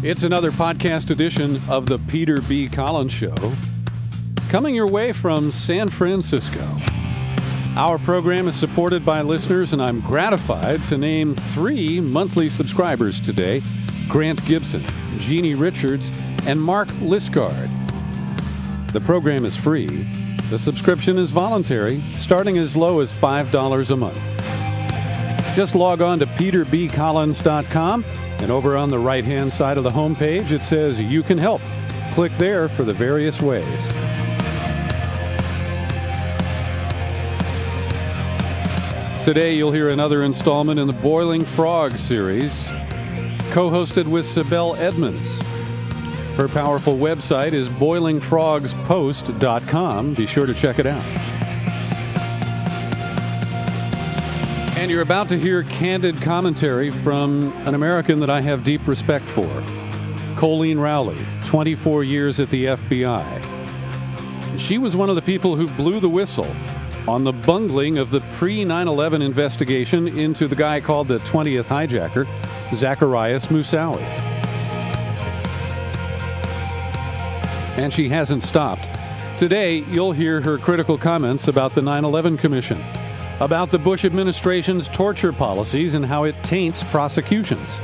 It's 0.00 0.22
another 0.22 0.52
podcast 0.52 1.10
edition 1.10 1.60
of 1.68 1.86
the 1.86 1.98
Peter 1.98 2.40
B. 2.42 2.68
Collins 2.68 3.12
Show, 3.12 3.34
coming 4.48 4.72
your 4.72 4.86
way 4.86 5.10
from 5.10 5.50
San 5.50 5.88
Francisco. 5.88 6.64
Our 7.74 7.98
program 7.98 8.46
is 8.46 8.54
supported 8.54 9.04
by 9.04 9.22
listeners, 9.22 9.72
and 9.72 9.82
I'm 9.82 10.00
gratified 10.00 10.80
to 10.84 10.96
name 10.96 11.34
three 11.34 11.98
monthly 11.98 12.48
subscribers 12.48 13.20
today 13.20 13.60
Grant 14.08 14.44
Gibson, 14.46 14.84
Jeannie 15.14 15.56
Richards, 15.56 16.16
and 16.46 16.62
Mark 16.62 16.86
Liscard. 17.00 17.68
The 18.92 19.00
program 19.00 19.44
is 19.44 19.56
free. 19.56 20.06
The 20.48 20.60
subscription 20.60 21.18
is 21.18 21.32
voluntary, 21.32 22.02
starting 22.12 22.56
as 22.56 22.76
low 22.76 23.00
as 23.00 23.12
$5 23.12 23.90
a 23.90 23.96
month. 23.96 24.37
Just 25.58 25.74
log 25.74 26.00
on 26.00 26.20
to 26.20 26.26
peterbcollins.com, 26.26 28.04
and 28.38 28.48
over 28.48 28.76
on 28.76 28.90
the 28.90 28.98
right 29.00 29.24
hand 29.24 29.52
side 29.52 29.76
of 29.76 29.82
the 29.82 29.90
homepage, 29.90 30.52
it 30.52 30.64
says 30.64 31.00
You 31.00 31.24
Can 31.24 31.36
Help. 31.36 31.60
Click 32.14 32.30
there 32.38 32.68
for 32.68 32.84
the 32.84 32.92
various 32.92 33.42
ways. 33.42 33.66
Today, 39.24 39.56
you'll 39.56 39.72
hear 39.72 39.88
another 39.88 40.22
installment 40.22 40.78
in 40.78 40.86
the 40.86 40.92
Boiling 40.92 41.44
Frog 41.44 41.98
series, 41.98 42.68
co 43.50 43.68
hosted 43.68 44.06
with 44.06 44.26
Sibel 44.26 44.78
Edmonds. 44.78 45.42
Her 46.36 46.46
powerful 46.46 46.94
website 46.94 47.52
is 47.52 47.68
boilingfrogspost.com. 47.68 50.14
Be 50.14 50.26
sure 50.26 50.46
to 50.46 50.54
check 50.54 50.78
it 50.78 50.86
out. 50.86 51.37
And 54.78 54.92
you're 54.92 55.02
about 55.02 55.28
to 55.30 55.36
hear 55.36 55.64
candid 55.64 56.22
commentary 56.22 56.92
from 56.92 57.52
an 57.66 57.74
American 57.74 58.20
that 58.20 58.30
I 58.30 58.40
have 58.42 58.62
deep 58.62 58.86
respect 58.86 59.24
for, 59.24 59.44
Colleen 60.36 60.78
Rowley, 60.78 61.18
24 61.46 62.04
years 62.04 62.38
at 62.38 62.48
the 62.50 62.66
FBI. 62.66 64.56
She 64.56 64.78
was 64.78 64.94
one 64.94 65.10
of 65.10 65.16
the 65.16 65.22
people 65.22 65.56
who 65.56 65.66
blew 65.66 65.98
the 65.98 66.08
whistle 66.08 66.46
on 67.08 67.24
the 67.24 67.32
bungling 67.32 67.98
of 67.98 68.10
the 68.12 68.20
pre 68.38 68.64
9 68.64 68.86
11 68.86 69.20
investigation 69.20 70.16
into 70.16 70.46
the 70.46 70.54
guy 70.54 70.80
called 70.80 71.08
the 71.08 71.18
20th 71.18 71.64
hijacker, 71.64 72.24
Zacarias 72.68 73.48
Moussaoui. 73.48 74.00
And 77.76 77.92
she 77.92 78.08
hasn't 78.08 78.44
stopped. 78.44 78.88
Today, 79.40 79.78
you'll 79.90 80.12
hear 80.12 80.40
her 80.40 80.56
critical 80.56 80.96
comments 80.96 81.48
about 81.48 81.74
the 81.74 81.82
9 81.82 82.04
11 82.04 82.38
Commission 82.38 82.80
about 83.40 83.70
the 83.70 83.78
Bush 83.78 84.04
administration's 84.04 84.88
torture 84.88 85.32
policies 85.32 85.94
and 85.94 86.04
how 86.04 86.24
it 86.24 86.34
taints 86.42 86.82
prosecutions, 86.84 87.78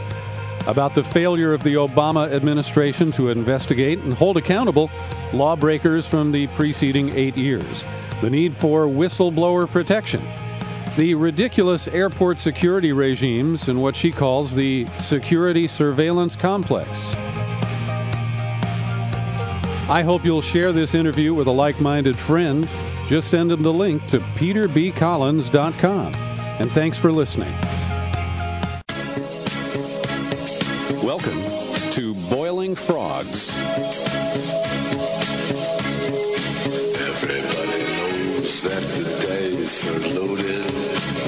about 0.66 0.94
the 0.94 1.04
failure 1.04 1.52
of 1.52 1.62
the 1.62 1.74
Obama 1.74 2.30
administration 2.32 3.12
to 3.12 3.28
investigate 3.28 4.00
and 4.00 4.12
hold 4.12 4.36
accountable 4.36 4.90
lawbreakers 5.32 6.06
from 6.06 6.32
the 6.32 6.46
preceding 6.48 7.10
eight 7.16 7.36
years, 7.36 7.84
the 8.20 8.30
need 8.30 8.56
for 8.56 8.86
whistleblower 8.86 9.68
protection, 9.68 10.22
the 10.96 11.14
ridiculous 11.14 11.86
airport 11.88 12.38
security 12.38 12.92
regimes, 12.92 13.68
and 13.68 13.80
what 13.80 13.94
she 13.94 14.10
calls 14.10 14.54
the 14.54 14.86
security 15.00 15.68
surveillance 15.68 16.34
complex. 16.34 16.90
I 19.86 20.02
hope 20.02 20.24
you'll 20.24 20.40
share 20.40 20.72
this 20.72 20.94
interview 20.94 21.34
with 21.34 21.46
a 21.46 21.52
like 21.52 21.80
minded 21.80 22.18
friend 22.18 22.68
just 23.06 23.30
send 23.30 23.50
them 23.50 23.62
the 23.62 23.72
link 23.72 24.06
to 24.08 24.20
peterbcollins.com. 24.20 26.14
And 26.14 26.70
thanks 26.72 26.98
for 26.98 27.12
listening. 27.12 27.52
Welcome 31.02 31.42
to 31.90 32.14
Boiling 32.30 32.74
Frogs. 32.74 33.52
Everybody 37.14 37.82
knows 37.82 38.62
that 38.62 38.82
the 38.82 39.04
dice 39.26 39.86
are 39.86 40.00
loaded. 40.18 40.64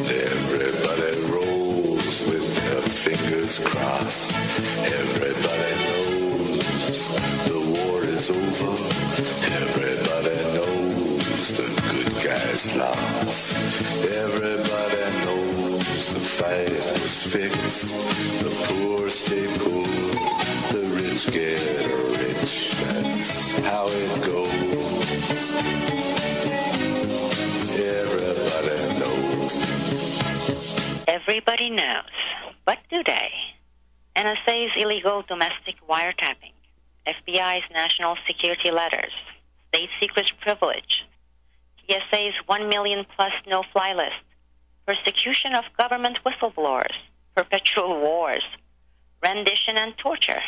Everybody 0.08 1.12
rolls 1.32 2.22
with 2.24 2.56
their 2.56 2.82
fingers 2.82 3.58
crossed. 3.58 4.32
Everybody 4.34 5.85
Everybody 14.26 15.02
knows 15.24 16.14
the 16.14 16.20
fight 16.20 16.70
is 16.70 17.26
fixed. 17.26 17.96
The 18.42 18.50
poor 18.68 19.08
stay 19.10 19.46
poor. 19.58 19.86
The 20.72 20.82
rich 20.94 21.26
get 21.32 21.60
rich. 22.18 22.74
That's 22.80 23.58
how 23.66 23.86
it 23.88 24.12
goes. 24.24 25.52
Everybody 27.78 28.88
knows. 29.00 29.54
Everybody 31.08 31.70
knows. 31.70 32.04
But 32.64 32.78
do 32.90 33.02
they? 33.04 33.30
NSA's 34.16 34.72
illegal 34.76 35.22
domestic 35.22 35.74
wiretapping, 35.88 36.54
FBI's 37.06 37.68
national 37.72 38.16
security 38.26 38.70
letters, 38.70 39.12
state 39.68 39.90
secrets 40.00 40.32
privilege, 40.40 41.04
TSA's 41.88 42.34
1 42.46 42.68
million 42.68 43.06
plus 43.14 43.30
no 43.46 43.62
fly 43.72 43.92
list, 43.92 44.10
persecution 44.86 45.54
of 45.54 45.64
government 45.78 46.18
whistleblowers, 46.26 46.94
perpetual 47.36 48.00
wars, 48.00 48.42
rendition 49.22 49.76
and 49.76 49.96
torture. 49.96 50.40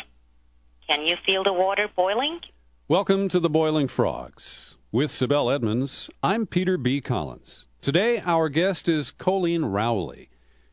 Can 0.89 1.05
you 1.05 1.15
feel 1.25 1.45
the 1.45 1.53
water 1.53 1.87
boiling? 1.95 2.41
Welcome 2.89 3.29
to 3.29 3.39
the 3.39 3.49
Boiling 3.49 3.87
Frogs. 3.87 4.75
With 4.91 5.11
Sibel 5.11 5.53
Edmonds, 5.53 6.09
I'm 6.21 6.45
Peter 6.45 6.77
B. 6.77 6.99
Collins. 6.99 7.67
Today, 7.79 8.21
our 8.25 8.49
guest 8.49 8.89
is 8.89 9.11
Colleen 9.11 9.63
Rowley. 9.63 10.29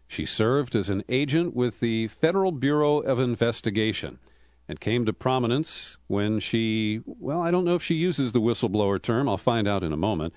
She 0.09 0.27
served 0.27 0.75
as 0.75 0.89
an 0.89 1.05
agent 1.09 1.55
with 1.55 1.79
the 1.79 2.09
Federal 2.09 2.51
Bureau 2.51 2.99
of 2.99 3.21
Investigation 3.21 4.19
and 4.69 4.81
came 4.81 5.07
to 5.07 5.13
prominence 5.13 5.99
when 6.09 6.41
she, 6.41 7.03
well, 7.07 7.41
I 7.41 7.53
don't 7.53 7.65
know 7.65 7.77
if 7.77 7.85
she 7.85 7.95
uses 7.95 8.33
the 8.33 8.41
whistleblower 8.41 9.01
term, 9.01 9.29
I'll 9.29 9.37
find 9.37 9.69
out 9.69 9.85
in 9.85 9.93
a 9.93 9.97
moment, 9.97 10.35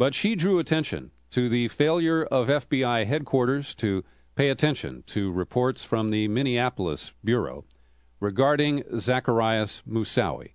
but 0.00 0.14
she 0.14 0.34
drew 0.34 0.58
attention 0.58 1.10
to 1.30 1.50
the 1.50 1.68
failure 1.68 2.24
of 2.24 2.48
FBI 2.48 3.06
headquarters 3.06 3.74
to 3.74 4.02
pay 4.34 4.48
attention 4.48 5.04
to 5.06 5.30
reports 5.30 5.84
from 5.84 6.08
the 6.08 6.26
Minneapolis 6.26 7.12
Bureau 7.22 7.66
regarding 8.18 8.82
Zacarias 8.94 9.82
Moussaoui. 9.86 10.52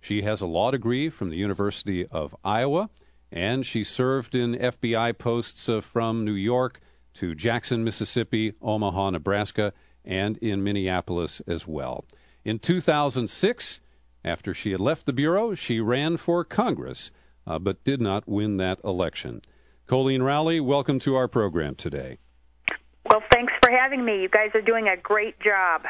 She 0.00 0.22
has 0.22 0.40
a 0.40 0.46
law 0.46 0.70
degree 0.70 1.10
from 1.10 1.28
the 1.28 1.36
University 1.36 2.06
of 2.06 2.34
Iowa, 2.42 2.88
and 3.30 3.66
she 3.66 3.84
served 3.84 4.34
in 4.34 4.54
FBI 4.54 5.18
posts 5.18 5.68
uh, 5.68 5.82
from 5.82 6.24
New 6.24 6.32
York 6.32 6.80
to 7.16 7.34
Jackson, 7.34 7.84
Mississippi, 7.84 8.54
Omaha, 8.62 9.10
Nebraska, 9.10 9.74
and 10.06 10.38
in 10.38 10.64
Minneapolis 10.64 11.42
as 11.46 11.68
well. 11.68 12.06
In 12.46 12.58
2006, 12.58 13.82
after 14.24 14.54
she 14.54 14.70
had 14.70 14.80
left 14.80 15.04
the 15.04 15.12
Bureau, 15.12 15.54
she 15.54 15.80
ran 15.80 16.16
for 16.16 16.44
Congress, 16.46 17.10
uh, 17.46 17.58
but 17.58 17.82
did 17.84 18.00
not 18.00 18.28
win 18.28 18.56
that 18.58 18.78
election. 18.84 19.40
Colleen 19.86 20.22
Rowley, 20.22 20.60
welcome 20.60 20.98
to 21.00 21.14
our 21.14 21.28
program 21.28 21.74
today. 21.74 22.18
Well, 23.08 23.22
thanks 23.30 23.52
for 23.62 23.70
having 23.70 24.04
me. 24.04 24.22
You 24.22 24.28
guys 24.28 24.50
are 24.54 24.60
doing 24.60 24.88
a 24.88 24.96
great 24.96 25.38
job. 25.40 25.82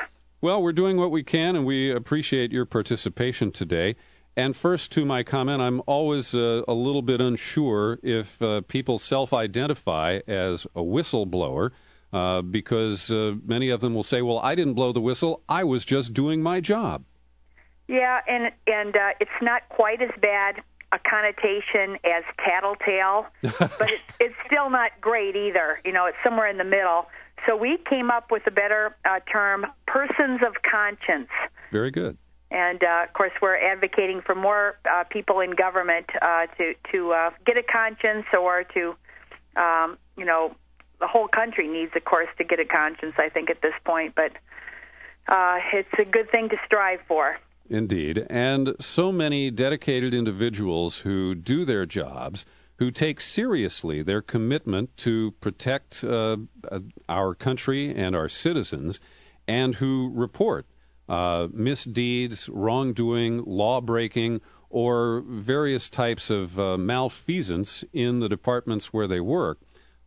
Well, 0.42 0.62
we're 0.62 0.72
doing 0.72 0.98
what 0.98 1.10
we 1.10 1.22
can, 1.22 1.56
and 1.56 1.64
we 1.64 1.90
appreciate 1.90 2.52
your 2.52 2.66
participation 2.66 3.52
today. 3.52 3.96
And 4.36 4.54
first, 4.54 4.92
to 4.92 5.06
my 5.06 5.22
comment, 5.22 5.62
I'm 5.62 5.80
always 5.86 6.34
uh, 6.34 6.62
a 6.68 6.74
little 6.74 7.00
bit 7.00 7.22
unsure 7.22 7.98
if 8.02 8.40
uh, 8.42 8.60
people 8.68 8.98
self 8.98 9.32
identify 9.32 10.20
as 10.26 10.66
a 10.76 10.82
whistleblower 10.82 11.70
uh, 12.12 12.42
because 12.42 13.10
uh, 13.10 13.36
many 13.46 13.70
of 13.70 13.80
them 13.80 13.94
will 13.94 14.02
say, 14.02 14.20
Well, 14.20 14.38
I 14.40 14.54
didn't 14.54 14.74
blow 14.74 14.92
the 14.92 15.00
whistle, 15.00 15.42
I 15.48 15.64
was 15.64 15.86
just 15.86 16.12
doing 16.12 16.42
my 16.42 16.60
job. 16.60 17.04
Yeah, 17.88 18.20
and 18.28 18.52
and 18.66 18.94
uh, 18.94 19.10
it's 19.20 19.30
not 19.40 19.68
quite 19.70 20.02
as 20.02 20.10
bad 20.20 20.56
a 20.96 21.08
connotation 21.08 21.98
as 22.04 22.24
tattletale, 22.44 23.26
but 23.42 23.90
it's 23.90 24.02
it's 24.18 24.34
still 24.46 24.70
not 24.70 24.92
great 25.00 25.36
either. 25.36 25.80
You 25.84 25.92
know, 25.92 26.06
it's 26.06 26.18
somewhere 26.24 26.48
in 26.48 26.58
the 26.58 26.64
middle. 26.64 27.06
So 27.46 27.56
we 27.56 27.78
came 27.88 28.10
up 28.10 28.30
with 28.30 28.42
a 28.46 28.50
better 28.50 28.96
uh, 29.04 29.20
term: 29.30 29.66
persons 29.86 30.40
of 30.46 30.54
conscience. 30.68 31.30
Very 31.70 31.90
good. 31.90 32.16
And 32.50 32.82
uh, 32.82 33.04
of 33.06 33.12
course, 33.12 33.32
we're 33.42 33.56
advocating 33.56 34.22
for 34.22 34.34
more 34.34 34.78
uh, 34.90 35.04
people 35.10 35.40
in 35.40 35.50
government 35.50 36.06
uh, 36.20 36.46
to 36.58 36.74
to 36.92 37.12
uh, 37.12 37.30
get 37.44 37.56
a 37.56 37.62
conscience, 37.62 38.26
or 38.32 38.64
to, 38.74 38.94
um, 39.56 39.98
you 40.16 40.24
know, 40.24 40.54
the 41.00 41.06
whole 41.06 41.28
country 41.28 41.68
needs, 41.68 41.92
of 41.96 42.04
course, 42.04 42.28
to 42.38 42.44
get 42.44 42.60
a 42.60 42.64
conscience. 42.64 43.14
I 43.18 43.28
think 43.28 43.50
at 43.50 43.62
this 43.62 43.74
point, 43.84 44.14
but 44.14 44.32
uh, 45.28 45.58
it's 45.72 45.98
a 45.98 46.04
good 46.04 46.30
thing 46.30 46.48
to 46.50 46.56
strive 46.64 47.00
for. 47.08 47.36
Indeed. 47.68 48.26
And 48.30 48.74
so 48.80 49.10
many 49.10 49.50
dedicated 49.50 50.14
individuals 50.14 50.98
who 50.98 51.34
do 51.34 51.64
their 51.64 51.86
jobs, 51.86 52.44
who 52.76 52.90
take 52.90 53.20
seriously 53.20 54.02
their 54.02 54.22
commitment 54.22 54.96
to 54.98 55.32
protect 55.40 56.04
uh, 56.04 56.36
uh, 56.70 56.80
our 57.08 57.34
country 57.34 57.94
and 57.94 58.14
our 58.14 58.28
citizens, 58.28 59.00
and 59.48 59.76
who 59.76 60.10
report 60.14 60.66
uh, 61.08 61.48
misdeeds, 61.52 62.48
wrongdoing, 62.48 63.42
law 63.44 63.80
breaking, 63.80 64.40
or 64.68 65.22
various 65.26 65.88
types 65.88 66.30
of 66.30 66.58
uh, 66.58 66.76
malfeasance 66.76 67.84
in 67.92 68.20
the 68.20 68.28
departments 68.28 68.92
where 68.92 69.06
they 69.06 69.20
work 69.20 69.58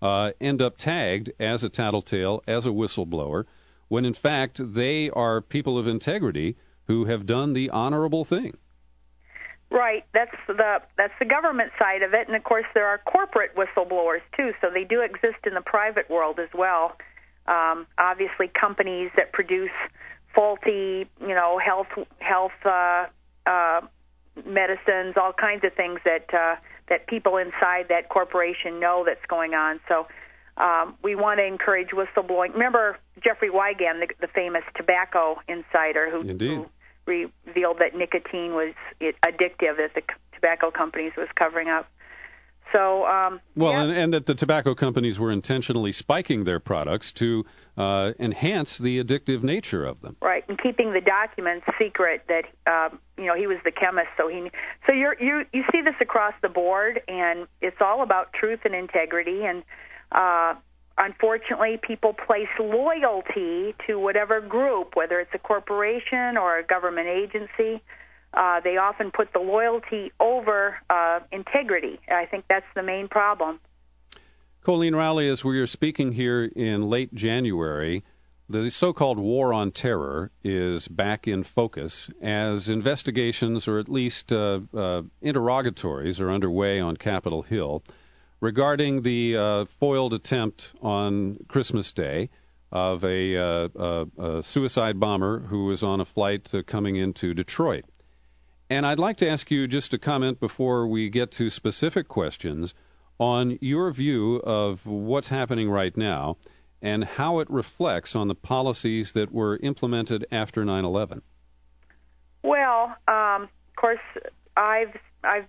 uh, 0.02 0.32
end 0.40 0.62
up 0.62 0.78
tagged 0.78 1.32
as 1.40 1.64
a 1.64 1.70
tattletale, 1.70 2.44
as 2.48 2.66
a 2.66 2.70
whistleblower, 2.70 3.46
when 3.88 4.06
in 4.06 4.14
fact 4.14 4.74
they 4.74 5.10
are 5.12 5.42
people 5.42 5.78
of 5.78 5.88
integrity 5.88 6.56
who 6.90 7.06
have 7.06 7.28
done 7.28 7.54
the 7.54 7.70
honorable 7.70 8.26
thing. 8.26 8.58
Right. 9.70 10.04
That's 10.12 10.36
the 10.48 10.82
that's 10.98 11.14
the 11.20 11.26
government 11.26 11.72
side 11.78 12.02
of 12.02 12.16
it, 12.16 12.28
and 12.28 12.36
of 12.36 12.44
course 12.44 12.66
there 12.74 12.88
are 12.88 12.98
corporate 12.98 13.56
whistleblowers 13.56 14.22
too. 14.36 14.52
So 14.60 14.70
they 14.74 14.84
do 14.84 15.02
exist 15.02 15.46
in 15.46 15.54
the 15.54 15.62
private 15.62 16.10
world 16.10 16.40
as 16.40 16.50
well. 16.56 16.98
Um, 17.48 17.86
obviously, 18.00 18.48
companies 18.60 19.12
that 19.16 19.32
produce 19.32 19.70
faulty, 20.34 21.08
you 21.22 21.36
know, 21.36 21.60
health 21.64 21.88
health 22.18 22.58
uh, 22.66 23.06
uh, 23.46 23.82
medicines, 24.44 25.14
all 25.16 25.34
kinds 25.34 25.64
of 25.64 25.74
things 25.76 26.00
that 26.04 26.34
uh, 26.34 26.56
that 26.90 27.06
people 27.06 27.38
inside 27.38 27.86
that 27.90 28.10
corporation 28.10 28.80
know 28.80 29.04
that's 29.06 29.26
going 29.28 29.54
on. 29.54 29.80
So 29.88 30.08
um, 30.58 30.96
we 31.04 31.14
want 31.14 31.40
to 31.40 31.46
encourage 31.46 31.90
whistleblowing. 31.90 32.54
Remember 32.54 32.98
Jeffrey 33.24 33.52
Wigand, 33.52 34.00
the, 34.00 34.08
the 34.20 34.28
famous 34.34 34.64
tobacco 34.76 35.40
insider, 35.48 36.10
who, 36.10 36.22
who 36.28 36.70
revealed 37.10 37.80
that 37.80 37.96
nicotine 37.96 38.54
was 38.54 38.74
addictive 39.02 39.78
that 39.78 39.92
the 39.96 40.02
tobacco 40.34 40.72
companies 40.72 41.12
was 41.18 41.28
covering 41.36 41.68
up. 41.68 41.90
So, 42.72 43.06
um, 43.08 43.42
well, 43.56 43.72
yeah. 43.72 43.84
and, 43.84 43.92
and, 43.92 44.14
that 44.14 44.26
the 44.28 44.36
tobacco 44.36 44.76
companies 44.76 45.20
were 45.20 45.32
intentionally 45.32 45.92
spiking 45.92 46.44
their 46.44 46.60
products 46.60 47.12
to 47.14 47.46
uh, 47.78 48.14
enhance 48.20 48.78
the 48.78 49.04
addictive 49.04 49.42
nature 49.42 49.86
of 49.86 50.02
them. 50.02 50.18
Right, 50.22 50.44
and 50.48 50.62
keeping 50.62 50.94
the 50.94 51.02
documents 51.02 51.66
secret 51.80 52.26
that 52.28 52.46
um, 52.72 53.00
you 53.18 53.26
know 53.26 53.36
he 53.36 53.48
was 53.48 53.58
the 53.64 53.72
chemist, 53.72 54.10
so 54.18 54.28
he. 54.28 54.52
So 54.86 54.94
you're, 54.94 55.20
you 55.20 55.46
you 55.52 55.64
see 55.72 55.82
this 55.82 55.96
across 56.00 56.34
the 56.44 56.50
board, 56.50 57.02
and 57.08 57.48
it's 57.62 57.78
all 57.82 58.04
about 58.04 58.34
truth 58.34 58.60
and 58.66 58.76
integrity. 58.76 59.46
And 59.46 59.64
uh, 60.12 60.54
unfortunately, 61.00 61.80
people 61.82 62.14
place 62.14 62.48
loyalty 62.60 63.74
to 63.88 63.98
whatever 64.00 64.42
group, 64.42 64.96
whether 64.96 65.20
it's 65.20 65.34
a 65.34 65.40
corporation 65.40 66.38
or 66.38 66.60
a 66.60 66.64
government 66.64 67.08
agency 67.08 67.82
uh, 68.34 68.60
they 68.60 68.78
often 68.78 69.12
put 69.12 69.34
the 69.34 69.40
loyalty 69.40 70.12
over 70.20 70.78
uh, 70.90 71.20
integrity. 71.32 72.00
I 72.10 72.26
think 72.26 72.46
that's 72.50 72.66
the 72.76 72.84
main 72.84 73.08
problem. 73.08 73.60
Colleen 74.64 74.96
Rowley, 74.96 75.28
as 75.28 75.44
we 75.44 75.60
are 75.60 75.68
speaking 75.68 76.12
here 76.12 76.46
in 76.56 76.90
late 76.90 77.14
January, 77.14 78.04
the 78.48 78.70
so 78.70 78.94
called 78.94 79.18
war 79.18 79.54
on 79.54 79.72
terror 79.72 80.32
is 80.44 80.88
back 80.88 81.28
in 81.28 81.44
focus 81.44 82.10
as 82.22 82.70
investigations, 82.70 83.68
or 83.68 83.80
at 83.80 83.90
least 83.90 84.32
uh, 84.32 84.60
uh, 84.76 85.04
interrogatories, 85.22 86.20
are 86.20 86.30
underway 86.30 86.80
on 86.80 86.98
Capitol 86.98 87.44
Hill 87.44 87.84
regarding 88.42 89.02
the 89.02 89.36
uh, 89.36 89.66
foiled 89.66 90.14
attempt 90.14 90.74
on 90.82 91.38
Christmas 91.48 91.92
Day 91.92 92.30
of 92.72 93.04
a, 93.04 93.36
uh, 93.36 94.06
a, 94.18 94.44
suicide 94.44 95.00
bomber 95.00 95.40
who 95.48 95.66
was 95.66 95.82
on 95.82 96.00
a 96.00 96.06
flight 96.06 96.52
coming 96.68 96.96
into 96.96 97.34
Detroit. 97.34 97.86
And 98.70 98.86
I'd 98.86 99.00
like 99.00 99.18
to 99.18 99.28
ask 99.28 99.50
you 99.50 99.68
just 99.68 99.94
a 99.94 99.98
comment 99.98 100.40
before 100.40 100.88
we 100.88 101.10
get 101.10 101.32
to 101.32 101.50
specific 101.50 102.08
questions 102.08 102.76
on 103.18 103.58
your 103.60 103.92
view 103.92 104.36
of 104.38 104.86
what's 104.86 105.30
happening 105.30 105.70
right 105.70 105.98
now 105.98 106.38
and 106.82 107.04
how 107.04 107.40
it 107.40 107.50
reflects 107.50 108.16
on 108.16 108.28
the 108.28 108.36
policies 108.36 109.14
that 109.14 109.32
were 109.32 109.58
implemented 109.58 110.26
after 110.32 110.64
9 110.64 110.86
11. 110.86 111.22
Well, 112.44 112.96
um, 113.08 113.44
of 113.44 113.76
course, 113.76 114.00
I've, 114.56 114.96
I've 115.24 115.48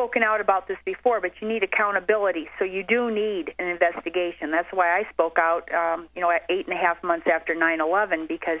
spoken 0.00 0.22
out 0.22 0.40
about 0.40 0.66
this 0.66 0.78
before, 0.86 1.20
but 1.20 1.32
you 1.40 1.48
need 1.48 1.62
accountability. 1.62 2.48
So 2.58 2.64
you 2.64 2.82
do 2.82 3.10
need 3.10 3.52
an 3.58 3.66
investigation. 3.68 4.50
That's 4.50 4.72
why 4.72 4.98
I 4.98 5.04
spoke 5.12 5.36
out, 5.38 5.68
um, 5.74 6.08
you 6.14 6.22
know, 6.22 6.30
at 6.30 6.42
eight 6.48 6.66
and 6.66 6.74
a 6.74 6.80
half 6.80 7.02
months 7.04 7.26
after 7.30 7.54
9 7.54 7.80
11, 7.80 8.26
because 8.26 8.60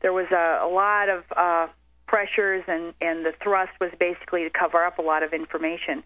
there 0.00 0.12
was 0.12 0.26
a, 0.32 0.60
a 0.64 0.68
lot 0.68 1.08
of. 1.08 1.24
Uh, 1.36 1.72
pressures 2.06 2.64
and 2.66 2.92
and 3.00 3.24
the 3.24 3.32
thrust 3.40 3.70
was 3.80 3.92
basically 4.00 4.42
to 4.42 4.50
cover 4.50 4.84
up 4.84 4.98
a 4.98 5.02
lot 5.02 5.22
of 5.22 5.32
information. 5.32 6.02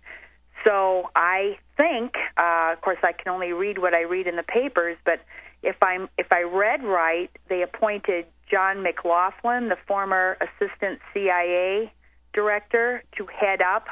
So 0.62 1.08
I 1.16 1.56
think, 1.78 2.12
uh, 2.36 2.74
of 2.74 2.80
course, 2.82 2.98
I 3.02 3.12
can 3.12 3.32
only 3.32 3.52
read 3.52 3.78
what 3.78 3.94
I 3.94 4.02
read 4.02 4.26
in 4.26 4.36
the 4.36 4.42
papers, 4.42 4.98
but 5.06 5.20
if 5.62 5.76
I'm 5.82 6.10
if 6.18 6.26
I 6.30 6.42
read 6.42 6.84
right, 6.84 7.30
they 7.48 7.62
appointed 7.62 8.26
John 8.50 8.82
McLaughlin, 8.82 9.70
the 9.70 9.78
former 9.88 10.36
assistant 10.42 11.00
CIA 11.14 11.90
director, 12.34 13.02
to 13.16 13.26
head 13.26 13.62
up 13.62 13.86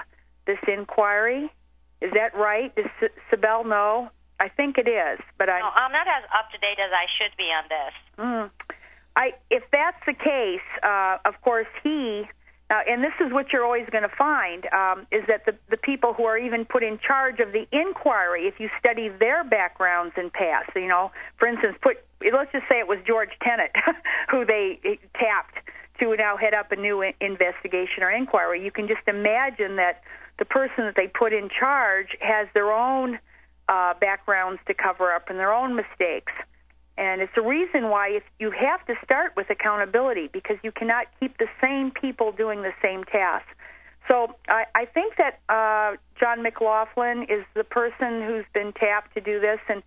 this 0.46 0.58
inquiry. 0.66 1.50
Is 2.00 2.10
that 2.14 2.34
right? 2.36 2.74
Does 2.74 2.86
Sibel 3.30 3.66
know? 3.66 4.10
I 4.40 4.48
think 4.48 4.76
it 4.76 4.88
is, 4.88 5.20
but 5.38 5.48
I. 5.48 5.60
No, 5.60 5.70
I'm 5.74 5.92
not 5.92 6.08
as 6.08 6.24
up 6.36 6.50
to 6.50 6.58
date 6.58 6.78
as 6.82 6.90
I 6.90 7.06
should 7.16 7.36
be 7.36 7.44
on 7.44 7.64
this. 7.70 7.94
Mm. 8.18 8.50
I, 9.14 9.32
if 9.50 9.62
that's 9.70 10.00
the 10.06 10.14
case, 10.14 10.66
uh, 10.82 11.18
of 11.24 11.40
course 11.42 11.66
he, 11.82 12.24
uh, 12.70 12.80
and 12.88 13.04
this 13.04 13.12
is 13.20 13.32
what 13.32 13.52
you're 13.52 13.64
always 13.64 13.86
going 13.92 14.02
to 14.02 14.16
find, 14.16 14.66
um, 14.72 15.06
is 15.12 15.22
that 15.28 15.44
the, 15.44 15.54
the 15.70 15.76
people 15.76 16.14
who 16.14 16.24
are 16.24 16.38
even 16.38 16.64
put 16.64 16.82
in 16.82 16.98
charge 16.98 17.38
of 17.38 17.52
the 17.52 17.66
inquiry, 17.70 18.48
if 18.48 18.58
you 18.58 18.70
study 18.78 19.10
their 19.10 19.44
backgrounds 19.44 20.14
and 20.16 20.32
past, 20.32 20.70
you 20.74 20.88
know, 20.88 21.12
for 21.38 21.46
instance, 21.46 21.76
put 21.82 22.02
let's 22.32 22.50
just 22.52 22.64
say 22.68 22.78
it 22.78 22.88
was 22.88 22.98
George 23.06 23.30
Tenet 23.42 23.72
who 24.30 24.44
they 24.44 24.78
tapped 25.14 25.58
to 26.00 26.16
now 26.16 26.36
head 26.36 26.54
up 26.54 26.72
a 26.72 26.76
new 26.76 27.02
investigation 27.20 28.02
or 28.02 28.10
inquiry. 28.10 28.64
You 28.64 28.70
can 28.70 28.88
just 28.88 29.06
imagine 29.06 29.76
that 29.76 30.02
the 30.38 30.44
person 30.44 30.84
that 30.84 30.94
they 30.96 31.06
put 31.06 31.32
in 31.32 31.48
charge 31.48 32.08
has 32.20 32.48
their 32.54 32.72
own 32.72 33.18
uh, 33.68 33.94
backgrounds 34.00 34.60
to 34.66 34.74
cover 34.74 35.12
up 35.12 35.30
and 35.30 35.38
their 35.38 35.52
own 35.52 35.76
mistakes. 35.76 36.32
And 36.98 37.22
it's 37.22 37.32
the 37.34 37.42
reason 37.42 37.88
why 37.88 38.08
if 38.10 38.22
you 38.38 38.50
have 38.50 38.84
to 38.86 38.94
start 39.04 39.32
with 39.36 39.48
accountability 39.50 40.28
because 40.32 40.56
you 40.62 40.72
cannot 40.72 41.06
keep 41.20 41.38
the 41.38 41.48
same 41.60 41.90
people 41.90 42.32
doing 42.32 42.62
the 42.62 42.74
same 42.82 43.04
task. 43.04 43.46
So 44.08 44.34
I, 44.48 44.64
I 44.74 44.84
think 44.86 45.14
that 45.16 45.40
uh, 45.48 45.96
John 46.18 46.42
McLaughlin 46.42 47.22
is 47.28 47.44
the 47.54 47.64
person 47.64 48.22
who's 48.26 48.44
been 48.52 48.72
tapped 48.72 49.14
to 49.14 49.20
do 49.20 49.40
this, 49.40 49.60
and 49.68 49.82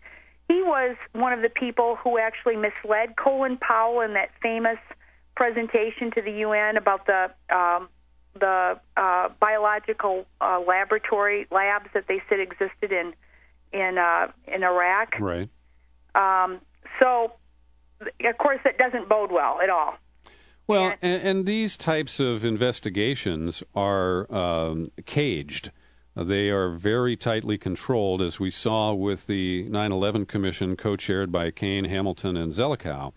he 0.48 0.62
was 0.62 0.96
one 1.14 1.34
of 1.34 1.42
the 1.42 1.50
people 1.50 1.98
who 1.98 2.18
actually 2.18 2.56
misled 2.56 3.16
Colin 3.18 3.58
Powell 3.58 4.02
in 4.02 4.14
that 4.14 4.30
famous 4.42 4.78
presentation 5.36 6.12
to 6.12 6.22
the 6.22 6.32
UN 6.32 6.78
about 6.78 7.06
the 7.08 7.30
um, 7.54 7.90
the 8.40 8.80
uh, 8.98 9.30
biological 9.40 10.26
uh, 10.42 10.60
laboratory 10.66 11.48
labs 11.52 11.88
that 11.94 12.06
they 12.08 12.22
said 12.30 12.40
existed 12.40 12.92
in 12.92 13.14
in 13.72 13.98
uh, 13.98 14.32
in 14.48 14.64
Iraq. 14.64 15.20
Right. 15.20 15.50
Um, 16.16 16.60
so, 17.00 17.34
of 18.02 18.38
course, 18.38 18.60
that 18.64 18.78
doesn't 18.78 19.10
bode 19.10 19.32
well 19.32 19.60
at 19.62 19.70
all. 19.70 19.96
Well, 20.68 20.94
and, 21.02 21.22
and 21.22 21.46
these 21.46 21.78
types 21.78 22.20
of 22.20 22.44
investigations 22.44 23.62
are 23.76 24.32
um, 24.34 24.92
caged. 25.06 25.72
They 26.16 26.50
are 26.50 26.70
very 26.72 27.18
tightly 27.18 27.58
controlled, 27.58 28.22
as 28.22 28.40
we 28.40 28.50
saw 28.50 28.94
with 28.94 29.28
the 29.28 29.64
9 29.64 29.92
11 29.92 30.26
Commission 30.26 30.78
co 30.78 30.96
chaired 30.96 31.32
by 31.32 31.52
Kean, 31.52 31.86
Hamilton, 31.86 32.38
and 32.38 32.54
Zelikow. 32.54 33.12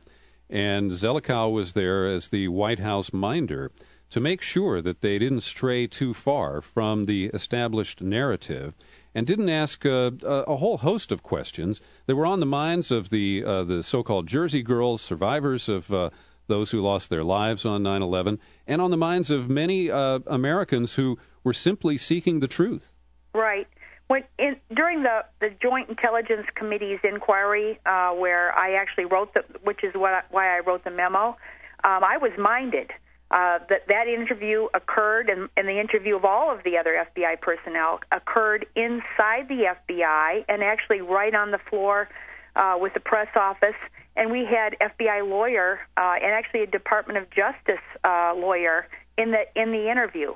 And 0.51 0.91
Zelikow 0.91 1.53
was 1.53 1.75
there 1.75 2.07
as 2.07 2.29
the 2.29 2.49
White 2.49 2.81
House 2.81 3.13
minder 3.13 3.71
to 4.11 4.21
make 4.21 4.41
sure 4.41 4.81
that 4.81 5.01
they 5.01 5.19
didn't 5.19 5.43
stray 5.43 5.87
too 5.87 6.15
far 6.15 6.61
from 6.61 7.05
the 7.05 7.27
established 7.27 8.01
narrative 8.01 8.75
and 9.15 9.27
didn't 9.27 9.49
ask 9.49 9.85
uh, 9.85 10.11
a 10.23 10.57
whole 10.57 10.79
host 10.79 11.13
of 11.13 11.23
questions 11.23 11.81
that 12.07 12.17
were 12.17 12.27
on 12.27 12.41
the 12.41 12.47
minds 12.47 12.91
of 12.91 13.11
the 13.11 13.45
uh, 13.45 13.65
the 13.65 13.83
so-called 13.83 14.27
Jersey 14.27 14.63
girls, 14.63 15.03
survivors 15.03 15.69
of 15.69 15.93
uh, 15.93 16.11
those 16.47 16.71
who 16.71 16.81
lost 16.81 17.11
their 17.11 17.25
lives 17.25 17.67
on 17.67 17.83
9/11, 17.83 18.39
and 18.67 18.81
on 18.81 18.91
the 18.91 18.97
minds 18.97 19.31
of 19.31 19.51
many 19.51 19.91
uh, 19.91 20.21
Americans 20.27 20.95
who 20.95 21.19
were 21.45 21.53
simply 21.53 21.99
seeking 21.99 22.41
the 22.41 22.49
truth. 22.49 22.93
Right. 23.35 23.67
When 24.07 24.25
in, 24.39 24.57
during 24.75 25.03
the 25.03 25.25
the 25.41 25.51
Joint 25.61 25.91
Intelligence 25.91 26.47
Committee's 26.55 27.01
inquiry, 27.05 27.79
uh, 27.85 28.13
where 28.13 28.57
I 28.57 28.75
actually 28.75 29.05
wrote 29.05 29.35
the, 29.35 29.43
which 29.63 29.85
is 29.85 29.93
what 29.95 30.25
why 30.31 30.57
I 30.57 30.61
wrote 30.61 30.85
the 30.85 30.91
memo, 30.91 31.37
um, 31.85 32.05
I 32.05 32.17
was 32.19 32.33
minded 32.39 32.91
uh, 33.31 33.59
that 33.69 33.87
that 33.89 34.09
interview 34.09 34.69
occurred, 34.73 35.29
and, 35.29 35.51
and 35.57 35.69
the 35.69 35.79
interview 35.79 36.17
of 36.17 36.25
all 36.25 36.51
of 36.51 36.65
the 36.65 36.79
other 36.79 37.05
FBI 37.15 37.41
personnel 37.41 38.01
occurred 38.11 38.67
inside 38.75 39.49
the 39.49 39.75
FBI 39.89 40.45
and 40.49 40.63
actually 40.63 41.03
right 41.03 41.35
on 41.35 41.51
the 41.51 41.59
floor 41.69 42.09
uh, 42.57 42.77
with 42.81 42.95
the 42.95 43.01
press 43.01 43.29
office. 43.37 43.77
And 44.17 44.31
we 44.31 44.47
had 44.47 44.77
FBI 44.81 45.29
lawyer 45.29 45.81
uh, 45.97 46.15
and 46.23 46.33
actually 46.33 46.63
a 46.63 46.67
Department 46.67 47.19
of 47.19 47.29
Justice 47.31 47.85
uh, 48.03 48.33
lawyer 48.35 48.89
in 49.19 49.33
the 49.33 49.45
in 49.55 49.73
the 49.73 49.91
interview. 49.91 50.35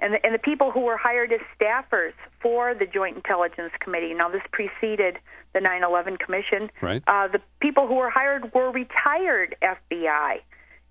And 0.00 0.14
the, 0.14 0.24
and 0.24 0.34
the 0.34 0.38
people 0.38 0.70
who 0.70 0.80
were 0.80 0.96
hired 0.96 1.32
as 1.32 1.40
staffers 1.60 2.12
for 2.40 2.74
the 2.74 2.86
Joint 2.86 3.16
Intelligence 3.16 3.72
Committee. 3.80 4.14
Now, 4.14 4.28
this 4.28 4.42
preceded 4.52 5.18
the 5.54 5.60
9/11 5.60 6.18
Commission. 6.18 6.70
Right. 6.80 7.02
Uh, 7.06 7.28
the 7.28 7.40
people 7.60 7.86
who 7.86 7.94
were 7.94 8.10
hired 8.10 8.52
were 8.52 8.70
retired 8.72 9.56
FBI 9.62 10.40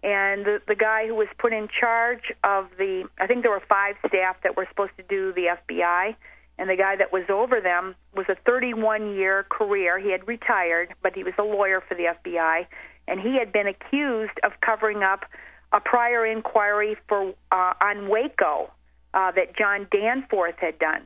and 0.03 0.45
the 0.45 0.61
the 0.67 0.75
guy 0.75 1.07
who 1.07 1.15
was 1.15 1.27
put 1.37 1.53
in 1.53 1.67
charge 1.67 2.31
of 2.43 2.69
the 2.77 3.09
I 3.19 3.27
think 3.27 3.43
there 3.43 3.51
were 3.51 3.63
five 3.67 3.95
staff 4.07 4.37
that 4.43 4.55
were 4.55 4.67
supposed 4.69 4.95
to 4.97 5.03
do 5.03 5.33
the 5.33 5.57
FBI 5.67 6.15
and 6.59 6.69
the 6.69 6.75
guy 6.75 6.95
that 6.95 7.11
was 7.11 7.23
over 7.29 7.61
them 7.61 7.95
was 8.15 8.25
a 8.29 8.35
31 8.45 9.15
year 9.15 9.45
career. 9.49 9.99
He 9.99 10.11
had 10.11 10.27
retired, 10.27 10.93
but 11.03 11.13
he 11.15 11.23
was 11.23 11.33
a 11.37 11.43
lawyer 11.43 11.83
for 11.87 11.95
the 11.95 12.05
FBI, 12.05 12.65
and 13.07 13.19
he 13.19 13.37
had 13.37 13.51
been 13.51 13.67
accused 13.67 14.39
of 14.43 14.53
covering 14.61 15.03
up 15.03 15.25
a 15.71 15.79
prior 15.79 16.25
inquiry 16.25 16.95
for 17.07 17.33
uh, 17.51 17.73
on 17.81 18.09
Waco 18.09 18.71
uh, 19.13 19.31
that 19.31 19.55
John 19.57 19.87
Danforth 19.91 20.55
had 20.57 20.79
done. 20.79 21.03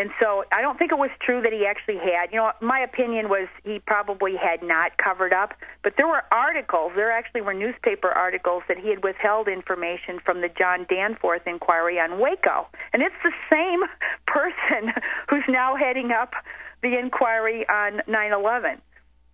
And 0.00 0.08
so 0.18 0.44
I 0.50 0.62
don't 0.62 0.78
think 0.78 0.92
it 0.92 0.98
was 0.98 1.10
true 1.20 1.42
that 1.42 1.52
he 1.52 1.66
actually 1.66 1.98
had. 1.98 2.32
You 2.32 2.38
know, 2.38 2.52
my 2.62 2.80
opinion 2.80 3.28
was 3.28 3.48
he 3.64 3.80
probably 3.80 4.32
had 4.34 4.62
not 4.66 4.96
covered 4.96 5.34
up, 5.34 5.52
but 5.82 5.92
there 5.98 6.08
were 6.08 6.24
articles, 6.32 6.92
there 6.96 7.12
actually 7.12 7.42
were 7.42 7.52
newspaper 7.52 8.08
articles 8.08 8.62
that 8.68 8.78
he 8.78 8.88
had 8.88 9.04
withheld 9.04 9.46
information 9.46 10.18
from 10.24 10.40
the 10.40 10.48
John 10.48 10.86
Danforth 10.88 11.42
inquiry 11.44 12.00
on 12.00 12.18
Waco. 12.18 12.66
And 12.94 13.02
it's 13.02 13.20
the 13.22 13.32
same 13.52 13.80
person 14.26 14.88
who's 15.28 15.44
now 15.50 15.76
heading 15.76 16.12
up 16.12 16.32
the 16.82 16.96
inquiry 16.98 17.68
on 17.68 18.00
9/11. 18.08 18.80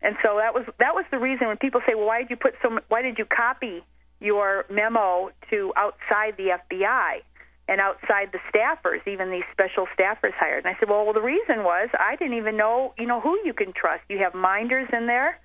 And 0.03 0.17
so 0.21 0.39
that 0.43 0.53
was 0.53 0.65
that 0.81 0.97
was 0.97 1.05
the 1.13 1.19
reason 1.19 1.47
when 1.47 1.59
people 1.59 1.81
say, 1.87 1.95
"Well, 1.95 2.07
why 2.07 2.23
did 2.23 2.31
you 2.31 2.37
put 2.37 2.55
so 2.61 2.81
why 2.89 3.03
did 3.03 3.19
you 3.19 3.25
copy 3.25 3.85
your 4.19 4.65
memo 4.69 5.31
to 5.51 5.73
outside 5.77 6.35
the 6.37 6.59
FBI?" 6.59 7.23
And 7.69 7.81
outside 7.81 8.31
the 8.33 8.39
staffers, 8.53 9.07
even 9.07 9.31
these 9.31 9.47
special 9.51 9.87
staffers 9.99 10.33
hired. 10.39 10.65
And 10.65 10.75
I 10.75 10.79
said, 10.79 10.89
well, 10.89 11.05
well, 11.05 11.15
the 11.15 11.21
reason 11.21 11.65
was 11.65 11.89
I 11.99 12.17
didn't 12.17 12.37
even 12.37 12.57
know, 12.57 12.95
you 12.99 13.07
know, 13.07 13.21
who 13.21 13.39
you 13.45 13.53
can 13.53 13.73
trust. 13.73 14.03
You 14.09 14.19
have 14.19 14.35
minders 14.35 14.89
in 14.93 15.07
there, 15.07 15.41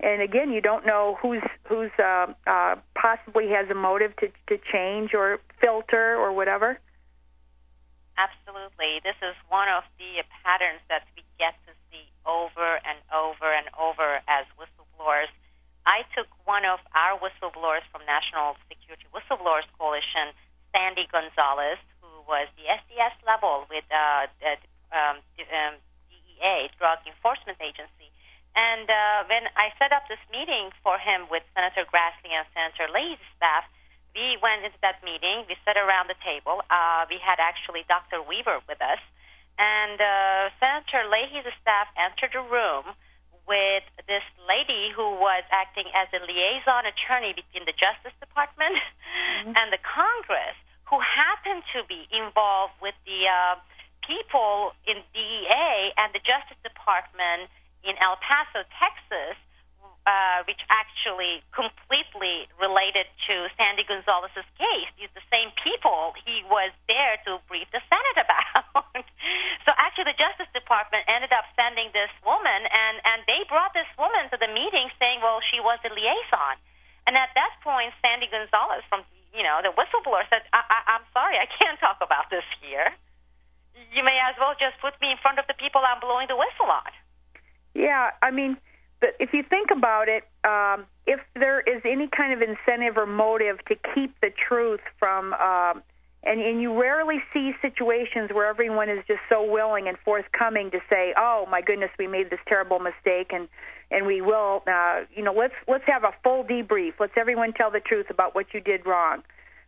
and 0.00 0.20
again, 0.20 0.52
you 0.52 0.60
don't 0.60 0.84
know 0.84 1.16
who's 1.20 1.42
who's 1.64 1.90
uh, 1.98 2.32
uh, 2.46 2.76
possibly 2.94 3.48
has 3.50 3.70
a 3.70 3.74
motive 3.74 4.14
to 4.16 4.28
to 4.48 4.60
change 4.72 5.14
or 5.14 5.40
filter 5.60 6.16
or 6.16 6.32
whatever. 6.32 6.78
Absolutely, 8.14 9.00
this 9.02 9.16
is 9.22 9.34
one 9.48 9.68
of 9.68 9.82
the 9.98 10.22
patterns 10.44 10.84
that 10.88 11.02
we 11.16 11.24
get 11.38 11.56
to 11.66 11.72
see 11.90 12.04
over 12.26 12.78
and 12.84 13.00
over 13.10 13.50
and 13.50 13.66
over 13.74 14.20
as 14.28 14.46
whistleblowers. 14.54 15.32
I 15.84 16.04
took 16.16 16.28
one 16.44 16.64
of 16.64 16.78
our 16.94 17.18
whistleblowers 17.18 17.84
from 17.90 18.06
National 18.06 18.56
Security 18.68 19.04
Whistleblowers 19.12 19.66
Coalition 19.76 20.32
Sandy 20.74 21.06
Gonzalez, 21.06 21.78
who 22.02 22.10
was 22.26 22.50
the 22.58 22.66
SDS 22.66 23.14
level 23.22 23.70
with 23.70 23.86
uh, 23.94 24.26
the 24.42 24.58
um, 24.90 25.22
um, 25.38 25.74
DEA, 26.10 26.74
Drug 26.74 26.98
Enforcement 27.06 27.62
Agency. 27.62 28.10
And 28.58 28.90
uh, 28.90 29.26
when 29.30 29.46
I 29.54 29.70
set 29.78 29.94
up 29.94 30.10
this 30.10 30.22
meeting 30.34 30.74
for 30.82 30.98
him 30.98 31.30
with 31.30 31.46
Senator 31.54 31.86
Grassley 31.86 32.34
and 32.34 32.46
Senator 32.50 32.90
Leahy's 32.90 33.22
staff, 33.38 33.66
we 34.14 34.38
went 34.38 34.62
into 34.62 34.78
that 34.82 35.02
meeting. 35.02 35.46
We 35.50 35.58
sat 35.66 35.78
around 35.78 36.10
the 36.10 36.18
table. 36.22 36.62
Uh, 36.70 37.06
we 37.10 37.18
had 37.18 37.42
actually 37.42 37.82
Dr. 37.86 38.22
Weaver 38.22 38.62
with 38.66 38.78
us. 38.78 39.02
And 39.58 39.98
uh, 39.98 40.50
Senator 40.58 41.06
Leahy's 41.06 41.46
staff 41.62 41.90
entered 41.98 42.34
the 42.34 42.42
room 42.46 42.94
with 43.46 43.84
this 44.08 44.24
lady 44.48 44.88
who 44.94 45.18
was 45.20 45.44
acting 45.52 45.84
as 45.92 46.08
a 46.16 46.20
liaison 46.22 46.88
attorney 46.88 47.36
between 47.36 47.68
the 47.68 47.76
Justice 47.76 48.16
Department 48.18 48.78
mm-hmm. 48.78 49.52
and 49.52 49.68
the 49.68 49.82
Congress, 49.84 50.56
who 50.88 51.00
happened 51.00 51.64
to 51.72 51.84
be 51.88 52.06
involved 52.12 52.74
with 52.80 52.94
the 53.08 53.28
uh, 53.28 53.56
people 54.04 54.76
in 54.84 55.00
DEA 55.16 55.96
and 55.96 56.12
the 56.12 56.20
Justice 56.20 56.60
Department 56.60 57.48
in 57.84 57.96
El 58.00 58.16
Paso, 58.20 58.64
Texas, 58.76 59.36
uh, 60.04 60.44
which 60.44 60.60
actually 60.68 61.40
completely 61.56 62.44
related 62.60 63.08
to 63.24 63.48
Sandy 63.56 63.88
Gonzalez's 63.88 64.44
case. 64.60 64.88
These 65.00 65.08
the 65.16 65.24
same 65.32 65.48
people 65.64 66.12
he 66.28 66.44
was 66.44 66.76
there 66.92 67.16
to 67.24 67.40
brief 67.48 67.64
the 67.72 67.80
Senate 67.88 68.18
about. 68.24 68.84
so 69.64 69.72
actually, 69.80 70.12
the 70.12 70.20
Justice 70.20 70.52
Department 70.52 71.08
ended 71.08 71.32
up 71.32 71.48
sending 71.56 71.88
this 71.96 72.12
woman, 72.20 72.68
and 72.68 73.00
and 73.00 73.24
they 73.24 73.48
brought 73.48 73.72
this 73.72 73.88
woman 73.96 74.28
to 74.28 74.36
the 74.36 74.50
meeting, 74.52 74.92
saying, 75.00 75.24
"Well, 75.24 75.40
she 75.40 75.60
was 75.60 75.80
the 75.80 75.88
liaison." 75.88 76.60
And 77.08 77.16
at 77.16 77.32
that 77.36 77.52
point, 77.60 77.92
Sandy 78.00 78.28
Gonzalez 78.28 78.84
from 78.88 79.04
you 79.34 79.42
know 79.42 79.60
the 79.62 79.74
whistleblower 79.74 80.24
said, 80.30 80.46
I, 80.54 80.62
I, 80.64 80.78
"I'm 80.96 81.06
sorry, 81.12 81.36
I 81.36 81.46
can't 81.50 81.78
talk 81.78 81.98
about 82.00 82.30
this 82.30 82.46
here. 82.62 82.94
You 83.92 84.06
may 84.06 84.16
as 84.22 84.38
well 84.38 84.54
just 84.54 84.78
put 84.80 84.94
me 85.02 85.10
in 85.10 85.18
front 85.18 85.38
of 85.38 85.46
the 85.50 85.54
people 85.58 85.82
I'm 85.82 86.00
blowing 86.00 86.30
the 86.30 86.38
whistle 86.38 86.70
on." 86.70 86.90
Yeah, 87.74 88.14
I 88.22 88.30
mean 88.30 88.56
but 89.04 89.16
if 89.20 89.34
you 89.34 89.42
think 89.42 89.68
about 89.70 90.08
it, 90.08 90.24
um, 90.48 90.86
if 91.06 91.20
there 91.34 91.60
is 91.60 91.82
any 91.84 92.08
kind 92.08 92.32
of 92.32 92.40
incentive 92.40 92.96
or 92.96 93.04
motive 93.04 93.58
to 93.66 93.76
keep 93.94 94.18
the 94.20 94.30
truth 94.48 94.80
from, 94.98 95.34
um, 95.34 95.82
and, 96.22 96.40
and 96.40 96.62
you 96.62 96.80
rarely 96.80 97.18
see 97.30 97.52
situations 97.60 98.30
where 98.32 98.46
everyone 98.46 98.88
is 98.88 99.04
just 99.06 99.20
so 99.28 99.44
willing 99.44 99.88
and 99.88 99.98
forthcoming 100.06 100.70
to 100.70 100.80
say, 100.88 101.12
"Oh 101.18 101.46
my 101.50 101.60
goodness, 101.60 101.90
we 101.98 102.06
made 102.06 102.30
this 102.30 102.40
terrible 102.48 102.78
mistake," 102.78 103.30
and 103.30 103.46
and 103.94 104.06
we 104.06 104.20
will, 104.20 104.62
uh, 104.66 105.02
you 105.14 105.22
know, 105.22 105.32
let's 105.32 105.54
let's 105.68 105.84
have 105.86 106.02
a 106.02 106.12
full 106.22 106.44
debrief. 106.44 106.94
Let's 106.98 107.12
everyone 107.16 107.52
tell 107.52 107.70
the 107.70 107.80
truth 107.80 108.06
about 108.10 108.34
what 108.34 108.46
you 108.52 108.60
did 108.60 108.84
wrong. 108.84 109.22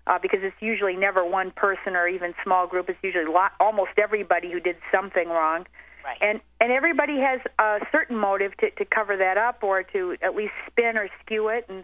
Uh, 0.08 0.20
because 0.22 0.38
it's 0.42 0.56
usually 0.60 0.94
never 0.94 1.24
one 1.24 1.50
person 1.50 1.96
or 1.96 2.06
even 2.06 2.32
small 2.44 2.68
group. 2.68 2.88
It's 2.88 2.98
usually 3.02 3.24
lot, 3.24 3.50
almost 3.58 3.90
everybody 4.00 4.52
who 4.52 4.60
did 4.60 4.76
something 4.92 5.28
wrong. 5.28 5.66
Right. 6.04 6.16
And 6.20 6.40
and 6.60 6.70
everybody 6.70 7.18
has 7.18 7.40
a 7.58 7.78
certain 7.90 8.16
motive 8.16 8.56
to, 8.58 8.70
to 8.70 8.84
cover 8.84 9.16
that 9.16 9.36
up 9.36 9.64
or 9.64 9.82
to 9.82 10.16
at 10.22 10.36
least 10.36 10.52
spin 10.70 10.96
or 10.96 11.08
skew 11.24 11.48
it. 11.48 11.66
And 11.68 11.78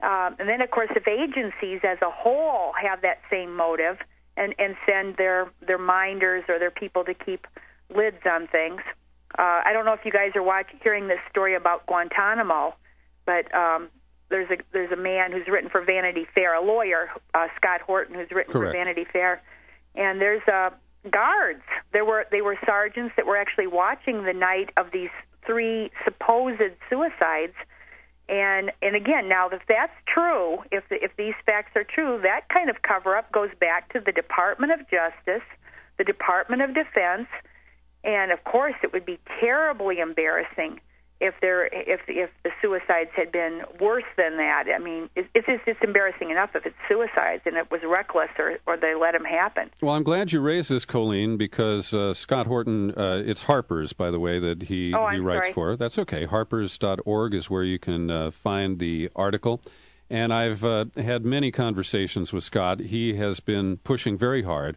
um, 0.00 0.36
and 0.38 0.48
then 0.48 0.60
of 0.60 0.70
course, 0.70 0.90
if 0.94 1.08
agencies 1.08 1.80
as 1.82 1.98
a 2.02 2.10
whole 2.10 2.72
have 2.80 3.02
that 3.02 3.18
same 3.30 3.56
motive 3.56 3.98
and 4.36 4.54
and 4.58 4.76
send 4.86 5.16
their 5.16 5.50
their 5.66 5.78
minders 5.78 6.44
or 6.48 6.58
their 6.60 6.70
people 6.70 7.04
to 7.04 7.14
keep 7.14 7.46
lids 7.94 8.22
on 8.24 8.46
things. 8.48 8.82
Uh, 9.38 9.62
I 9.64 9.72
don't 9.72 9.84
know 9.84 9.92
if 9.92 10.04
you 10.04 10.12
guys 10.12 10.32
are 10.34 10.42
watching, 10.42 10.78
hearing 10.82 11.08
this 11.08 11.18
story 11.30 11.54
about 11.54 11.86
Guantanamo, 11.86 12.74
but 13.24 13.52
um, 13.54 13.88
there's 14.28 14.50
a 14.50 14.56
there's 14.72 14.92
a 14.92 14.96
man 14.96 15.32
who's 15.32 15.46
written 15.48 15.70
for 15.70 15.82
Vanity 15.82 16.26
Fair, 16.34 16.54
a 16.54 16.64
lawyer, 16.64 17.10
uh, 17.34 17.48
Scott 17.56 17.80
Horton, 17.80 18.14
who's 18.14 18.30
written 18.30 18.52
Correct. 18.52 18.72
for 18.72 18.78
Vanity 18.78 19.04
Fair, 19.12 19.42
and 19.94 20.20
there's 20.20 20.46
a 20.48 20.72
guards. 21.10 21.62
There 21.92 22.04
were 22.04 22.26
they 22.30 22.40
were 22.40 22.58
sergeants 22.64 23.14
that 23.16 23.26
were 23.26 23.36
actually 23.36 23.66
watching 23.66 24.24
the 24.24 24.32
night 24.32 24.70
of 24.76 24.86
these 24.92 25.10
three 25.44 25.90
supposed 26.04 26.60
suicides. 26.88 27.54
And 28.28 28.72
and 28.82 28.96
again, 28.96 29.28
now 29.28 29.48
if 29.50 29.62
that's 29.68 29.92
true, 30.12 30.58
if 30.72 30.88
the, 30.88 30.96
if 31.02 31.14
these 31.16 31.34
facts 31.44 31.72
are 31.76 31.84
true, 31.84 32.20
that 32.22 32.48
kind 32.48 32.68
of 32.68 32.82
cover 32.82 33.16
up 33.16 33.30
goes 33.32 33.50
back 33.60 33.92
to 33.92 34.00
the 34.00 34.12
Department 34.12 34.72
of 34.72 34.80
Justice, 34.90 35.46
the 35.98 36.04
Department 36.04 36.62
of 36.62 36.74
Defense, 36.74 37.28
and 38.06 38.32
of 38.32 38.42
course 38.44 38.74
it 38.82 38.92
would 38.92 39.04
be 39.04 39.18
terribly 39.40 39.98
embarrassing 39.98 40.80
if 41.20 41.34
there 41.40 41.66
if 41.66 42.00
if 42.08 42.30
the 42.44 42.50
suicides 42.60 43.10
had 43.16 43.32
been 43.32 43.62
worse 43.80 44.04
than 44.16 44.36
that. 44.36 44.64
I 44.74 44.78
mean, 44.78 45.08
it's 45.16 45.28
it's, 45.34 45.62
it's 45.66 45.80
embarrassing 45.82 46.30
enough 46.30 46.50
if 46.54 46.66
it's 46.66 46.76
suicides 46.88 47.42
and 47.46 47.56
it 47.56 47.70
was 47.70 47.80
reckless 47.84 48.28
or 48.38 48.58
or 48.66 48.76
they 48.76 48.94
let 48.94 49.12
them 49.12 49.24
happen. 49.24 49.70
Well, 49.80 49.94
I'm 49.94 50.02
glad 50.02 50.32
you 50.32 50.40
raised 50.40 50.70
this, 50.70 50.84
Colleen, 50.84 51.36
because 51.36 51.94
uh, 51.94 52.12
Scott 52.12 52.46
Horton, 52.46 52.92
uh, 52.96 53.22
it's 53.24 53.44
Harper's, 53.44 53.92
by 53.92 54.10
the 54.10 54.20
way, 54.20 54.38
that 54.38 54.62
he 54.64 54.92
oh, 54.94 55.08
he 55.08 55.18
writes 55.18 55.46
sorry. 55.46 55.52
for. 55.52 55.76
That's 55.76 55.98
okay. 55.98 56.26
Harper's.org 56.26 57.34
is 57.34 57.48
where 57.48 57.64
you 57.64 57.78
can 57.78 58.10
uh, 58.10 58.30
find 58.30 58.78
the 58.78 59.10
article. 59.16 59.62
And 60.08 60.32
I've 60.32 60.64
uh, 60.64 60.84
had 60.96 61.24
many 61.24 61.50
conversations 61.50 62.32
with 62.32 62.44
Scott. 62.44 62.78
He 62.78 63.14
has 63.14 63.40
been 63.40 63.78
pushing 63.78 64.16
very 64.16 64.42
hard 64.42 64.76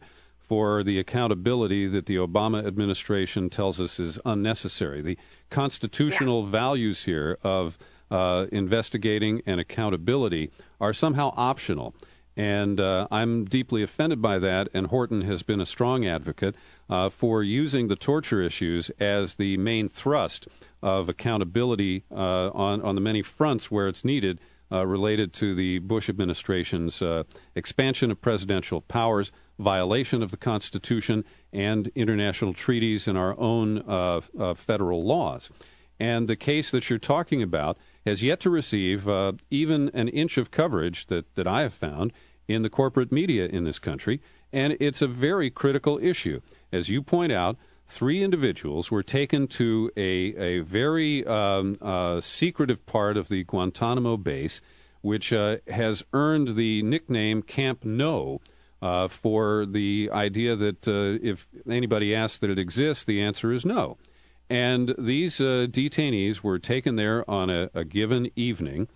for 0.50 0.84
the 0.84 0.98
accountability 0.98 1.86
that 1.88 2.08
the 2.08 2.16
Obama 2.16 2.66
administration 2.66 3.52
tells 3.52 3.80
us 3.80 4.00
is 4.00 4.20
unnecessary. 4.26 5.00
The 5.00 5.18
constitutional 5.52 6.44
yeah. 6.44 6.50
values 6.50 7.04
here 7.04 7.38
of 7.44 7.78
uh, 8.10 8.48
investigating 8.52 9.44
and 9.46 9.60
accountability 9.60 10.52
are 10.82 10.92
somehow 10.92 11.34
optional. 11.38 11.94
And 12.36 12.80
uh, 12.80 13.08
I'm 13.12 13.46
deeply 13.46 13.84
offended 13.84 14.24
by 14.24 14.40
that. 14.40 14.70
And 14.74 14.88
Horton 14.88 15.22
has 15.22 15.44
been 15.44 15.62
a 15.62 15.68
strong 15.68 16.08
advocate 16.08 16.56
uh, 16.90 17.10
for 17.10 17.44
using 17.44 17.88
the 17.88 17.96
torture 17.96 18.42
issues 18.42 18.90
as 19.00 19.36
the 19.36 19.58
main 19.58 19.88
thrust 19.88 20.48
of 20.82 21.10
accountability 21.10 22.06
uh, 22.12 22.50
on, 22.50 22.82
on 22.82 22.96
the 22.96 23.02
many 23.02 23.22
fronts 23.22 23.70
where 23.70 23.88
it's 23.88 24.04
needed 24.04 24.40
uh, 24.72 24.86
related 24.86 25.34
to 25.34 25.56
the 25.56 25.80
Bush 25.80 26.10
administration's 26.10 27.02
uh, 27.02 27.24
expansion 27.56 28.12
of 28.12 28.22
presidential 28.22 28.82
powers, 28.82 29.32
violation 29.58 30.24
of 30.24 30.32
the 30.32 30.38
Constitution 30.38 31.26
and 31.52 31.92
international 31.96 32.54
treaties 32.54 33.08
and 33.08 33.18
our 33.18 33.38
own 33.40 33.80
uh, 33.80 34.22
uh, 34.40 34.54
federal 34.54 35.04
laws. 35.04 35.52
And 36.00 36.28
the 36.28 36.38
case 36.38 36.72
that 36.72 36.90
you're 36.90 37.00
talking 37.00 37.44
about 37.44 37.78
has 38.06 38.24
yet 38.24 38.40
to 38.42 38.50
receive 38.50 39.08
uh, 39.08 39.34
even 39.50 39.90
an 39.94 40.08
inch 40.08 40.38
of 40.38 40.52
coverage 40.52 41.08
that, 41.08 41.36
that 41.36 41.48
I 41.48 41.62
have 41.62 41.74
found 41.74 42.14
in 42.48 42.62
the 42.62 42.70
corporate 42.70 43.12
media 43.12 43.48
in 43.48 43.66
this 43.66 43.80
country. 43.80 44.22
And 44.52 44.78
it's 44.80 45.02
a 45.02 45.08
very 45.08 45.50
critical 45.52 46.00
issue. 46.02 46.42
As 46.72 46.90
you 46.90 47.04
point 47.04 47.32
out, 47.32 47.58
three 47.90 48.24
individuals 48.24 48.92
were 48.92 49.04
taken 49.04 49.48
to 49.48 49.92
a, 49.98 50.36
a 50.38 50.60
very 50.62 51.26
um, 51.26 51.76
uh, 51.82 52.22
secretive 52.22 52.86
part 52.86 53.18
of 53.18 53.28
the 53.28 53.44
Guantanamo 53.44 54.16
base 54.16 54.62
which 55.02 55.32
uh, 55.32 55.58
has 55.68 56.04
earned 56.14 56.56
the 56.56 56.82
nickname 56.84 57.42
Camp 57.42 57.84
No. 57.84 58.42
Uh, 58.82 59.10
for 59.10 59.66
the 59.66 60.10
idea 60.14 60.56
that 60.56 60.88
uh, 60.88 61.20
if 61.22 61.50
anybody 61.70 62.16
asks 62.16 62.38
that 62.38 62.50
it 62.50 62.58
exists, 62.58 63.04
the 63.04 63.22
answer 63.22 63.52
is 63.52 63.66
no. 63.66 63.98
And 64.50 64.96
these 64.98 65.42
uh, 65.42 65.68
detainees 65.70 66.44
were 66.44 66.60
taken 66.60 66.96
there 66.96 67.30
on 67.30 67.50
a, 67.50 67.70
a 67.74 67.84
given 67.84 68.32
evening, 68.38 68.88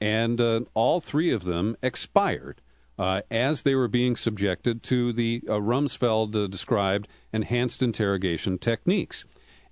and 0.00 0.40
uh, 0.40 0.62
all 0.74 1.00
three 1.00 1.30
of 1.30 1.44
them 1.44 1.76
expired 1.84 2.60
uh, 2.98 3.22
as 3.30 3.62
they 3.62 3.74
were 3.74 3.88
being 3.88 4.16
subjected 4.16 4.82
to 4.82 5.12
the 5.12 5.42
uh, 5.48 5.52
Rumsfeld 5.52 6.50
described 6.50 7.08
enhanced 7.32 7.82
interrogation 7.82 8.58
techniques. 8.58 9.24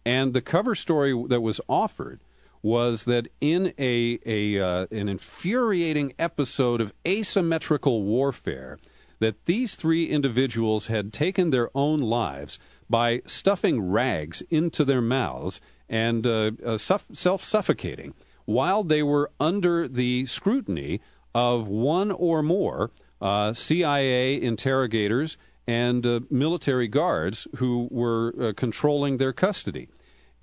And 0.04 0.33
the 0.33 0.42
cover 0.42 0.75
story 0.75 1.12
that 1.28 1.40
was 1.40 1.61
offered 1.68 2.21
was 2.62 3.04
that 3.04 3.28
in 3.40 3.73
a, 3.78 4.18
a 4.25 4.59
uh, 4.61 4.87
an 4.90 5.09
infuriating 5.09 6.12
episode 6.18 6.80
of 6.80 6.92
asymmetrical 7.06 8.02
warfare, 8.02 8.78
that 9.18 9.45
these 9.47 9.75
three 9.75 10.06
individuals 10.09 10.87
had 10.87 11.12
taken 11.12 11.50
their 11.50 11.71
own 11.75 12.00
lives 12.00 12.59
by 12.88 13.23
stuffing 13.26 13.80
rags 13.80 14.42
into 14.50 14.85
their 14.85 15.00
mouths 15.00 15.61
and 15.88 16.26
uh, 16.26 16.52
uh, 16.64 16.78
self 16.78 17.45
suffocating 17.45 18.14
while 18.45 18.85
they 18.85 19.02
were 19.02 19.30
under 19.40 19.88
the 19.88 20.25
scrutiny 20.26 21.00
of 21.35 21.68
one 21.68 22.11
or 22.12 22.42
more 22.42 22.90
uh, 23.20 23.52
CIA 23.52 24.40
interrogators 24.40 25.37
and 25.66 26.06
uh, 26.06 26.20
military 26.30 26.88
guards 26.88 27.49
who 27.56 27.88
were 27.90 28.35
uh, 28.40 28.52
controlling 28.56 29.16
their 29.16 29.32
custody. 29.32 29.88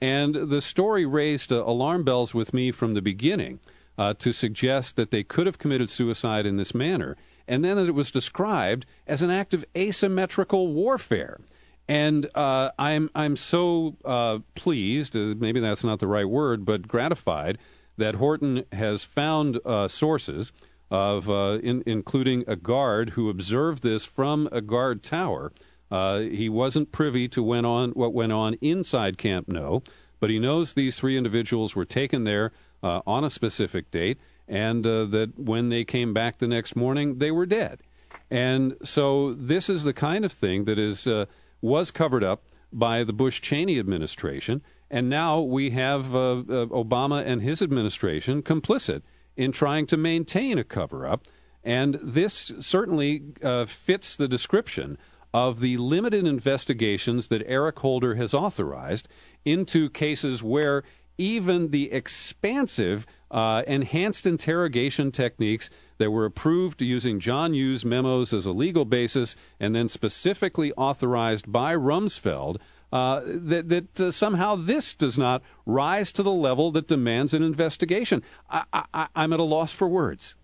And 0.02 0.36
the 0.36 0.62
story 0.62 1.06
raised 1.06 1.52
uh, 1.52 1.64
alarm 1.66 2.04
bells 2.04 2.34
with 2.34 2.54
me 2.54 2.72
from 2.72 2.94
the 2.94 3.02
beginning 3.02 3.60
uh, 3.98 4.14
to 4.16 4.34
suggest 4.34 4.96
that 4.98 5.12
they 5.12 5.24
could 5.24 5.46
have 5.46 5.60
committed 5.60 5.90
suicide 5.90 6.46
in 6.46 6.58
this 6.58 6.76
manner, 6.76 7.16
and 7.48 7.64
then 7.64 7.78
that 7.78 7.88
it 7.88 7.96
was 7.96 8.12
described 8.12 8.86
as 9.08 9.22
an 9.22 9.30
act 9.30 9.54
of 9.54 9.64
asymmetrical 9.78 10.74
warfare. 10.74 11.40
And 11.88 12.30
uh, 12.34 12.72
I'm 12.80 13.10
I'm 13.14 13.36
so 13.36 13.98
pleased, 14.56 15.16
maybe 15.16 15.60
that's 15.60 15.84
not 15.84 16.00
the 16.00 16.08
right 16.08 16.28
word, 16.28 16.66
but 16.66 16.88
gratified 16.88 17.58
that 17.98 18.16
Horton 18.16 18.64
has 18.72 19.04
found 19.04 19.60
sources 19.88 20.54
of, 20.94 21.28
in, 21.64 21.84
including 21.86 22.46
a 22.48 22.56
guard 22.56 23.10
who 23.12 23.30
observed 23.30 23.84
this 23.84 24.06
from 24.06 24.48
a 24.52 24.62
guard 24.62 25.04
tower 25.04 25.52
uh, 25.94 26.22
he 26.22 26.50
wasn't 26.50 26.92
privy 26.92 27.28
to 27.28 27.44
went 27.44 27.68
on 27.68 27.92
what 27.92 28.16
went 28.16 28.32
on 28.32 28.56
inside 28.62 29.16
Camp 29.16 29.48
No, 29.48 29.84
but 30.20 30.32
he 30.32 30.40
knows 30.40 30.74
these 30.74 30.98
three 30.98 31.16
individuals 31.16 31.76
were 31.76 31.86
taken 31.86 32.24
there 32.24 32.52
uh, 32.82 33.02
on 33.06 33.24
a 33.24 33.30
specific 33.30 33.92
date, 33.92 34.18
and 34.48 34.88
uh, 34.88 35.06
that 35.06 35.38
when 35.38 35.70
they 35.70 35.84
came 35.84 36.12
back 36.12 36.40
the 36.40 36.48
next 36.48 36.76
morning, 36.76 37.20
they 37.20 37.30
were 37.30 37.46
dead. 37.46 37.82
And 38.32 38.76
so 38.84 39.36
this 39.36 39.70
is 39.70 39.84
the 39.84 39.94
kind 39.94 40.26
of 40.26 40.32
thing 40.32 40.66
that 40.66 40.80
is 40.80 41.06
uh, 41.06 41.28
was 41.62 41.92
covered 41.92 42.24
up 42.24 42.42
by 42.72 43.04
the 43.04 43.14
Bush 43.14 43.40
Cheney 43.40 43.78
administration, 43.78 44.64
and 44.90 45.12
now 45.12 45.42
we 45.42 45.70
have 45.70 46.16
uh, 46.16 46.42
Obama 46.72 47.24
and 47.24 47.44
his 47.44 47.62
administration 47.62 48.42
complicit 48.42 49.04
in 49.36 49.52
trying 49.52 49.86
to 49.88 49.98
maintain 49.98 50.58
a 50.58 50.64
cover 50.64 51.08
up. 51.08 51.28
And 51.64 52.00
this 52.02 52.52
certainly 52.60 53.24
fits 53.68 54.16
the 54.16 54.28
description 54.28 54.98
of 55.34 55.60
the 55.60 55.78
limited 55.78 56.26
investigations 56.26 57.30
that 57.30 57.44
Eric 57.48 57.80
Holder 57.80 58.16
has 58.16 58.34
authorized 58.34 59.08
into 59.46 59.90
cases 59.90 60.44
where 60.44 60.84
even 61.18 61.70
the 61.70 61.92
expansive 61.92 63.06
uh, 63.32 63.64
enhanced 63.68 64.26
interrogation 64.26 65.12
techniques 65.12 65.70
that 65.98 66.12
were 66.12 66.26
approved 66.26 66.82
using 66.82 67.20
John 67.20 67.54
Yoo's 67.54 67.86
memos 67.86 68.34
as 68.34 68.46
a 68.46 68.52
legal 68.52 68.86
basis 68.86 69.36
and 69.60 69.76
then 69.76 69.90
specifically 69.90 70.72
authorized 70.74 71.52
by 71.52 71.76
Rumsfeld. 71.76 72.58
Uh, 72.94 73.22
that, 73.26 73.70
that 73.70 74.00
uh, 74.00 74.12
somehow 74.12 74.56
this 74.56 74.94
does 74.94 75.18
not 75.18 75.42
rise 75.66 76.12
to 76.12 76.22
the 76.22 76.32
level 76.32 76.70
that 76.70 76.88
demands 76.88 77.34
an 77.34 77.42
investigation. 77.42 78.22
I, 78.52 79.08
I'm 79.16 79.34
at 79.34 79.40
a 79.40 79.44
loss 79.44 79.74
for 79.74 79.88
words. 79.88 80.36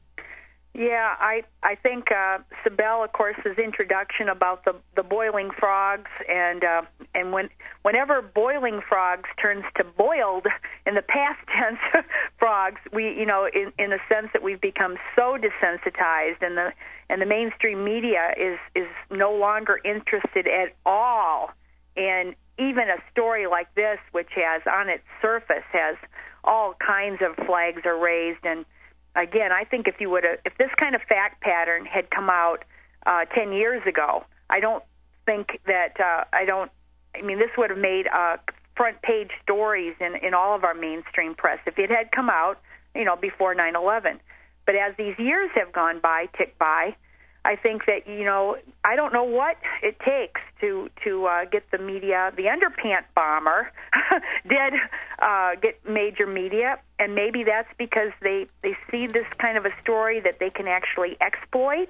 Yeah, 0.73 1.13
I 1.19 1.43
I 1.61 1.75
think 1.75 2.05
uh, 2.11 2.39
Sibel, 2.65 3.05
of 3.05 3.13
course, 3.13 3.35
his 3.43 3.59
introduction 3.59 4.29
about 4.29 4.65
the 4.65 4.75
the 4.95 5.03
boiling 5.03 5.51
frogs 5.59 6.09
and 6.27 6.63
uh, 6.63 6.81
and 7.13 7.33
when 7.33 7.49
whenever 7.83 8.19
boiling 8.23 8.81
frogs 8.87 9.29
turns 9.39 9.65
to 9.77 9.83
boiled 9.83 10.47
in 10.87 10.95
the 10.95 11.03
past 11.03 11.39
tense 11.55 12.05
frogs, 12.39 12.81
we 12.91 13.13
you 13.13 13.27
know 13.27 13.47
in 13.53 13.71
in 13.77 13.91
the 13.91 13.99
sense 14.09 14.29
that 14.33 14.41
we've 14.41 14.61
become 14.61 14.97
so 15.15 15.37
desensitized 15.37 16.41
and 16.41 16.57
the 16.57 16.71
and 17.11 17.21
the 17.21 17.27
mainstream 17.27 17.83
media 17.83 18.33
is 18.35 18.57
is 18.73 18.87
no 19.11 19.33
longer 19.33 19.79
interested 19.85 20.47
at 20.47 20.73
all 20.83 21.51
in 21.99 22.33
even 22.57 22.87
a 22.89 22.97
story 23.11 23.45
like 23.47 23.67
this, 23.75 23.99
which 24.11 24.31
has 24.35 24.61
on 24.65 24.87
its 24.87 25.03
surface 25.21 25.67
has 25.71 25.97
all 26.43 26.73
kinds 26.79 27.19
of 27.21 27.35
flags 27.45 27.81
are 27.85 27.97
raised 27.99 28.45
and 28.45 28.65
again, 29.15 29.51
I 29.51 29.63
think 29.63 29.87
if 29.87 29.95
you 29.99 30.09
would 30.09 30.23
have, 30.23 30.39
if 30.45 30.57
this 30.57 30.69
kind 30.79 30.95
of 30.95 31.01
fact 31.01 31.41
pattern 31.41 31.85
had 31.85 32.09
come 32.09 32.29
out 32.29 32.63
uh, 33.05 33.25
ten 33.25 33.51
years 33.51 33.81
ago, 33.87 34.23
I 34.49 34.59
don't 34.59 34.83
think 35.25 35.59
that 35.65 35.99
uh, 35.99 36.23
I 36.33 36.45
don't. 36.45 36.71
I 37.15 37.21
mean, 37.21 37.39
this 37.39 37.49
would 37.57 37.71
have 37.71 37.79
made 37.79 38.05
uh, 38.07 38.37
front 38.75 39.01
page 39.01 39.31
stories 39.43 39.95
in 39.99 40.15
in 40.25 40.33
all 40.33 40.55
of 40.55 40.63
our 40.63 40.73
mainstream 40.73 41.35
press 41.35 41.59
if 41.65 41.77
it 41.77 41.89
had 41.89 42.11
come 42.11 42.29
out, 42.29 42.59
you 42.95 43.05
know, 43.05 43.15
before 43.15 43.53
nine 43.55 43.75
eleven. 43.75 44.19
But 44.65 44.75
as 44.75 44.95
these 44.97 45.17
years 45.17 45.49
have 45.55 45.73
gone 45.73 45.99
by, 45.99 46.27
tick 46.37 46.57
by, 46.59 46.95
I 47.45 47.55
think 47.55 47.85
that 47.85 48.07
you 48.07 48.25
know 48.25 48.57
I 48.83 48.95
don't 48.95 49.13
know 49.13 49.23
what 49.23 49.57
it 49.81 49.97
takes 49.99 50.41
to 50.61 50.89
to 51.03 51.25
uh, 51.25 51.45
get 51.45 51.63
the 51.71 51.77
media. 51.77 52.31
The 52.35 52.43
underpant 52.43 53.05
bomber 53.15 53.71
did 54.49 54.73
uh, 55.21 55.51
get 55.61 55.79
major 55.87 56.27
media, 56.27 56.79
and 56.97 57.15
maybe 57.15 57.43
that's 57.43 57.69
because 57.77 58.11
they 58.21 58.47
they 58.61 58.75
see 58.91 59.07
this 59.07 59.25
kind 59.37 59.57
of 59.57 59.65
a 59.65 59.71
story 59.81 60.19
that 60.19 60.39
they 60.39 60.49
can 60.49 60.67
actually 60.67 61.17
exploit 61.21 61.89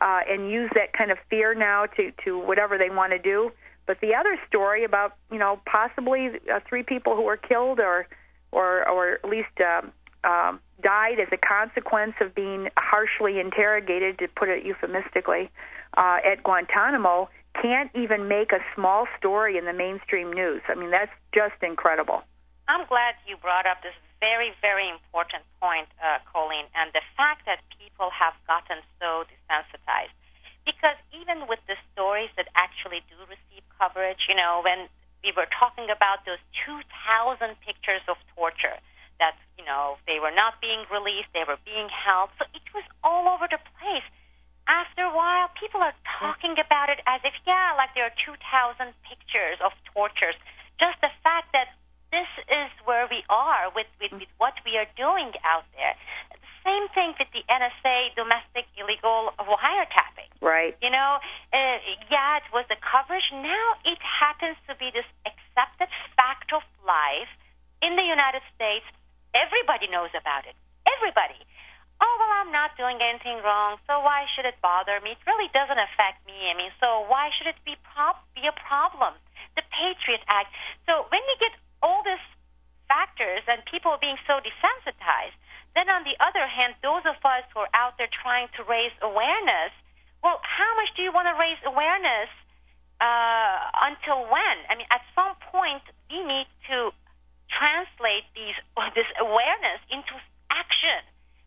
uh, 0.00 0.20
and 0.28 0.50
use 0.50 0.70
that 0.74 0.92
kind 0.92 1.10
of 1.10 1.18
fear 1.28 1.54
now 1.54 1.86
to 1.86 2.12
to 2.24 2.38
whatever 2.38 2.78
they 2.78 2.90
want 2.90 3.12
to 3.12 3.18
do. 3.18 3.50
But 3.86 4.00
the 4.00 4.14
other 4.14 4.38
story 4.46 4.84
about 4.84 5.16
you 5.30 5.38
know 5.38 5.60
possibly 5.66 6.28
uh, 6.52 6.60
three 6.68 6.84
people 6.84 7.16
who 7.16 7.22
were 7.22 7.36
killed 7.36 7.80
or 7.80 8.06
or 8.52 8.88
or 8.88 9.14
at 9.14 9.28
least. 9.28 9.60
Um, 9.60 9.92
um, 10.24 10.60
died 10.82 11.20
as 11.20 11.28
a 11.32 11.36
consequence 11.36 12.14
of 12.20 12.34
being 12.34 12.68
harshly 12.76 13.38
interrogated, 13.38 14.18
to 14.18 14.28
put 14.28 14.48
it 14.48 14.64
euphemistically, 14.64 15.50
uh, 15.96 16.18
at 16.24 16.42
Guantanamo 16.42 17.28
can't 17.60 17.90
even 17.94 18.26
make 18.26 18.50
a 18.50 18.58
small 18.74 19.06
story 19.16 19.56
in 19.56 19.64
the 19.64 19.72
mainstream 19.72 20.32
news. 20.32 20.62
I 20.66 20.74
mean, 20.74 20.90
that's 20.90 21.12
just 21.32 21.54
incredible. 21.62 22.22
I'm 22.66 22.86
glad 22.88 23.14
you 23.28 23.36
brought 23.36 23.66
up 23.66 23.82
this 23.82 23.94
very, 24.18 24.50
very 24.60 24.88
important 24.88 25.44
point, 25.60 25.86
uh, 26.00 26.18
Colleen, 26.32 26.66
and 26.74 26.90
the 26.96 27.04
fact 27.14 27.46
that 27.46 27.60
people 27.78 28.10
have 28.10 28.34
gotten 28.48 28.80
so 28.98 29.28
desensitized. 29.28 30.16
Because 30.64 30.96
even 31.12 31.44
with 31.46 31.60
the 31.68 31.76
stories 31.92 32.32
that 32.40 32.48
actually 32.56 33.04
do 33.12 33.20
receive 33.28 33.62
coverage, 33.76 34.24
you 34.28 34.34
know, 34.34 34.64
when 34.64 34.88
we 35.22 35.30
were 35.36 35.46
talking 35.52 35.92
about 35.92 36.24
those 36.24 36.40
2,000 36.64 36.80
pictures 37.60 38.00
of 38.08 38.16
torture, 38.32 38.80
that 39.20 39.36
you 39.58 39.64
know 39.64 39.96
they 40.06 40.18
were 40.18 40.23
not 40.34 40.60
being 40.60 40.84
released, 40.90 41.30
they 41.32 41.46
were 41.46 41.60
being 41.64 41.88
held. 41.88 42.30
So 42.38 42.44
it 42.52 42.66
was 42.74 42.84
all 43.02 43.30
over 43.30 43.46
the 43.48 43.62
place. 43.78 44.06
After 44.66 45.04
a 45.04 45.12
while, 45.12 45.52
people 45.60 45.80
are 45.80 45.94
talking 46.18 46.56
about 46.58 46.88
it 46.88 47.00
as 47.06 47.20
if 47.22 47.34
yeah, 47.46 47.76
like 47.76 47.92
there 47.94 48.08
are 48.08 48.16
2,000 48.24 48.40
pictures 49.04 49.60
of 49.60 49.72
tortures. 49.92 50.34
Just 50.80 50.98
the 51.04 51.12
fact 51.22 51.52
that 51.52 51.76
this 52.10 52.30
is 52.48 52.70
where 52.86 53.06
we 53.10 53.22
are 53.28 53.68
with, 53.74 53.90
with, 54.00 54.12
with 54.12 54.32
what 54.38 54.54
we 54.64 54.78
are 54.78 54.88
doing 54.96 55.34
out 55.44 55.66
there. 55.76 55.94
The 56.32 56.54
same 56.64 56.86
thing 56.96 57.12
with 57.18 57.28
the 57.34 57.44
NSA 57.44 58.16
domestic 58.16 58.64
illegal 58.78 59.36
wiretapping. 59.36 60.30
Right. 60.40 60.72
You 60.80 60.88
know, 60.88 61.20
uh, 61.52 61.76
yeah, 62.08 62.40
it 62.40 62.48
was 62.54 62.64
the 62.72 62.80
coverage. 62.80 63.28
Now 63.34 63.76
it 63.84 64.00
happens 64.00 64.56
to 64.70 64.72
be 64.80 64.88
this 64.94 65.06
accepted 65.28 65.92
fact 66.16 66.54
of 66.56 66.64
life 66.86 67.28
in 67.84 68.00
the 68.00 68.06
United 68.06 68.40
States 68.56 68.86
Everybody 69.34 69.90
knows 69.90 70.14
about 70.14 70.46
it. 70.46 70.54
Everybody. 70.86 71.42
Oh, 71.98 72.14
well, 72.22 72.32
I'm 72.38 72.54
not 72.54 72.78
doing 72.78 73.02
anything 73.02 73.42
wrong, 73.42 73.82
so 73.86 73.98
why 73.98 74.30
should 74.34 74.46
it 74.46 74.58
bother 74.62 75.02
me? 75.02 75.18
It 75.18 75.22
really 75.26 75.50
doesn't 75.50 75.78
affect 75.78 76.22
me. 76.22 76.50
I 76.50 76.54
mean, 76.54 76.70
so 76.78 77.02
why 77.10 77.34
should 77.34 77.50
it 77.50 77.58
be, 77.66 77.74
prob- 77.82 78.22
be 78.34 78.46
a 78.46 78.54
problem? 78.54 79.18
The 79.58 79.66
Patriot 79.74 80.22
Act. 80.30 80.54
So 80.86 81.06
when 81.10 81.22
we 81.26 81.34
get 81.42 81.54
all 81.82 82.06
these 82.06 82.22
factors 82.86 83.42
and 83.50 83.62
people 83.66 83.98
being 83.98 84.18
so 84.26 84.38
desensitized, 84.38 85.34
then 85.74 85.90
on 85.90 86.06
the 86.06 86.14
other 86.22 86.46
hand, 86.46 86.78
those 86.82 87.02
of 87.02 87.18
us 87.26 87.42
who 87.50 87.66
are 87.66 87.74
out 87.74 87.98
there 87.98 88.10
trying 88.10 88.46
to 88.54 88.62
raise 88.62 88.94
awareness, 89.02 89.74
well, 90.22 90.38
how 90.46 90.70
much 90.78 90.94
do 90.94 91.02
you 91.02 91.10
want 91.10 91.26
to 91.26 91.34
raise 91.34 91.58
awareness 91.66 92.30
uh, 93.02 93.58
until 93.90 94.30
when? 94.30 94.56
I 94.70 94.78
mean, 94.78 94.86
at 94.94 95.02
some 95.18 95.34
point, 95.50 95.82
we 96.10 96.22
need 96.22 96.46
to 96.70 96.94
translate 97.50 98.26
these 98.34 98.56
this 98.98 99.08
awareness 99.20 99.80
into 99.90 100.14
action 100.50 101.02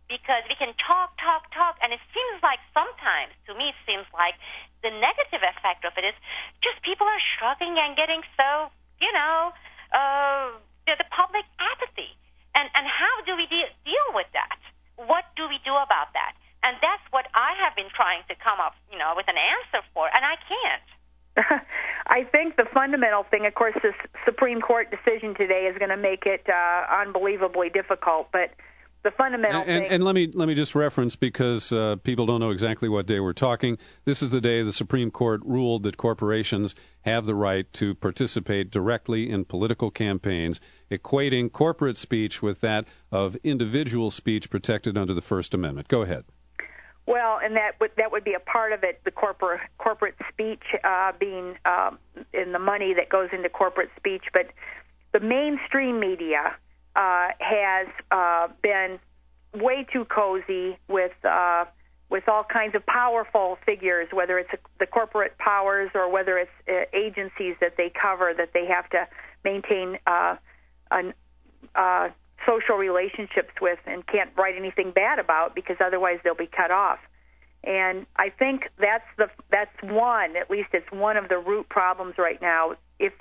because 0.07 0.43
we 0.47 0.55
can 0.55 0.71
can 0.71 0.75
talk, 0.79 1.15
talk, 1.19 1.47
talk, 1.51 1.75
and 1.83 1.91
it 1.91 1.99
seems 2.15 2.39
like 2.43 2.59
sometimes, 2.71 3.35
to 3.47 3.55
me, 3.55 3.71
it 3.75 3.79
seems 3.83 4.07
like 4.15 4.35
the 4.83 4.91
negative 4.91 5.43
effect 5.43 5.83
of 5.83 5.95
it 5.99 6.03
is 6.07 6.17
just 6.63 6.79
people 6.83 7.07
are 7.07 7.23
shrugging 7.35 7.75
and 7.75 7.95
getting 7.95 8.23
so, 8.39 8.71
you 9.03 9.11
know, 9.11 9.51
uh, 9.91 10.55
the, 10.87 10.95
the 10.95 11.07
public 11.11 11.43
apathy. 11.59 12.11
And 12.55 12.71
and 12.73 12.87
how 12.87 13.23
do 13.27 13.35
we 13.35 13.45
de- 13.47 13.75
deal 13.83 14.07
with 14.15 14.27
that? 14.33 14.59
What 14.95 15.27
do 15.35 15.45
we 15.47 15.59
do 15.63 15.75
about 15.75 16.11
that? 16.15 16.33
And 16.63 16.75
that's 16.81 17.03
what 17.13 17.29
I 17.37 17.53
have 17.63 17.77
been 17.77 17.91
trying 17.93 18.25
to 18.27 18.35
come 18.35 18.59
up, 18.59 18.75
you 18.91 18.97
know, 18.97 19.13
with 19.15 19.29
an 19.29 19.37
answer 19.37 19.85
for, 19.93 20.09
and 20.09 20.25
I 20.25 20.35
can't. 20.41 20.87
I 22.07 22.23
think 22.23 22.55
the 22.55 22.65
fundamental 22.73 23.23
thing, 23.23 23.45
of 23.45 23.53
course, 23.53 23.75
this 23.83 23.93
Supreme 24.25 24.61
Court 24.61 24.89
decision 24.89 25.35
today 25.35 25.69
is 25.71 25.77
going 25.77 25.91
to 25.91 25.97
make 25.97 26.25
it 26.25 26.45
uh, 26.49 26.85
unbelievably 27.01 27.69
difficult. 27.69 28.29
But 28.31 28.51
and, 29.49 29.85
and, 29.85 30.03
let 30.03 30.15
me 30.15 30.29
let 30.33 30.47
me 30.47 30.55
just 30.55 30.75
reference 30.75 31.15
because 31.15 31.71
uh, 31.71 31.97
people 32.03 32.25
don't 32.25 32.39
know 32.39 32.49
exactly 32.49 32.89
what 32.89 33.05
day 33.05 33.19
we're 33.19 33.33
talking. 33.33 33.77
This 34.05 34.21
is 34.21 34.29
the 34.29 34.41
day 34.41 34.61
the 34.63 34.73
Supreme 34.73 35.11
Court 35.11 35.41
ruled 35.45 35.83
that 35.83 35.97
corporations 35.97 36.75
have 37.01 37.25
the 37.25 37.35
right 37.35 37.71
to 37.73 37.95
participate 37.95 38.71
directly 38.71 39.29
in 39.29 39.45
political 39.45 39.91
campaigns, 39.91 40.59
equating 40.91 41.51
corporate 41.51 41.97
speech 41.97 42.41
with 42.41 42.61
that 42.61 42.85
of 43.11 43.35
individual 43.43 44.11
speech 44.11 44.49
protected 44.49 44.97
under 44.97 45.13
the 45.13 45.21
First 45.21 45.53
Amendment. 45.53 45.87
Go 45.87 46.01
ahead. 46.01 46.25
Well, 47.05 47.39
and 47.41 47.55
that 47.55 47.79
would 47.79 47.91
that 47.97 48.11
would 48.11 48.25
be 48.25 48.33
a 48.33 48.39
part 48.39 48.73
of 48.73 48.83
it. 48.83 49.01
The 49.05 49.11
corporate 49.11 49.61
corporate 49.77 50.15
speech 50.29 50.63
uh, 50.83 51.13
being 51.17 51.55
um, 51.65 51.99
in 52.33 52.51
the 52.51 52.59
money 52.59 52.93
that 52.93 53.07
goes 53.09 53.29
into 53.31 53.47
corporate 53.47 53.89
speech, 53.95 54.25
but 54.33 54.47
the 55.13 55.21
mainstream 55.21 56.01
media 56.01 56.55
uh, 56.97 57.29
has 57.39 57.87
uh, 58.11 58.47
been 58.61 58.99
way 59.53 59.85
too 59.91 60.05
cozy 60.05 60.77
with 60.87 61.13
uh, 61.23 61.65
with 62.09 62.27
all 62.29 62.43
kinds 62.43 62.73
of 62.73 62.85
powerful 62.85 63.57
figures, 63.65 64.07
whether 64.13 64.39
it's 64.39 64.49
the 64.79 64.85
corporate 64.85 65.37
powers 65.37 65.91
or 65.93 66.09
whether 66.09 66.37
it's 66.37 66.51
uh, 66.69 66.85
agencies 66.97 67.55
that 67.59 67.75
they 67.77 67.89
cover 67.89 68.33
that 68.37 68.51
they 68.53 68.65
have 68.65 68.89
to 68.89 69.05
maintain 69.43 69.97
uh, 70.07 70.35
an, 70.91 71.13
uh, 71.75 72.07
social 72.45 72.75
relationships 72.75 73.51
with 73.61 73.79
and 73.85 74.07
can't 74.07 74.29
write 74.37 74.55
anything 74.55 74.91
bad 74.91 75.19
about 75.19 75.53
because 75.53 75.77
otherwise 75.83 76.19
they'll 76.23 76.35
be 76.35 76.47
cut 76.47 76.71
off. 76.71 76.99
And 77.63 78.05
I 78.15 78.29
think 78.29 78.69
that's 78.79 79.07
the 79.17 79.29
that's 79.51 79.75
one 79.83 80.37
at 80.37 80.49
least 80.49 80.69
it's 80.73 80.89
one 80.91 81.17
of 81.17 81.27
the 81.27 81.37
root 81.37 81.67
problems 81.67 82.15
right 82.17 82.41
now. 82.41 82.75
If 82.99 83.13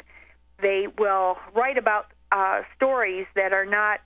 they 0.63 0.87
will 0.99 1.37
write 1.55 1.79
about 1.79 2.07
uh, 2.31 2.63
stories 2.77 3.27
that 3.35 3.53
are 3.53 3.67
not 3.67 4.01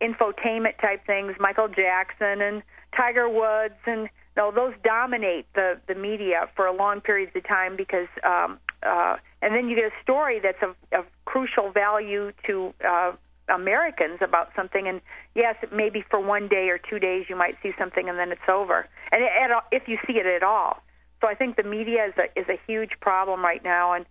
infotainment 0.00 0.78
type 0.80 1.06
things, 1.06 1.34
Michael 1.38 1.68
Jackson 1.68 2.40
and 2.40 2.62
Tiger 2.96 3.28
Woods, 3.28 3.78
and 3.86 4.08
no, 4.36 4.50
those 4.50 4.74
dominate 4.84 5.46
the 5.54 5.80
the 5.86 5.94
media 5.94 6.48
for 6.54 6.66
a 6.66 6.72
long 6.72 7.00
periods 7.00 7.32
of 7.34 7.46
time 7.46 7.76
because, 7.76 8.08
um, 8.22 8.58
uh, 8.82 9.16
and 9.40 9.54
then 9.54 9.68
you 9.68 9.76
get 9.76 9.86
a 9.86 10.02
story 10.02 10.40
that's 10.40 10.62
of, 10.62 10.76
of 10.92 11.06
crucial 11.24 11.70
value 11.70 12.32
to 12.46 12.74
uh, 12.86 13.12
Americans 13.48 14.18
about 14.20 14.50
something, 14.54 14.86
and 14.88 15.00
yes, 15.34 15.56
maybe 15.72 16.04
for 16.10 16.20
one 16.20 16.48
day 16.48 16.68
or 16.68 16.78
two 16.78 16.98
days 16.98 17.26
you 17.28 17.36
might 17.36 17.56
see 17.62 17.72
something, 17.78 18.08
and 18.08 18.18
then 18.18 18.32
it's 18.32 18.48
over, 18.48 18.86
and 19.12 19.22
it, 19.22 19.62
if 19.72 19.88
you 19.88 19.98
see 20.06 20.14
it 20.14 20.26
at 20.26 20.42
all. 20.42 20.82
So 21.20 21.28
I 21.28 21.34
think 21.34 21.56
the 21.56 21.62
media 21.62 22.06
is 22.06 22.14
a 22.18 22.38
is 22.38 22.46
a 22.48 22.60
huge 22.66 23.00
problem 23.00 23.42
right 23.42 23.64
now, 23.64 23.94
and 23.94 24.04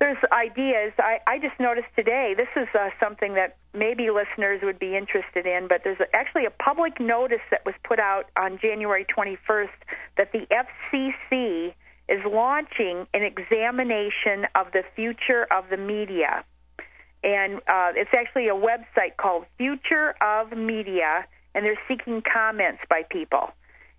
there's 0.00 0.18
ideas. 0.32 0.92
I, 0.98 1.18
I 1.26 1.38
just 1.38 1.58
noticed 1.58 1.88
today, 1.96 2.34
this 2.36 2.48
is 2.56 2.68
uh, 2.74 2.90
something 3.00 3.34
that 3.34 3.56
maybe 3.74 4.10
listeners 4.10 4.60
would 4.62 4.78
be 4.78 4.96
interested 4.96 5.44
in, 5.44 5.66
but 5.68 5.82
there's 5.82 5.98
actually 6.14 6.46
a 6.46 6.50
public 6.50 7.00
notice 7.00 7.42
that 7.50 7.64
was 7.66 7.74
put 7.82 7.98
out 7.98 8.26
on 8.36 8.58
January 8.60 9.04
21st 9.04 9.68
that 10.16 10.30
the 10.32 10.46
FCC 10.52 11.74
is 12.08 12.20
launching 12.24 13.06
an 13.12 13.22
examination 13.22 14.46
of 14.54 14.68
the 14.72 14.82
future 14.94 15.46
of 15.50 15.64
the 15.68 15.76
media. 15.76 16.44
And 17.24 17.56
uh, 17.66 17.92
it's 17.96 18.14
actually 18.16 18.46
a 18.48 18.54
website 18.54 19.16
called 19.16 19.46
Future 19.56 20.14
of 20.22 20.56
Media, 20.56 21.26
and 21.54 21.64
they're 21.64 21.80
seeking 21.88 22.22
comments 22.22 22.80
by 22.88 23.02
people. 23.10 23.50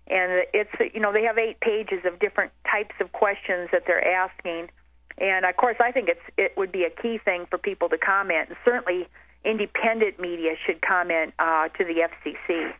And 0.08 0.44
it's, 0.54 0.94
you 0.94 1.00
know, 1.00 1.12
they 1.12 1.22
have 1.24 1.36
eight 1.36 1.60
pages 1.60 2.00
of 2.06 2.18
different 2.18 2.52
types 2.68 2.94
of 3.00 3.12
questions 3.12 3.68
that 3.72 3.82
they're 3.86 4.04
asking 4.04 4.70
and 5.20 5.44
of 5.44 5.56
course, 5.56 5.76
I 5.80 5.92
think 5.92 6.08
it's 6.08 6.20
it 6.36 6.56
would 6.56 6.72
be 6.72 6.84
a 6.84 6.90
key 6.90 7.18
thing 7.18 7.46
for 7.48 7.58
people 7.58 7.88
to 7.90 7.98
comment. 7.98 8.48
And 8.48 8.58
certainly, 8.64 9.06
independent 9.44 10.18
media 10.18 10.54
should 10.66 10.80
comment 10.82 11.34
uh, 11.38 11.68
to 11.68 11.84
the 11.84 12.08
FCC. 12.08 12.72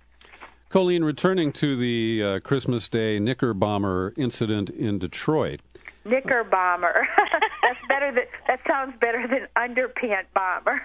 Colleen, 0.71 1.03
returning 1.03 1.53
to 1.53 1.77
the 1.77 2.23
uh, 2.23 2.41
Christmas 2.41 2.89
Day 2.89 3.19
Knicker 3.19 3.53
bomber 3.55 4.15
incident 4.17 4.71
in 4.71 4.99
Detroit. 4.99 5.61
Knicker 6.05 6.45
bomber. 6.45 7.09
That's 7.63 7.79
better 7.89 8.13
than 8.13 8.25
that 8.47 8.61
sounds 8.67 8.95
better 9.01 9.27
than 9.27 9.49
underpant 9.57 10.27
bomber. 10.33 10.81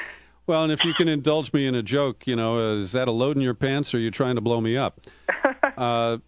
well, 0.46 0.62
and 0.62 0.72
if 0.72 0.84
you 0.84 0.94
can 0.94 1.08
indulge 1.08 1.52
me 1.52 1.66
in 1.66 1.74
a 1.74 1.82
joke, 1.82 2.26
you 2.26 2.36
know, 2.36 2.58
uh, 2.58 2.74
is 2.76 2.92
that 2.92 3.08
a 3.08 3.12
load 3.12 3.36
in 3.36 3.42
your 3.42 3.54
pants, 3.54 3.94
or 3.94 3.96
are 3.96 4.00
you 4.00 4.10
trying 4.10 4.36
to 4.36 4.40
blow 4.40 4.60
me 4.60 4.76
up? 4.76 5.00
Uh, 5.76 6.18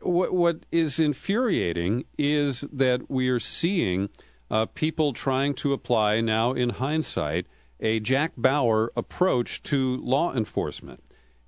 what, 0.00 0.32
what 0.34 0.66
is 0.72 0.98
infuriating 0.98 2.04
is 2.18 2.64
that 2.72 3.10
we 3.10 3.28
are 3.28 3.40
seeing 3.40 4.08
uh, 4.50 4.66
people 4.66 5.12
trying 5.12 5.54
to 5.54 5.72
apply 5.72 6.20
now, 6.20 6.52
in 6.52 6.70
hindsight, 6.70 7.46
a 7.80 8.00
Jack 8.00 8.32
Bauer 8.36 8.92
approach 8.96 9.62
to 9.64 9.96
law 9.98 10.34
enforcement. 10.34 11.02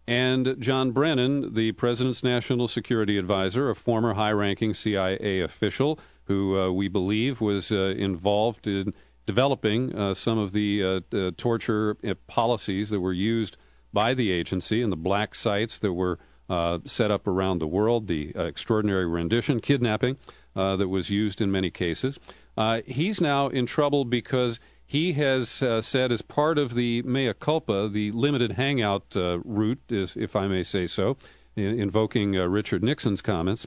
And 0.06 0.56
John 0.58 0.92
Brennan, 0.92 1.54
the 1.54 1.72
president's 1.72 2.22
national 2.22 2.68
security 2.68 3.18
advisor, 3.18 3.68
a 3.68 3.74
former 3.74 4.14
high 4.14 4.32
ranking 4.32 4.74
CIA 4.74 5.40
official 5.40 5.98
who 6.24 6.58
uh, 6.58 6.70
we 6.70 6.88
believe 6.88 7.40
was 7.40 7.70
uh, 7.70 7.94
involved 7.96 8.66
in 8.66 8.94
developing 9.26 9.94
uh, 9.94 10.14
some 10.14 10.38
of 10.38 10.52
the 10.52 11.02
uh, 11.12 11.30
torture 11.36 11.96
policies 12.26 12.88
that 12.90 13.00
were 13.00 13.12
used 13.12 13.58
by 13.92 14.14
the 14.14 14.30
agency 14.30 14.82
and 14.82 14.90
the 14.90 14.96
black 14.96 15.34
sites 15.34 15.78
that 15.78 15.92
were 15.92 16.18
uh, 16.48 16.78
set 16.84 17.10
up 17.10 17.26
around 17.26 17.58
the 17.58 17.66
world, 17.66 18.06
the 18.06 18.32
uh, 18.36 18.44
extraordinary 18.44 19.06
rendition, 19.06 19.60
kidnapping 19.60 20.16
uh, 20.56 20.76
that 20.76 20.88
was 20.88 21.10
used 21.10 21.40
in 21.40 21.50
many 21.50 21.70
cases. 21.70 22.18
Uh, 22.56 22.80
he's 22.86 23.20
now 23.20 23.48
in 23.48 23.66
trouble 23.66 24.04
because 24.04 24.58
he 24.84 25.12
has 25.12 25.50
said, 25.50 26.10
as 26.10 26.22
part 26.22 26.56
of 26.58 26.74
the 26.74 27.02
mea 27.02 27.34
culpa, 27.34 27.88
the 27.88 28.10
limited 28.12 28.52
hangout 28.52 29.14
route, 29.14 29.82
is, 29.90 30.16
if 30.16 30.34
I 30.34 30.48
may 30.48 30.62
say 30.62 30.86
so, 30.86 31.18
in, 31.56 31.78
invoking 31.78 32.32
Richard 32.32 32.82
Nixon's 32.82 33.20
comments, 33.20 33.66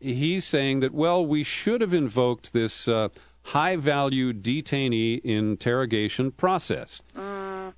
he's 0.00 0.44
saying 0.44 0.80
that, 0.80 0.92
well, 0.92 1.24
we 1.24 1.44
should 1.44 1.80
have 1.80 1.94
invoked 1.94 2.52
this 2.52 2.88
high 3.46 3.76
value 3.76 4.32
detainee 4.32 5.20
interrogation 5.22 6.32
process. 6.32 7.00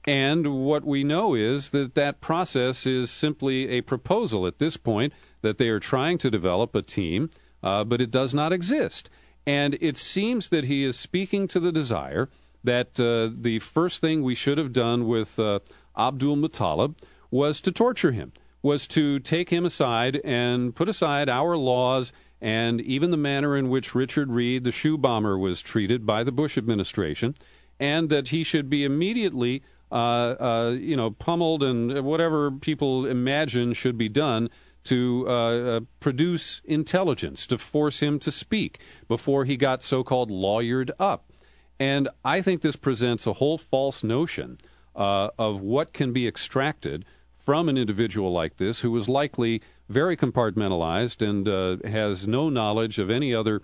And 0.09 0.65
what 0.65 0.87
we 0.87 1.05
know 1.05 1.35
is 1.35 1.69
that 1.69 1.95
that 1.95 2.23
process 2.23 2.87
is 2.87 3.11
simply 3.11 3.69
a 3.69 3.83
proposal 3.83 4.47
at 4.47 4.59
this 4.59 4.79
point 4.79 5.13
that 5.43 5.59
they 5.59 5.69
are 5.69 5.79
trying 5.79 6.17
to 6.17 6.31
develop 6.31 6.75
a 6.75 6.81
team, 6.81 7.29
uh, 7.63 7.85
but 7.85 8.01
it 8.01 8.11
does 8.11 8.33
not 8.33 8.51
exist. 8.51 9.11
And 9.47 9.77
it 9.83 9.99
seems 9.99 10.49
that 10.49 10.65
he 10.65 10.83
is 10.83 10.99
speaking 10.99 11.47
to 11.49 11.61
the 11.61 11.71
desire 11.71 12.31
that 12.65 12.99
uh, 12.99 13.37
the 13.39 13.59
first 13.59 14.01
thing 14.01 14.23
we 14.23 14.35
should 14.35 14.57
have 14.57 14.73
done 14.73 15.07
with 15.07 15.39
uh, 15.39 15.61
Abdulmutallab 15.95 16.95
was 17.31 17.61
to 17.61 17.71
torture 17.71 18.13
him, 18.13 18.33
was 18.63 18.87
to 18.89 19.19
take 19.19 19.51
him 19.51 19.67
aside 19.67 20.23
and 20.25 20.75
put 20.75 20.89
aside 20.89 21.29
our 21.29 21.55
laws 21.55 22.15
and 22.41 22.81
even 22.81 23.11
the 23.11 23.19
manner 23.19 23.55
in 23.59 23.69
which 23.69 23.95
Richard 23.95 24.31
Reid, 24.31 24.65
the 24.65 24.73
shoe 24.73 24.97
bomber, 24.97 25.37
was 25.37 25.61
treated 25.61 26.07
by 26.07 26.25
the 26.25 26.33
Bush 26.33 26.57
administration, 26.57 27.35
and 27.79 28.09
that 28.09 28.29
he 28.29 28.43
should 28.43 28.71
be 28.71 28.85
immediately 28.85 29.63
you 29.93 30.97
know, 30.97 31.11
pummeled 31.19 31.63
and 31.63 32.05
whatever 32.05 32.51
people 32.51 33.07
imagine 33.07 33.73
should 33.73 33.99
be 33.99 34.09
done 34.09 34.51
to 34.89 35.27
uh, 35.29 35.33
uh, 35.33 35.81
produce 36.01 36.63
intelligence, 36.65 37.47
to 37.47 37.59
force 37.59 38.01
him 38.01 38.19
to 38.19 38.33
speak 38.33 38.81
before 39.07 39.45
he 39.45 39.55
got 39.55 39.83
so 39.83 40.03
called 40.03 40.31
lawyered 40.31 40.91
up. 40.99 41.31
And 41.79 42.09
I 42.25 42.41
think 42.41 42.63
this 42.63 42.75
presents 42.75 43.27
a 43.27 43.35
whole 43.35 43.59
false 43.59 44.03
notion 44.03 44.57
uh, 44.97 45.29
of 45.39 45.61
what 45.61 45.93
can 45.93 46.15
be 46.15 46.27
extracted 46.27 47.05
from 47.31 47.69
an 47.69 47.77
individual 47.77 48.33
like 48.33 48.57
this 48.57 48.81
who 48.81 48.97
is 48.97 49.11
likely 49.11 49.61
very 49.91 50.17
compartmentalized 50.17 51.21
and 51.21 51.47
uh, 51.47 51.77
has 51.87 52.27
no 52.27 52.49
knowledge 52.49 52.99
of 52.99 53.11
any 53.11 53.35
other 53.35 53.61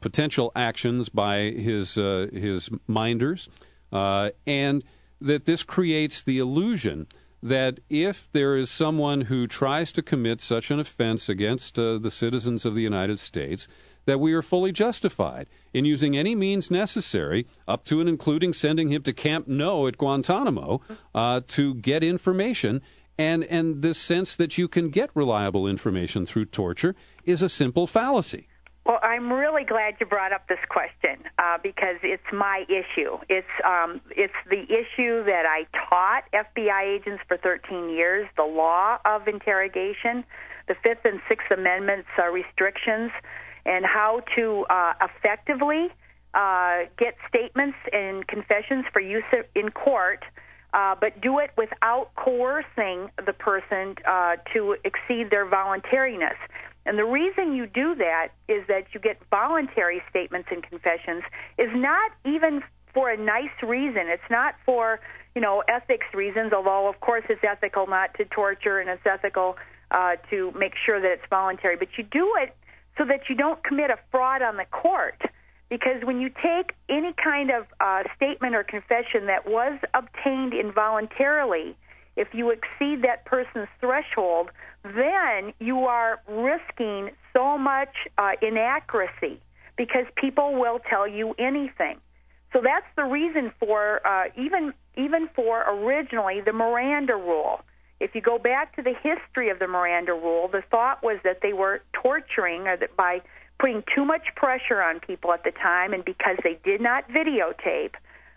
potential 0.00 0.50
actions 0.56 1.10
by 1.10 1.50
his, 1.50 1.94
his 1.94 2.70
minders. 2.86 3.48
and 3.92 4.82
that 5.20 5.44
this 5.44 5.62
creates 5.62 6.22
the 6.22 6.38
illusion 6.38 7.06
that 7.42 7.80
if 7.88 8.28
there 8.32 8.56
is 8.56 8.70
someone 8.70 9.22
who 9.22 9.46
tries 9.46 9.92
to 9.92 10.02
commit 10.02 10.40
such 10.40 10.70
an 10.70 10.80
offense 10.80 11.28
against 11.28 11.78
uh, 11.78 11.98
the 11.98 12.10
citizens 12.10 12.64
of 12.64 12.74
the 12.74 12.82
United 12.82 13.20
States, 13.20 13.68
that 14.06 14.20
we 14.20 14.32
are 14.32 14.42
fully 14.42 14.72
justified 14.72 15.46
in 15.72 15.84
using 15.84 16.16
any 16.16 16.34
means 16.34 16.70
necessary, 16.70 17.46
up 17.68 17.84
to 17.84 18.00
and 18.00 18.08
including 18.08 18.52
sending 18.52 18.88
him 18.88 19.02
to 19.02 19.12
Camp 19.12 19.46
No 19.48 19.86
at 19.86 19.98
Guantanamo, 19.98 20.80
uh, 21.14 21.40
to 21.48 21.74
get 21.74 22.02
information 22.02 22.82
And, 23.18 23.44
and 23.44 23.82
this 23.82 23.98
sense 23.98 24.36
that 24.36 24.58
you 24.58 24.68
can 24.68 24.90
get 24.90 25.10
reliable 25.14 25.66
information 25.66 26.26
through 26.26 26.46
torture 26.46 26.94
is 27.24 27.42
a 27.42 27.48
simple 27.48 27.86
fallacy. 27.86 28.46
Well, 28.86 29.00
I'm 29.02 29.32
really 29.32 29.64
glad 29.64 29.94
you 29.98 30.06
brought 30.06 30.32
up 30.32 30.46
this 30.48 30.60
question 30.68 31.24
uh, 31.40 31.58
because 31.60 31.96
it's 32.04 32.22
my 32.32 32.64
issue. 32.68 33.18
It's 33.28 33.48
um, 33.66 34.00
it's 34.12 34.38
the 34.48 34.62
issue 34.62 35.24
that 35.24 35.42
I 35.44 35.66
taught 35.88 36.22
FBI 36.32 37.00
agents 37.00 37.20
for 37.26 37.36
13 37.36 37.90
years: 37.90 38.28
the 38.36 38.44
law 38.44 38.98
of 39.04 39.26
interrogation, 39.26 40.22
the 40.68 40.76
Fifth 40.84 41.04
and 41.04 41.20
Sixth 41.28 41.50
Amendments 41.50 42.06
uh, 42.16 42.28
restrictions, 42.28 43.10
and 43.64 43.84
how 43.84 44.22
to 44.36 44.64
uh, 44.70 44.92
effectively 45.02 45.88
uh, 46.34 46.82
get 46.96 47.16
statements 47.28 47.78
and 47.92 48.24
confessions 48.28 48.84
for 48.92 49.00
use 49.00 49.24
in 49.56 49.70
court. 49.72 50.22
Uh, 50.74 50.94
but 51.00 51.20
do 51.22 51.38
it 51.38 51.50
without 51.56 52.10
coercing 52.16 53.08
the 53.24 53.32
person 53.32 53.94
uh, 54.06 54.36
to 54.52 54.76
exceed 54.84 55.30
their 55.30 55.46
voluntariness. 55.46 56.36
And 56.86 56.98
the 56.98 57.04
reason 57.04 57.54
you 57.54 57.66
do 57.66 57.94
that 57.96 58.28
is 58.48 58.66
that 58.68 58.86
you 58.94 59.00
get 59.00 59.18
voluntary 59.30 60.02
statements 60.08 60.48
and 60.50 60.62
confessions 60.62 61.24
is 61.58 61.68
not 61.74 62.12
even 62.24 62.62
for 62.94 63.10
a 63.10 63.16
nice 63.16 63.50
reason. 63.62 64.06
It's 64.06 64.30
not 64.30 64.54
for, 64.64 65.00
you 65.34 65.42
know, 65.42 65.62
ethics 65.68 66.06
reasons, 66.14 66.52
although 66.52 66.88
of 66.88 67.00
course 67.00 67.24
it's 67.28 67.42
ethical 67.44 67.86
not 67.86 68.14
to 68.14 68.24
torture 68.24 68.78
and 68.78 68.88
it's 68.88 69.04
ethical 69.04 69.56
uh, 69.90 70.16
to 70.30 70.52
make 70.52 70.74
sure 70.84 71.00
that 71.00 71.10
it's 71.10 71.26
voluntary. 71.28 71.76
But 71.76 71.88
you 71.98 72.04
do 72.04 72.32
it 72.40 72.56
so 72.96 73.04
that 73.04 73.28
you 73.28 73.34
don't 73.34 73.62
commit 73.62 73.90
a 73.90 73.98
fraud 74.10 74.40
on 74.40 74.56
the 74.56 74.64
court. 74.64 75.20
Because 75.68 76.04
when 76.04 76.20
you 76.20 76.30
take 76.30 76.72
any 76.88 77.12
kind 77.12 77.50
of 77.50 77.66
uh, 77.80 78.04
statement 78.16 78.54
or 78.54 78.62
confession 78.62 79.26
that 79.26 79.46
was 79.46 79.78
obtained 79.92 80.54
involuntarily, 80.54 81.76
if 82.16 82.28
you 82.32 82.50
exceed 82.50 83.02
that 83.02 83.24
person's 83.24 83.68
threshold, 83.80 84.50
then 84.82 85.52
you 85.58 85.80
are 85.80 86.20
risking 86.28 87.10
so 87.32 87.58
much 87.58 87.94
uh, 88.18 88.32
inaccuracy 88.40 89.40
because 89.76 90.06
people 90.16 90.54
will 90.54 90.80
tell 90.88 91.06
you 91.06 91.34
anything. 91.38 91.98
So 92.52 92.60
that's 92.62 92.86
the 92.96 93.04
reason 93.04 93.52
for 93.60 94.06
uh, 94.06 94.28
even 94.36 94.72
even 94.96 95.28
for 95.34 95.62
originally 95.68 96.40
the 96.40 96.52
Miranda 96.52 97.14
rule. 97.14 97.60
If 98.00 98.14
you 98.14 98.20
go 98.20 98.38
back 98.38 98.76
to 98.76 98.82
the 98.82 98.94
history 98.94 99.50
of 99.50 99.58
the 99.58 99.66
Miranda 99.66 100.12
rule, 100.12 100.48
the 100.48 100.62
thought 100.70 101.02
was 101.02 101.18
that 101.24 101.40
they 101.42 101.52
were 101.52 101.82
torturing 101.92 102.66
or 102.66 102.76
that 102.76 102.96
by 102.96 103.20
putting 103.58 103.82
too 103.94 104.04
much 104.04 104.22
pressure 104.36 104.82
on 104.82 105.00
people 105.00 105.32
at 105.32 105.44
the 105.44 105.50
time, 105.50 105.92
and 105.92 106.04
because 106.04 106.36
they 106.42 106.58
did 106.62 106.80
not 106.80 107.08
videotape 107.08 107.94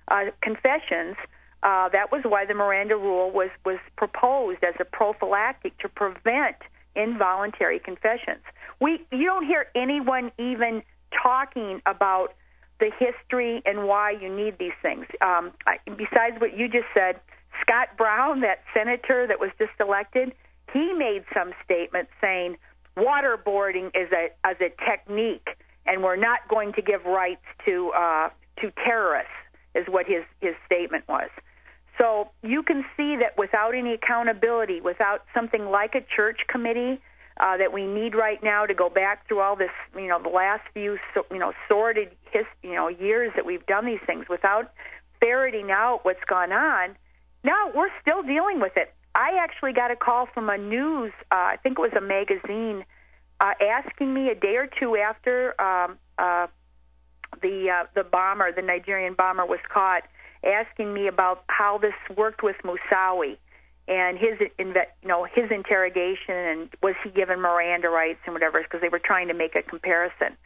uh, 0.08 0.26
confessions, 0.42 1.16
uh, 1.62 1.90
that 1.90 2.12
was 2.12 2.22
why 2.24 2.46
the 2.46 2.54
Miranda 2.54 2.96
rule 2.96 3.32
was 3.32 3.50
was 3.66 3.80
proposed 3.98 4.64
as 4.64 4.76
a 4.80 4.86
prophylactic 4.86 5.78
to 5.80 5.90
prevent 5.90 6.56
involuntary 6.96 7.80
confessions. 7.80 8.44
We 8.80 9.06
you 9.12 9.26
don't 9.26 9.46
hear 9.46 9.68
anyone 9.76 10.32
even 10.38 10.84
talking 11.12 11.82
about 11.86 12.34
the 12.80 12.92
history 12.98 13.62
and 13.66 13.88
why 13.88 14.12
you 14.12 14.34
need 14.34 14.58
these 14.58 14.78
things. 14.82 15.06
Um, 15.22 15.52
besides 15.86 16.40
what 16.40 16.58
you 16.58 16.70
just 16.70 16.88
said, 16.94 17.20
Scott 17.62 17.90
Brown, 17.98 18.40
that 18.42 18.64
senator 18.74 19.28
that 19.28 19.40
was 19.40 19.52
just 19.58 19.74
elected, 19.80 20.34
he 20.72 20.94
made 20.94 21.26
some 21.34 21.52
statement 21.66 22.08
saying 22.22 22.56
waterboarding 22.96 23.88
is 23.88 24.12
a 24.14 24.30
as 24.46 24.56
a 24.62 24.70
technique, 24.90 25.48
and 25.86 26.04
we're 26.04 26.16
not 26.16 26.40
going 26.48 26.74
to 26.74 26.82
give 26.82 27.04
rights 27.06 27.46
to 27.66 27.92
uh, 27.92 28.30
to 28.62 28.72
terrorists. 28.86 29.34
Is 29.76 29.86
what 29.88 30.08
his 30.08 30.24
his 30.42 30.56
statement 30.66 31.08
was. 31.08 31.30
So 32.00 32.30
you 32.42 32.64
can 32.64 32.86
see 32.96 33.18
that 33.18 33.38
without 33.38 33.76
any 33.76 33.94
accountability, 33.94 34.80
without 34.80 35.26
something 35.34 35.66
like 35.66 35.96
a 35.96 36.02
church 36.16 36.40
committee 36.48 37.02
uh, 37.40 37.58
that 37.58 37.74
we 37.74 37.86
need 37.86 38.16
right 38.16 38.42
now 38.42 38.66
to 38.66 38.74
go 38.74 38.90
back 38.90 39.28
through 39.28 39.42
all 39.42 39.56
this, 39.56 39.72
you 39.96 40.08
know, 40.08 40.22
the 40.22 40.30
last 40.30 40.62
few, 40.74 40.98
you 41.32 41.40
know, 41.40 41.54
sordid, 41.68 42.10
his, 42.32 42.46
you 42.64 42.74
know, 42.74 42.88
years 42.88 43.32
that 43.36 43.46
we've 43.46 43.66
done 43.66 43.86
these 43.86 44.00
things, 44.06 44.26
without 44.30 44.72
ferreting 45.20 45.72
out 45.72 46.00
what's 46.04 46.24
gone 46.28 46.52
on, 46.52 46.96
now 47.44 47.72
we're 47.76 47.92
still 48.02 48.24
dealing 48.24 48.60
with 48.62 48.74
it. 48.76 48.94
I 49.16 49.38
actually 49.42 49.74
got 49.74 49.92
a 49.92 49.96
call 49.96 50.28
from 50.34 50.50
a 50.50 50.58
news, 50.58 51.12
uh, 51.32 51.36
I 51.36 51.58
think 51.62 51.80
it 51.80 51.82
was 51.82 51.94
a 51.98 52.02
magazine, 52.02 52.86
uh, 53.42 53.54
asking 53.62 54.14
me 54.14 54.30
a 54.30 54.36
day 54.36 54.56
or 54.56 54.68
two 54.80 54.96
after 54.96 55.60
um, 55.62 55.98
uh, 56.18 56.48
the 57.42 57.70
uh, 57.70 57.86
the 57.96 58.04
bomber, 58.04 58.52
the 58.52 58.62
Nigerian 58.62 59.14
bomber, 59.14 59.46
was 59.46 59.60
caught 59.72 60.04
asking 60.44 60.94
me 60.94 61.08
about 61.08 61.44
how 61.48 61.78
this 61.78 61.94
worked 62.16 62.44
with 62.44 62.56
Moussaoui 62.64 63.38
and 63.88 64.18
his 64.18 64.40
you 64.58 64.74
know 65.04 65.26
his 65.26 65.52
interrogation 65.52 66.36
and 66.36 66.70
was 66.82 66.96
he 67.04 67.10
given 67.10 67.40
Miranda 67.42 67.90
rights 67.90 68.20
and 68.26 68.34
whatever 68.34 68.62
because 68.62 68.82
they 68.82 68.90
were 68.90 69.02
trying 69.04 69.28
to 69.28 69.34
make 69.34 69.56
a 69.56 69.64
comparison. 69.64 70.38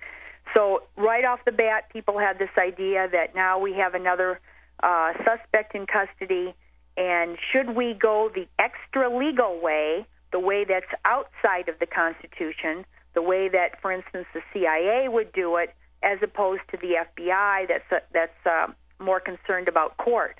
So 0.54 0.84
right 0.98 1.26
off 1.26 1.40
the 1.46 1.52
bat, 1.52 1.90
people 1.92 2.20
had 2.20 2.40
this 2.40 2.50
idea 2.58 3.08
that 3.12 3.36
now 3.36 3.60
we 3.60 3.74
have 3.74 3.94
another 3.94 4.40
uh, 4.82 5.14
suspect 5.24 5.76
in 5.76 5.86
custody, 5.88 6.54
and 6.98 7.38
should 7.52 7.76
we 7.76 7.94
go 7.94 8.30
the 8.34 8.48
extra 8.60 9.16
legal 9.16 9.60
way, 9.62 10.06
the 10.32 10.40
way 10.40 10.66
that's 10.68 10.92
outside 11.06 11.70
of 11.70 11.80
the 11.80 11.86
Constitution, 11.86 12.86
the 13.14 13.22
way 13.22 13.50
that, 13.50 13.82
for 13.82 13.92
instance, 13.92 14.26
the 14.34 14.42
CIA 14.52 15.08
would 15.08 15.32
do 15.32 15.56
it, 15.58 15.74
as 16.04 16.20
opposed 16.22 16.62
to 16.72 16.78
the 16.78 16.96
FBI 17.18 17.68
that's 17.68 17.92
uh, 17.92 18.00
that's 18.14 18.46
uh, 18.46 18.68
more 19.04 19.20
concerned 19.20 19.68
about 19.68 19.98
court. 19.98 20.40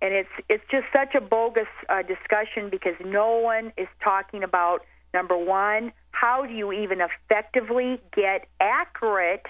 And 0.00 0.12
it's 0.12 0.28
it's 0.48 0.64
just 0.70 0.86
such 0.92 1.14
a 1.14 1.20
bogus 1.20 1.68
uh, 1.88 2.02
discussion 2.02 2.70
because 2.70 2.94
no 3.04 3.38
one 3.38 3.72
is 3.76 3.88
talking 4.02 4.42
about 4.42 4.80
number 5.14 5.36
one, 5.36 5.92
how 6.10 6.44
do 6.46 6.52
you 6.52 6.72
even 6.72 7.00
effectively 7.00 8.00
get 8.14 8.46
accurate 8.60 9.46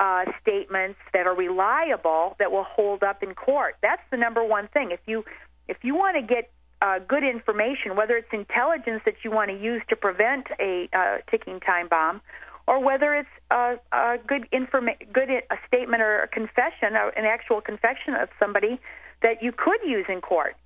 uh, 0.00 0.24
statements 0.40 0.98
that 1.12 1.26
are 1.26 1.34
reliable 1.34 2.36
that 2.38 2.50
will 2.50 2.64
hold 2.64 3.02
up 3.02 3.22
in 3.22 3.34
court? 3.34 3.76
That's 3.82 4.02
the 4.10 4.16
number 4.16 4.42
one 4.42 4.68
thing. 4.68 4.90
If 4.90 5.00
you 5.06 5.24
if 5.68 5.78
you 5.82 5.94
want 5.94 6.16
to 6.16 6.22
get 6.22 6.50
uh, 6.82 6.98
good 6.98 7.24
information, 7.24 7.96
whether 7.96 8.16
it's 8.16 8.28
intelligence 8.32 9.02
that 9.06 9.14
you 9.22 9.30
want 9.30 9.50
to 9.50 9.56
use 9.56 9.82
to 9.88 9.96
prevent 9.96 10.46
a 10.60 10.88
uh, 10.92 11.18
ticking 11.30 11.60
time 11.60 11.88
bomb, 11.88 12.20
or 12.66 12.82
whether 12.82 13.14
it's 13.14 13.28
a, 13.50 13.76
a 13.92 14.18
good 14.26 14.48
informa- 14.52 15.12
good 15.12 15.30
a 15.30 15.56
statement 15.66 16.02
or 16.02 16.20
a 16.20 16.28
confession, 16.28 16.96
or 16.96 17.08
an 17.10 17.24
actual 17.24 17.60
confession 17.60 18.14
of 18.14 18.28
somebody 18.38 18.80
that 19.22 19.42
you 19.42 19.52
could 19.52 19.80
use 19.84 20.06
in 20.08 20.20
court. 20.20 20.56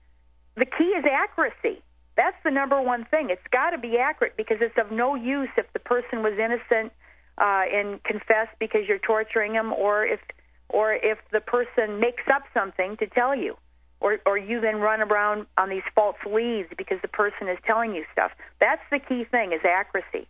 The 0.56 0.66
key 0.66 0.92
is 0.98 1.04
accuracy. 1.10 1.82
That's 2.16 2.36
the 2.44 2.50
number 2.50 2.80
one 2.82 3.04
thing. 3.04 3.30
It's 3.30 3.46
got 3.52 3.70
to 3.70 3.78
be 3.78 3.96
accurate 3.96 4.36
because 4.36 4.58
it's 4.60 4.76
of 4.76 4.90
no 4.90 5.14
use 5.14 5.50
if 5.56 5.72
the 5.72 5.78
person 5.78 6.22
was 6.22 6.32
innocent 6.32 6.92
uh, 7.38 7.62
and 7.72 8.02
confessed 8.02 8.58
because 8.58 8.82
you're 8.88 8.98
torturing 8.98 9.52
them, 9.52 9.72
or 9.72 10.04
if 10.04 10.20
or 10.68 10.92
if 10.94 11.18
the 11.32 11.40
person 11.40 12.00
makes 12.00 12.24
up 12.32 12.42
something 12.52 12.96
to 12.98 13.06
tell 13.06 13.36
you, 13.36 13.56
or 14.00 14.18
or 14.26 14.36
you 14.36 14.60
then 14.60 14.76
run 14.76 15.00
around 15.00 15.46
on 15.56 15.70
these 15.70 15.86
false 15.94 16.16
leads 16.26 16.68
because 16.76 16.98
the 17.02 17.08
person 17.08 17.48
is 17.48 17.58
telling 17.64 17.94
you 17.94 18.04
stuff. 18.12 18.32
That's 18.60 18.82
the 18.90 18.98
key 18.98 19.24
thing 19.24 19.52
is 19.52 19.60
accuracy. 19.64 20.26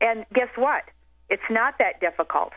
And 0.00 0.26
guess 0.34 0.48
what? 0.56 0.82
It's 1.30 1.42
not 1.48 1.74
that 1.78 2.00
difficult. 2.00 2.52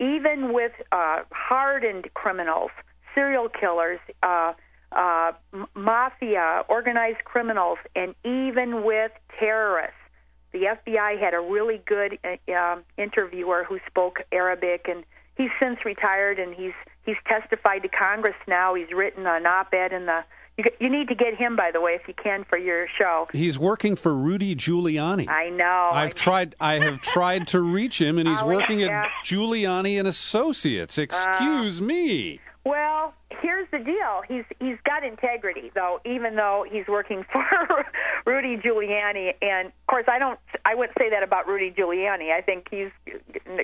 Even 0.00 0.52
with 0.52 0.72
uh, 0.90 1.22
hardened 1.30 2.08
criminals, 2.14 2.70
serial 3.14 3.48
killers, 3.48 4.00
uh, 4.22 4.54
uh, 4.90 5.32
mafia, 5.74 6.62
organized 6.68 7.24
criminals, 7.24 7.78
and 7.94 8.14
even 8.24 8.84
with 8.84 9.12
terrorists, 9.38 9.96
the 10.52 10.76
FBI 10.86 11.20
had 11.20 11.34
a 11.34 11.40
really 11.40 11.82
good 11.86 12.18
uh, 12.24 12.52
um, 12.52 12.84
interviewer 12.96 13.64
who 13.68 13.78
spoke 13.86 14.20
Arabic, 14.32 14.86
and 14.88 15.04
he's 15.36 15.50
since 15.60 15.84
retired, 15.84 16.38
and 16.38 16.54
he's 16.54 16.72
he's 17.04 17.16
testified 17.26 17.82
to 17.82 17.88
Congress 17.88 18.36
now. 18.46 18.74
He's 18.74 18.90
written 18.94 19.26
an 19.26 19.46
op-ed 19.46 19.92
in 19.92 20.06
the 20.06 20.24
you, 20.56 20.64
you 20.80 20.88
need 20.88 21.08
to 21.08 21.14
get 21.14 21.34
him, 21.34 21.56
by 21.56 21.70
the 21.72 21.80
way, 21.80 21.92
if 21.92 22.06
you 22.06 22.14
can, 22.14 22.44
for 22.44 22.58
your 22.58 22.86
show. 22.98 23.26
He's 23.32 23.58
working 23.58 23.96
for 23.96 24.14
Rudy 24.14 24.54
Giuliani. 24.54 25.28
I 25.28 25.50
know. 25.50 25.90
I've 25.92 26.10
I 26.10 26.12
tried. 26.12 26.54
I 26.60 26.74
have 26.78 27.00
tried 27.00 27.48
to 27.48 27.60
reach 27.60 28.00
him, 28.00 28.18
and 28.18 28.28
he's 28.28 28.42
oh, 28.42 28.46
working 28.46 28.80
yeah. 28.80 29.04
at 29.04 29.10
Giuliani 29.24 29.98
and 29.98 30.06
Associates. 30.06 30.98
Excuse 30.98 31.80
uh, 31.80 31.84
me. 31.84 32.40
Well, 32.64 33.12
here's 33.42 33.70
the 33.70 33.78
deal. 33.78 34.22
He's 34.26 34.44
he's 34.58 34.78
got 34.86 35.04
integrity 35.04 35.70
though, 35.74 36.00
even 36.06 36.34
though 36.34 36.64
he's 36.70 36.86
working 36.88 37.24
for 37.32 37.84
Rudy 38.24 38.56
Giuliani. 38.56 39.34
And 39.42 39.68
of 39.68 39.86
course, 39.86 40.06
I 40.08 40.18
don't. 40.18 40.38
I 40.64 40.74
wouldn't 40.74 40.96
say 40.98 41.10
that 41.10 41.22
about 41.22 41.46
Rudy 41.46 41.70
Giuliani. 41.70 42.32
I 42.32 42.40
think 42.40 42.68
he's 42.70 42.90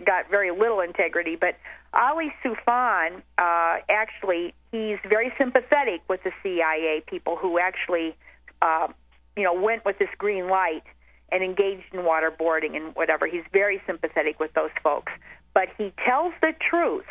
got 0.04 0.30
very 0.30 0.50
little 0.50 0.80
integrity. 0.80 1.36
But 1.36 1.56
Ali 1.94 2.30
Soufan, 2.44 3.22
uh, 3.38 3.78
actually, 3.88 4.54
he's 4.70 4.98
very 5.08 5.32
sympathetic 5.38 6.02
with 6.08 6.22
the 6.22 6.32
CIA 6.42 7.02
people 7.06 7.36
who 7.36 7.58
actually, 7.58 8.14
uh, 8.60 8.88
you 9.34 9.44
know, 9.44 9.54
went 9.54 9.86
with 9.86 9.98
this 9.98 10.10
green 10.18 10.48
light 10.48 10.84
and 11.32 11.42
engaged 11.42 11.94
in 11.94 12.00
waterboarding 12.00 12.76
and 12.76 12.94
whatever. 12.94 13.26
He's 13.26 13.44
very 13.50 13.80
sympathetic 13.86 14.38
with 14.38 14.52
those 14.52 14.70
folks. 14.82 15.12
But 15.54 15.68
he 15.78 15.92
tells 16.04 16.34
the 16.42 16.52
truth 16.68 17.06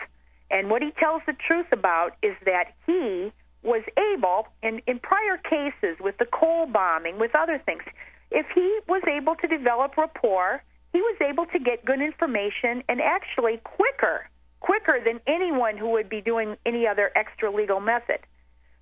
and 0.52 0.70
what 0.70 0.82
he 0.82 0.92
tells 0.92 1.22
the 1.26 1.34
truth 1.48 1.68
about 1.72 2.16
is 2.24 2.36
that 2.46 2.74
he 2.86 3.32
was 3.62 3.84
able, 4.14 4.48
in, 4.64 4.82
in 4.88 5.00
prior 5.00 5.38
cases 5.38 5.98
with 6.00 6.18
the 6.18 6.26
Cole 6.26 6.66
bombing, 6.66 7.20
with 7.20 7.36
other 7.36 7.62
things, 7.66 7.84
if 8.32 8.46
he 8.54 8.80
was 8.88 9.02
able 9.08 9.36
to 9.36 9.48
develop 9.48 9.98
rapport, 9.98 10.64
he 10.94 11.02
was 11.02 11.18
able 11.22 11.46
to 11.48 11.60
get 11.60 11.86
good 11.86 12.02
information 12.02 12.84
and 12.88 13.02
actually 13.02 13.58
quicker, 13.64 14.30
quicker 14.60 15.00
than 15.04 15.20
anyone 15.28 15.78
who 15.78 15.90
would 15.92 16.10
be 16.10 16.22
doing 16.22 16.56
any 16.66 16.88
other 16.88 17.12
extra 17.16 17.54
legal 17.54 17.80
method. 17.80 18.20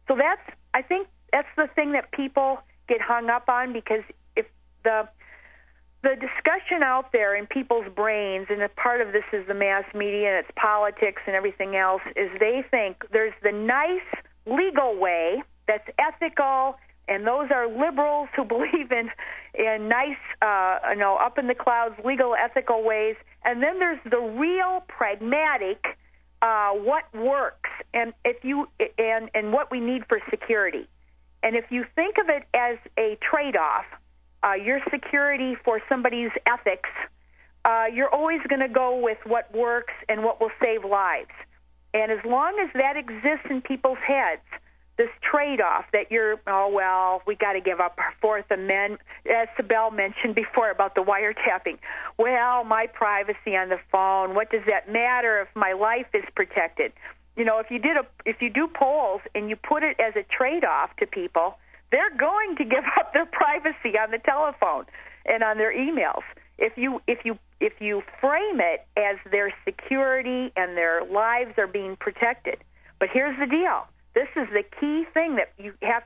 So 0.07 0.15
that's, 0.15 0.41
I 0.73 0.81
think, 0.81 1.07
that's 1.33 1.47
the 1.57 1.67
thing 1.75 1.91
that 1.93 2.11
people 2.11 2.59
get 2.87 3.01
hung 3.01 3.29
up 3.29 3.49
on 3.49 3.73
because 3.73 4.03
if 4.35 4.45
the 4.83 5.09
the 6.07 6.15
discussion 6.15 6.83
out 6.83 7.11
there 7.11 7.35
in 7.35 7.45
people's 7.47 7.87
brains, 7.93 8.47
and 8.49 8.61
a 8.61 8.69
part 8.69 9.01
of 9.01 9.11
this 9.11 9.25
is 9.33 9.45
the 9.47 9.53
mass 9.53 9.83
media 9.93 10.37
and 10.37 10.45
its 10.45 10.51
politics 10.55 11.21
and 11.27 11.35
everything 11.35 11.75
else, 11.75 12.01
is 12.15 12.29
they 12.39 12.63
think 12.71 13.03
there's 13.11 13.33
the 13.43 13.51
nice 13.51 14.07
legal 14.45 14.97
way 14.97 15.43
that's 15.67 15.87
ethical, 15.99 16.77
and 17.09 17.27
those 17.27 17.51
are 17.51 17.67
liberals 17.67 18.29
who 18.35 18.45
believe 18.55 18.91
in 18.91 19.09
in 19.53 19.89
nice, 19.89 20.23
uh, 20.41 20.77
you 20.91 20.99
know, 20.99 21.17
up 21.17 21.37
in 21.37 21.47
the 21.47 21.55
clouds, 21.55 21.95
legal, 22.05 22.35
ethical 22.35 22.83
ways, 22.83 23.15
and 23.43 23.61
then 23.61 23.79
there's 23.79 23.99
the 24.09 24.19
real 24.19 24.83
pragmatic, 24.87 25.83
uh, 26.41 26.69
what 26.69 27.03
works, 27.13 27.69
and 27.93 28.13
if 28.23 28.45
you 28.45 28.69
and 28.97 29.29
and 29.33 29.51
what 29.51 29.71
we 29.71 29.81
need 29.81 30.05
for 30.07 30.19
security, 30.29 30.87
and 31.43 31.57
if 31.57 31.65
you 31.69 31.83
think 31.95 32.15
of 32.17 32.29
it 32.29 32.43
as 32.53 32.77
a 32.97 33.17
trade-off, 33.29 33.85
uh, 34.43 34.53
your 34.53 34.79
security 34.91 35.55
for 35.63 35.81
somebody's 35.89 36.31
ethics, 36.45 36.89
uh, 37.65 37.85
you're 37.93 38.13
always 38.13 38.39
going 38.47 38.61
to 38.61 38.73
go 38.73 38.99
with 38.99 39.17
what 39.25 39.53
works 39.53 39.93
and 40.07 40.23
what 40.23 40.39
will 40.39 40.51
save 40.61 40.85
lives. 40.85 41.31
And 41.93 42.11
as 42.11 42.19
long 42.25 42.59
as 42.63 42.69
that 42.73 42.95
exists 42.97 43.47
in 43.49 43.61
people's 43.61 43.97
heads, 44.05 44.41
this 44.97 45.09
trade-off 45.21 45.85
that 45.93 46.11
you're, 46.11 46.39
oh 46.47 46.69
well, 46.73 47.21
we 47.27 47.35
got 47.35 47.53
to 47.53 47.61
give 47.61 47.79
up 47.79 47.95
our 47.99 48.13
Fourth 48.19 48.49
Amendment, 48.49 49.01
as 49.29 49.47
Sibel 49.57 49.95
mentioned 49.95 50.33
before 50.33 50.71
about 50.71 50.95
the 50.95 51.01
wiretapping. 51.01 51.77
Well, 52.17 52.63
my 52.63 52.87
privacy 52.87 53.55
on 53.55 53.69
the 53.69 53.79
phone. 53.91 54.33
What 54.33 54.49
does 54.49 54.63
that 54.65 54.91
matter 54.91 55.41
if 55.41 55.49
my 55.55 55.73
life 55.73 56.07
is 56.13 56.23
protected? 56.35 56.93
You 57.35 57.45
know, 57.45 57.59
if 57.59 57.69
you 57.69 57.77
did 57.77 57.95
a, 57.95 58.05
if 58.25 58.41
you 58.41 58.49
do 58.49 58.67
polls 58.67 59.21
and 59.35 59.49
you 59.49 59.55
put 59.55 59.83
it 59.83 59.99
as 59.99 60.15
a 60.15 60.23
trade-off 60.23 60.95
to 60.97 61.05
people, 61.05 61.57
they're 61.91 62.15
going 62.17 62.55
to 62.57 62.65
give 62.65 62.83
up 62.99 63.13
their 63.13 63.25
privacy 63.25 63.97
on 63.97 64.11
the 64.11 64.19
telephone 64.19 64.85
and 65.25 65.43
on 65.43 65.57
their 65.57 65.73
emails. 65.73 66.23
If 66.57 66.73
you 66.75 67.01
if 67.07 67.19
you 67.23 67.37
if 67.59 67.73
you 67.79 68.01
frame 68.19 68.59
it 68.59 68.85
as 68.97 69.17
their 69.31 69.53
security 69.65 70.51
and 70.55 70.77
their 70.77 71.05
lives 71.05 71.53
are 71.57 71.67
being 71.67 71.95
protected. 71.95 72.57
But 72.99 73.09
here's 73.13 73.37
the 73.37 73.45
deal. 73.45 73.85
This 74.15 74.27
is 74.35 74.47
the 74.51 74.63
key 74.79 75.05
thing 75.13 75.35
that 75.35 75.53
you 75.57 75.73
have 75.83 76.03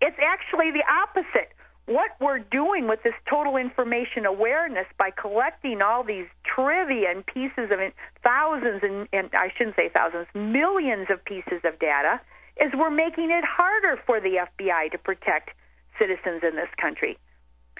it's 0.00 0.16
actually 0.18 0.70
the 0.72 0.82
opposite. 0.90 1.52
What 1.86 2.10
we're 2.20 2.38
doing 2.38 2.88
with 2.88 3.02
this 3.02 3.14
total 3.28 3.56
information 3.56 4.24
awareness 4.24 4.86
by 4.98 5.10
collecting 5.10 5.82
all 5.82 6.04
these 6.04 6.26
trivia 6.44 7.10
and 7.10 7.26
pieces 7.26 7.70
of 7.70 7.80
it, 7.80 7.92
thousands 8.22 8.82
and, 8.82 9.08
and 9.12 9.30
I 9.32 9.52
shouldn't 9.56 9.76
say 9.76 9.90
thousands, 9.92 10.26
millions 10.34 11.08
of 11.10 11.24
pieces 11.24 11.60
of 11.64 11.78
data 11.78 12.20
is 12.60 12.70
we're 12.74 12.90
making 12.90 13.30
it 13.30 13.44
harder 13.44 14.00
for 14.06 14.20
the 14.20 14.46
FBI 14.58 14.90
to 14.92 14.98
protect 14.98 15.50
citizens 15.98 16.42
in 16.42 16.56
this 16.56 16.68
country. 16.80 17.18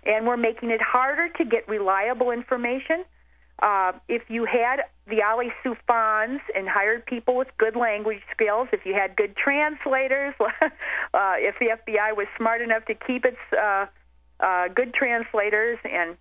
And 0.05 0.27
we're 0.27 0.37
making 0.37 0.71
it 0.71 0.81
harder 0.83 1.29
to 1.39 1.45
get 1.45 1.69
reliable 1.69 2.31
information. 2.31 3.05
Uh, 3.61 3.93
if 4.09 4.23
you 4.29 4.45
had 4.45 4.81
the 5.07 5.23
Ali 5.23 5.53
Soufans 5.65 6.41
and 6.55 6.69
hired 6.69 7.07
people 7.07 7.37
with 7.37 7.49
good 7.59 7.77
language 7.77 8.21
skills, 8.33 8.69
if 8.73 8.85
you 8.85 8.95
had 8.95 9.15
good 9.15 9.37
translators, 9.37 10.35
uh, 10.41 10.59
if 11.39 11.55
the 11.61 11.67
FBI 11.67 12.17
was 12.17 12.27
smart 12.37 12.61
enough 12.61 12.85
to 12.87 12.95
keep 12.95 13.25
its 13.25 13.37
uh, 13.57 13.87
uh, 14.41 14.69
good 14.69 14.93
translators 14.95 15.79
and 15.85 16.17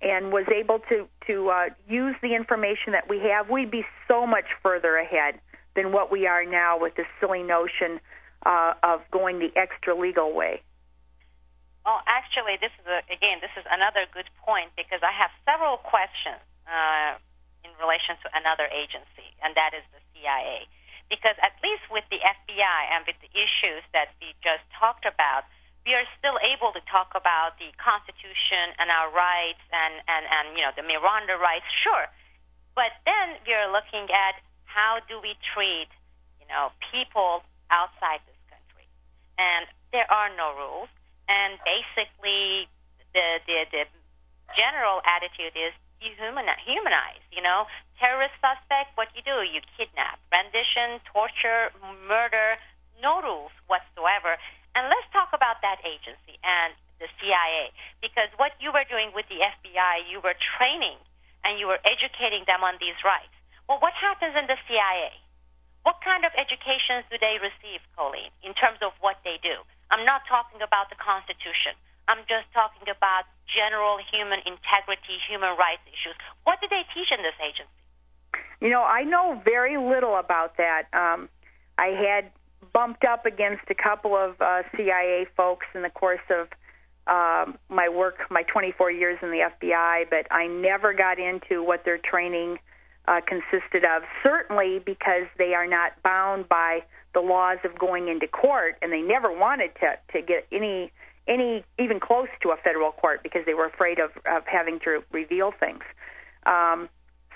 and 0.00 0.32
was 0.32 0.44
able 0.54 0.80
to 0.88 1.08
to 1.26 1.48
uh, 1.48 1.64
use 1.88 2.14
the 2.22 2.34
information 2.34 2.92
that 2.92 3.08
we 3.08 3.18
have, 3.18 3.50
we'd 3.50 3.70
be 3.70 3.84
so 4.06 4.26
much 4.26 4.46
further 4.62 4.96
ahead 4.96 5.40
than 5.74 5.92
what 5.92 6.10
we 6.10 6.26
are 6.26 6.44
now 6.44 6.78
with 6.78 6.94
this 6.96 7.06
silly 7.20 7.42
notion 7.42 8.00
uh, 8.44 8.74
of 8.82 9.00
going 9.10 9.38
the 9.38 9.50
extra 9.56 9.94
legal 9.94 10.32
way. 10.32 10.62
Well, 11.84 11.98
actually, 12.06 12.62
this 12.62 12.70
is 12.78 12.86
a, 12.86 13.02
again, 13.10 13.42
this 13.42 13.50
is 13.58 13.66
another 13.66 14.06
good 14.14 14.30
point 14.38 14.70
because 14.78 15.02
I 15.02 15.10
have 15.10 15.34
several 15.42 15.82
questions 15.82 16.42
uh, 16.66 17.18
in 17.66 17.74
relation 17.82 18.14
to 18.22 18.30
another 18.38 18.70
agency, 18.70 19.34
and 19.42 19.54
that 19.58 19.74
is 19.74 19.82
the 19.90 20.02
CIA. 20.14 20.70
Because 21.10 21.34
at 21.42 21.58
least 21.58 21.82
with 21.90 22.06
the 22.08 22.22
FBI 22.22 22.80
and 22.94 23.02
with 23.02 23.18
the 23.18 23.30
issues 23.34 23.82
that 23.90 24.14
we 24.22 24.30
just 24.46 24.62
talked 24.78 25.04
about, 25.04 25.44
we 25.82 25.98
are 25.98 26.06
still 26.14 26.38
able 26.38 26.70
to 26.70 26.82
talk 26.86 27.10
about 27.18 27.58
the 27.58 27.74
Constitution 27.74 28.78
and 28.78 28.86
our 28.86 29.10
rights 29.10 29.62
and, 29.74 29.98
and, 30.06 30.22
and 30.30 30.44
you 30.54 30.62
know 30.62 30.70
the 30.78 30.86
Miranda 30.86 31.34
rights, 31.34 31.66
sure. 31.82 32.06
But 32.78 32.94
then 33.02 33.42
we 33.42 33.52
are 33.58 33.66
looking 33.68 34.06
at 34.14 34.38
how 34.72 35.04
do 35.04 35.20
we 35.20 35.36
treat, 35.52 35.92
you 36.40 36.48
know, 36.48 36.72
people 36.88 37.44
outside 37.68 38.24
this 38.24 38.40
country? 38.48 38.88
And 39.36 39.68
there 39.92 40.08
are 40.08 40.32
no 40.32 40.56
rules. 40.56 40.88
And 41.28 41.60
basically, 41.62 42.68
the 43.12 43.44
the, 43.44 43.68
the 43.68 43.82
general 44.56 45.04
attitude 45.04 45.52
is 45.52 45.76
dehumanize. 46.00 47.22
You 47.30 47.44
know, 47.44 47.68
terrorist 48.00 48.34
suspect, 48.40 48.96
what 48.96 49.12
you 49.14 49.22
do? 49.22 49.44
You 49.46 49.60
kidnap, 49.76 50.18
rendition, 50.32 50.98
torture, 51.06 51.70
murder. 52.08 52.58
No 53.00 53.22
rules 53.22 53.54
whatsoever. 53.66 54.38
And 54.74 54.88
let's 54.88 55.06
talk 55.12 55.30
about 55.36 55.60
that 55.60 55.84
agency 55.84 56.40
and 56.40 56.72
the 57.02 57.10
CIA, 57.18 57.74
because 57.98 58.30
what 58.38 58.54
you 58.62 58.70
were 58.70 58.86
doing 58.86 59.10
with 59.10 59.26
the 59.26 59.42
FBI, 59.42 60.06
you 60.06 60.22
were 60.22 60.38
training 60.38 60.96
and 61.42 61.58
you 61.58 61.66
were 61.66 61.82
educating 61.82 62.46
them 62.46 62.62
on 62.62 62.78
these 62.78 62.94
rights. 63.02 63.34
Well, 63.68 63.78
what 63.80 63.94
happens 63.94 64.34
in 64.36 64.46
the 64.46 64.58
CIA? 64.68 65.12
What 65.82 65.98
kind 66.04 66.22
of 66.22 66.30
educations 66.38 67.02
do 67.10 67.18
they 67.18 67.42
receive, 67.42 67.82
Coleen, 67.98 68.30
in 68.46 68.54
terms 68.54 68.78
of 68.82 68.94
what 69.02 69.18
they 69.26 69.42
do? 69.42 69.62
I'm 69.90 70.06
not 70.06 70.22
talking 70.30 70.62
about 70.62 70.90
the 70.90 70.98
Constitution. 70.98 71.74
I'm 72.06 72.22
just 72.30 72.46
talking 72.54 72.86
about 72.86 73.26
general 73.50 73.98
human 73.98 74.40
integrity, 74.46 75.18
human 75.28 75.54
rights 75.58 75.82
issues. 75.90 76.14
What 76.44 76.62
do 76.62 76.66
they 76.70 76.82
teach 76.94 77.10
in 77.10 77.22
this 77.22 77.36
agency? 77.42 77.82
You 78.60 78.70
know, 78.70 78.82
I 78.82 79.02
know 79.02 79.42
very 79.44 79.76
little 79.76 80.16
about 80.16 80.56
that. 80.56 80.86
Um, 80.94 81.28
I 81.78 81.94
had 81.98 82.30
bumped 82.72 83.04
up 83.04 83.26
against 83.26 83.62
a 83.70 83.74
couple 83.74 84.16
of 84.16 84.40
uh, 84.40 84.62
CIA 84.76 85.26
folks 85.36 85.66
in 85.74 85.82
the 85.82 85.90
course 85.90 86.22
of 86.30 86.48
um, 87.06 87.58
my 87.68 87.88
work, 87.88 88.18
my 88.30 88.42
24 88.44 88.90
years 88.92 89.18
in 89.22 89.30
the 89.30 89.50
FBI, 89.50 90.08
but 90.08 90.30
I 90.30 90.46
never 90.46 90.94
got 90.94 91.18
into 91.18 91.62
what 91.62 91.84
their 91.84 91.98
training 91.98 92.58
uh, 93.08 93.20
consisted 93.26 93.84
of, 93.84 94.02
certainly 94.22 94.80
because 94.84 95.26
they 95.38 95.54
are 95.54 95.66
not 95.66 96.00
bound 96.02 96.48
by 96.48 96.80
the 97.14 97.20
laws 97.20 97.58
of 97.64 97.78
going 97.78 98.08
into 98.08 98.26
court, 98.26 98.76
and 98.80 98.92
they 98.92 99.02
never 99.02 99.36
wanted 99.36 99.70
to 99.80 99.98
to 100.12 100.24
get 100.24 100.46
any 100.52 100.92
any 101.28 101.64
even 101.78 102.00
close 102.00 102.28
to 102.42 102.50
a 102.50 102.56
federal 102.56 102.92
court 102.92 103.22
because 103.22 103.42
they 103.46 103.54
were 103.54 103.66
afraid 103.66 103.98
of 103.98 104.10
of 104.30 104.44
having 104.46 104.80
to 104.80 105.02
reveal 105.12 105.52
things. 105.58 105.82
Um, 106.46 106.88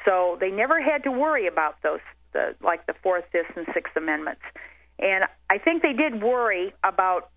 so 0.04 0.36
they 0.40 0.50
never 0.50 0.80
had 0.80 1.02
to 1.04 1.10
worry 1.10 1.46
about 1.46 1.82
those 1.82 2.00
the 2.32 2.54
like 2.62 2.86
the 2.86 2.94
fourth, 3.02 3.24
fifth, 3.32 3.56
and 3.56 3.66
sixth 3.74 3.96
amendments. 3.96 4.42
And 4.98 5.24
I 5.50 5.58
think 5.58 5.82
they 5.82 5.92
did 5.92 6.22
worry 6.22 6.72
about 6.82 7.30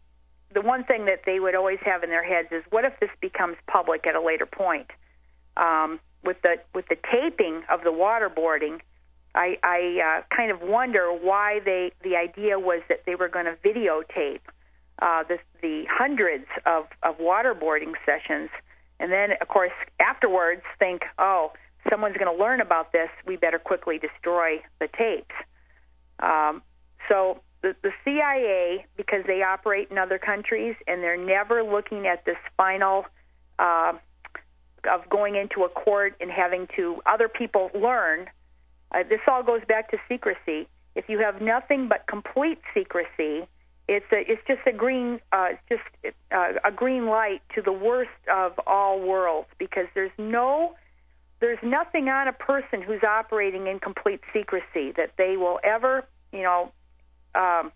the 0.53 0.61
one 0.61 0.83
thing 0.83 1.05
that 1.05 1.21
they 1.25 1.39
would 1.39 1.55
always 1.55 1.79
have 1.83 2.03
in 2.03 2.09
their 2.09 2.23
heads 2.23 2.49
is 2.51 2.63
what 2.69 2.85
if 2.85 2.93
this 2.99 3.09
becomes 3.21 3.57
public 3.67 4.07
at 4.07 4.15
a 4.15 4.21
later 4.21 4.45
point? 4.45 4.87
Um, 5.57 5.99
with 6.23 6.41
the 6.41 6.58
with 6.73 6.86
the 6.89 6.97
taping 7.12 7.63
of 7.69 7.84
the 7.84 7.91
waterboarding, 7.91 8.79
I, 9.36 9.58
I 9.63 10.19
uh, 10.19 10.35
kind 10.35 10.52
of 10.52 10.62
wonder 10.62 11.12
why 11.12 11.60
they 11.63 11.91
the 12.04 12.15
idea 12.15 12.60
was 12.60 12.81
that 12.89 13.04
they 13.06 13.15
were 13.15 13.29
going 13.29 13.46
to 13.46 13.56
videotape 13.65 14.41
uh, 15.02 15.23
the 15.23 15.37
the 15.62 15.85
hundreds 15.89 16.46
of 16.65 16.85
of 17.04 17.17
waterboarding 17.17 17.93
sessions, 18.06 18.50
and 19.00 19.12
then 19.12 19.31
of 19.41 19.48
course 19.48 19.71
afterwards 20.00 20.63
think, 20.77 21.04
oh, 21.17 21.52
someone's 21.89 22.17
going 22.17 22.35
to 22.35 22.43
learn 22.43 22.62
about 22.62 22.91
this. 22.91 23.10
We 23.25 23.37
better 23.37 23.60
quickly 23.60 24.00
destroy 24.00 24.62
the 24.79 24.87
tapes. 24.87 25.35
Um, 26.19 26.62
so 27.08 27.41
the, 27.62 27.75
the 27.81 27.91
CIA, 28.04 28.85
because 28.98 29.23
they 29.25 29.41
operate 29.41 29.89
in 29.91 29.98
other 29.98 30.17
countries 30.17 30.75
and 30.87 31.02
they're 31.02 31.17
never 31.17 31.63
looking 31.63 32.08
at 32.08 32.25
this 32.25 32.37
final 32.58 33.06
uh, 33.58 33.93
of 34.88 35.08
going 35.10 35.36
into 35.36 35.63
a 35.63 35.69
court 35.69 36.15
and 36.19 36.30
having 36.32 36.67
to 36.75 37.02
other 37.06 37.27
people 37.27 37.71
learn. 37.73 38.27
Uh, 38.92 39.04
this 39.08 39.19
all 39.27 39.44
goes 39.44 39.62
back 39.67 39.92
to 39.92 39.98
secrecy. 40.08 40.67
If 40.96 41.08
you 41.08 41.19
have 41.19 41.42
nothing 41.42 41.88
but 41.88 42.06
complete 42.08 42.60
secrecy, 42.73 43.48
it's 43.88 44.06
a, 44.12 44.32
it's 44.32 44.42
just 44.48 44.62
a 44.67 44.71
green 44.71 45.19
uh, 45.32 45.50
just 45.67 45.82
uh, 46.32 46.54
a 46.63 46.71
green 46.71 47.08
light 47.08 47.42
to 47.56 47.62
the 47.62 47.71
worst 47.71 48.12
of 48.32 48.54
all 48.67 49.00
worlds 49.00 49.48
because 49.58 49.86
there's 49.96 50.12
no 50.17 50.75
there's 51.40 51.60
nothing 51.63 52.10
on 52.10 52.27
a 52.27 52.34
person 52.34 52.82
who's 52.82 53.04
operating 53.04 53.67
in 53.67 53.80
complete 53.80 54.21
secrecy 54.34 54.92
that 54.98 55.12
they 55.17 55.38
will 55.38 55.60
ever 55.63 56.06
you 56.32 56.44
know 56.44 56.71
um, 57.36 57.71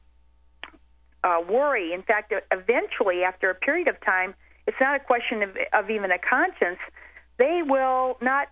uh, 1.23 1.41
worry. 1.49 1.93
In 1.93 2.01
fact, 2.03 2.33
eventually, 2.51 3.23
after 3.23 3.49
a 3.49 3.55
period 3.55 3.87
of 3.87 3.99
time, 4.01 4.35
it's 4.67 4.77
not 4.79 4.95
a 4.95 4.99
question 4.99 5.43
of, 5.43 5.49
of 5.73 5.89
even 5.89 6.11
a 6.11 6.19
conscience. 6.19 6.79
They 7.37 7.61
will 7.65 8.17
not 8.21 8.47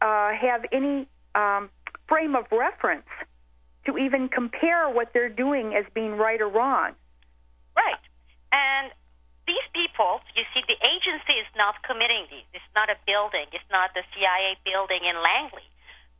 uh, 0.00 0.32
have 0.32 0.64
any 0.72 1.08
um, 1.34 1.70
frame 2.08 2.36
of 2.36 2.46
reference 2.52 3.08
to 3.86 3.98
even 3.98 4.28
compare 4.28 4.90
what 4.90 5.12
they're 5.14 5.30
doing 5.30 5.74
as 5.74 5.84
being 5.94 6.18
right 6.18 6.40
or 6.40 6.48
wrong. 6.48 6.92
Right. 7.74 8.02
And 8.52 8.90
these 9.46 9.66
people, 9.70 10.20
you 10.34 10.42
see, 10.50 10.62
the 10.66 10.78
agency 10.82 11.38
is 11.38 11.46
not 11.54 11.78
committing 11.86 12.26
these. 12.30 12.46
It's 12.50 12.72
not 12.74 12.90
a 12.90 12.98
building. 13.06 13.46
It's 13.54 13.70
not 13.70 13.94
the 13.94 14.02
CIA 14.14 14.58
building 14.66 15.06
in 15.06 15.14
Langley. 15.22 15.66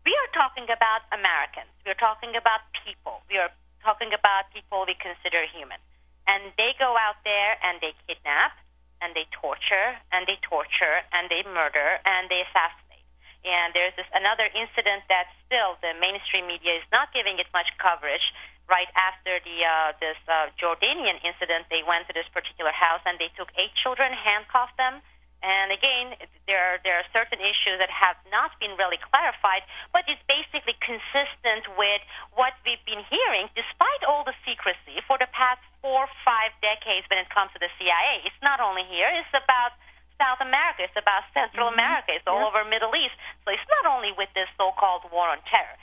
We 0.07 0.15
are 0.15 0.31
talking 0.31 0.71
about 0.71 1.03
Americans. 1.11 1.71
We're 1.83 1.99
talking 1.99 2.39
about 2.39 2.63
people. 2.87 3.27
We 3.27 3.43
are 3.43 3.51
talking 3.83 4.15
about 4.15 4.47
people 4.55 4.87
we 4.87 4.95
consider 4.95 5.43
human. 5.51 5.83
And 6.31 6.55
they 6.55 6.75
go 6.79 6.95
out 6.95 7.19
there 7.27 7.59
and 7.67 7.83
they 7.83 7.95
kidnap 8.07 8.55
and 9.01 9.15
they 9.15 9.27
torture 9.33 9.97
and 10.13 10.25
they 10.27 10.39
torture 10.43 11.05
and 11.13 11.29
they 11.29 11.43
murder 11.47 12.01
and 12.05 12.29
they 12.29 12.45
assassinate. 12.49 13.05
And 13.47 13.71
there's 13.77 13.95
this 13.95 14.11
another 14.11 14.51
incident 14.51 15.07
that 15.07 15.31
still 15.47 15.79
the 15.79 15.95
mainstream 16.03 16.51
media 16.51 16.83
is 16.83 16.87
not 16.91 17.15
giving 17.15 17.39
it 17.39 17.47
much 17.55 17.71
coverage 17.79 18.25
right 18.67 18.91
after 18.99 19.39
the 19.47 19.57
uh, 19.63 19.95
this 20.03 20.19
uh, 20.27 20.51
Jordanian 20.59 21.23
incident, 21.23 21.71
they 21.71 21.87
went 21.87 22.11
to 22.11 22.13
this 22.13 22.27
particular 22.35 22.75
house 22.75 23.03
and 23.07 23.19
they 23.19 23.31
took 23.39 23.51
eight 23.55 23.71
children, 23.79 24.11
handcuffed 24.11 24.77
them. 24.77 24.99
And 25.45 25.71
again, 25.71 26.17
there 26.49 26.59
are, 26.59 26.77
there 26.83 26.97
are 26.99 27.07
certain 27.13 27.39
issues 27.39 27.79
that 27.79 27.93
have 27.93 28.17
not 28.33 28.57
been 28.59 28.75
really 28.81 28.99
clarified, 28.99 29.63
but 29.93 30.03
it's 30.09 30.23
basically 30.25 30.75
consistent 30.81 31.69
with 31.77 32.01
what 32.35 32.57
we've 32.65 32.83
been 32.89 33.05
hearing, 33.07 33.53
despite 33.53 34.03
all 34.09 34.25
the 34.25 34.35
secrecy 34.49 34.99
for 35.05 35.21
the 35.21 35.29
past 35.37 35.61
four, 35.85 36.09
five 36.25 36.51
decades 36.65 37.07
when 37.13 37.21
it 37.21 37.29
comes 37.31 37.53
to 37.53 37.61
the 37.61 37.71
CIA. 37.77 38.25
It's 38.25 38.41
not 38.43 38.59
only 38.59 38.83
here; 38.89 39.13
it's 39.13 39.35
about 39.37 39.77
South 40.17 40.41
America, 40.41 40.89
it's 40.89 40.97
about 40.97 41.29
Central 41.37 41.69
mm-hmm. 41.69 41.81
America, 41.81 42.17
it's 42.17 42.27
all 42.27 42.45
over 42.49 42.65
Middle 42.65 42.93
East. 42.97 43.15
So 43.45 43.53
it's 43.53 43.69
not 43.81 43.85
only 43.89 44.13
with 44.17 44.33
this 44.33 44.49
so-called 44.57 45.09
war 45.13 45.29
on 45.29 45.41
terror. 45.47 45.77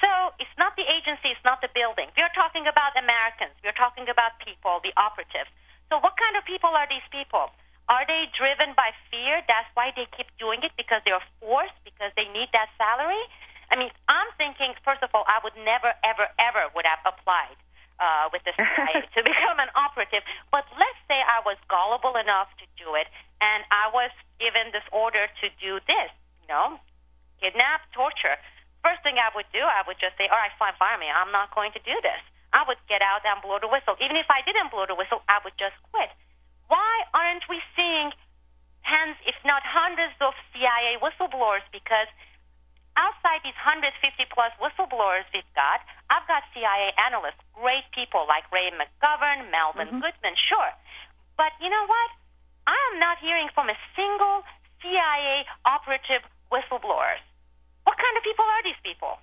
So 0.00 0.08
it's 0.40 0.54
not 0.56 0.78
the 0.78 0.86
agency, 0.86 1.34
it's 1.34 1.44
not 1.44 1.60
the 1.60 1.68
building. 1.74 2.08
We're 2.16 2.32
talking 2.32 2.64
about 2.64 2.96
Americans. 2.96 3.52
We're 3.60 3.76
talking 3.76 4.08
about 4.08 4.38
people, 4.40 4.80
the 4.80 4.94
operatives. 4.96 5.50
So 5.92 5.98
what 6.00 6.16
kind 6.16 6.38
of 6.38 6.46
people 6.46 6.70
are 6.72 6.86
these 6.88 7.04
people? 7.10 7.50
Are 7.90 8.06
they 8.06 8.30
driven 8.38 8.78
by 8.78 8.94
fear? 9.10 9.42
That's 9.50 9.66
why 9.74 9.90
they 9.98 10.06
keep 10.14 10.30
doing 10.38 10.62
it 10.62 10.70
because 10.78 11.02
they're 11.02 11.22
forced, 11.42 11.74
because 11.82 12.14
they 12.14 12.30
need 12.30 12.46
that 12.54 12.70
salary? 12.78 13.18
I 13.66 13.74
mean, 13.74 13.90
I'm 14.06 14.30
thinking, 14.38 14.78
first 14.86 15.02
of 15.02 15.10
all, 15.10 15.26
I 15.26 15.42
would 15.42 15.58
never, 15.58 15.90
ever, 16.06 16.30
ever 16.38 16.70
would 16.74 16.86
have 16.86 17.02
applied 17.02 17.58
uh, 17.98 18.30
with 18.30 18.46
the 18.46 18.54
CIA 18.54 19.02
to 19.14 19.20
become 19.26 19.58
an 19.58 19.74
operative. 19.74 20.22
But 20.54 20.70
let's 20.78 21.00
say 21.10 21.18
I 21.18 21.42
was 21.42 21.58
gullible 21.66 22.14
enough 22.14 22.50
to 22.62 22.66
do 22.78 22.94
it, 22.94 23.10
and 23.42 23.66
I 23.74 23.90
was 23.90 24.14
given 24.38 24.70
this 24.70 24.86
order 24.94 25.26
to 25.26 25.46
do 25.58 25.82
this, 25.90 26.10
you 26.42 26.48
know, 26.50 26.78
kidnap, 27.42 27.90
torture. 27.90 28.38
First 28.86 29.02
thing 29.02 29.18
I 29.18 29.34
would 29.34 29.50
do, 29.50 29.66
I 29.66 29.82
would 29.90 29.98
just 29.98 30.14
say, 30.14 30.30
all 30.30 30.38
right, 30.38 30.54
fine, 30.62 30.78
fire 30.78 30.96
me. 30.96 31.10
I'm 31.10 31.34
not 31.34 31.50
going 31.54 31.74
to 31.74 31.82
do 31.82 31.94
this. 32.06 32.22
I 32.54 32.62
would 32.66 32.78
get 32.86 33.02
out 33.02 33.26
and 33.26 33.42
blow 33.42 33.58
the 33.58 33.70
whistle. 33.70 33.94
Even 33.98 34.14
if 34.14 34.26
I 34.30 34.42
didn't 34.46 34.70
blow 34.70 34.86
the 34.86 34.98
whistle, 34.98 35.22
I 35.26 35.38
would 35.42 35.54
just 35.58 35.74
quit. 35.90 36.10
Why 36.70 37.02
aren't 37.10 37.42
we 37.50 37.58
seeing 37.74 38.14
tens, 38.86 39.18
if 39.26 39.34
not 39.42 39.66
hundreds, 39.66 40.14
of 40.22 40.38
CIA 40.54 41.02
whistleblowers? 41.02 41.66
Because 41.74 42.06
outside 42.94 43.42
these 43.42 43.58
150 43.58 43.90
plus 44.30 44.54
whistleblowers 44.62 45.26
we've 45.34 45.50
got, 45.58 45.82
I've 46.14 46.26
got 46.30 46.46
CIA 46.54 46.94
analysts, 47.10 47.42
great 47.58 47.82
people 47.90 48.22
like 48.30 48.46
Ray 48.54 48.70
McGovern, 48.70 49.50
Melvin 49.50 49.90
mm-hmm. 49.90 49.98
Goodman, 49.98 50.38
sure. 50.46 50.70
But 51.34 51.58
you 51.58 51.66
know 51.66 51.86
what? 51.90 52.10
I 52.70 52.78
am 52.94 53.02
not 53.02 53.18
hearing 53.18 53.50
from 53.50 53.66
a 53.66 53.74
single 53.98 54.46
CIA 54.78 55.50
operative 55.66 56.22
whistleblowers. 56.54 57.18
What 57.82 57.98
kind 57.98 58.14
of 58.14 58.22
people 58.22 58.46
are 58.46 58.62
these 58.62 58.78
people? 58.86 59.18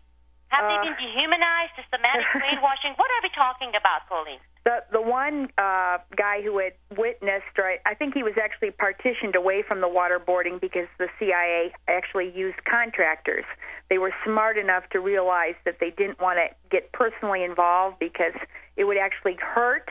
Have 0.52 0.68
uh, 0.68 0.68
they 0.68 0.78
been 0.92 0.98
dehumanized, 1.00 1.80
systematic 1.80 2.28
brainwashing? 2.36 3.00
What 3.00 3.08
are 3.08 3.22
we 3.24 3.32
talking 3.32 3.72
about, 3.72 4.04
Coleen? 4.12 4.44
The 4.68 4.84
the 4.92 5.02
one 5.02 5.48
uh, 5.58 6.00
guy 6.18 6.42
who 6.44 6.60
had 6.60 6.74
witnessed, 6.98 7.58
right? 7.58 7.80
I 7.86 7.94
think 7.94 8.14
he 8.14 8.22
was 8.22 8.34
actually 8.36 8.72
partitioned 8.72 9.34
away 9.34 9.64
from 9.66 9.80
the 9.80 9.88
waterboarding 9.88 10.60
because 10.60 10.88
the 11.00 11.08
CIA 11.18 11.72
actually 11.88 12.34
used 12.36 12.58
contractors. 12.70 13.46
They 13.90 13.98
were 13.98 14.12
smart 14.26 14.58
enough 14.58 14.84
to 14.92 15.00
realize 15.00 15.56
that 15.64 15.78
they 15.80 15.92
didn't 15.92 16.20
want 16.20 16.40
to 16.40 16.54
get 16.70 16.92
personally 16.92 17.46
involved 17.46 17.98
because 17.98 18.34
it 18.76 18.84
would 18.84 18.98
actually 18.98 19.38
hurt 19.40 19.90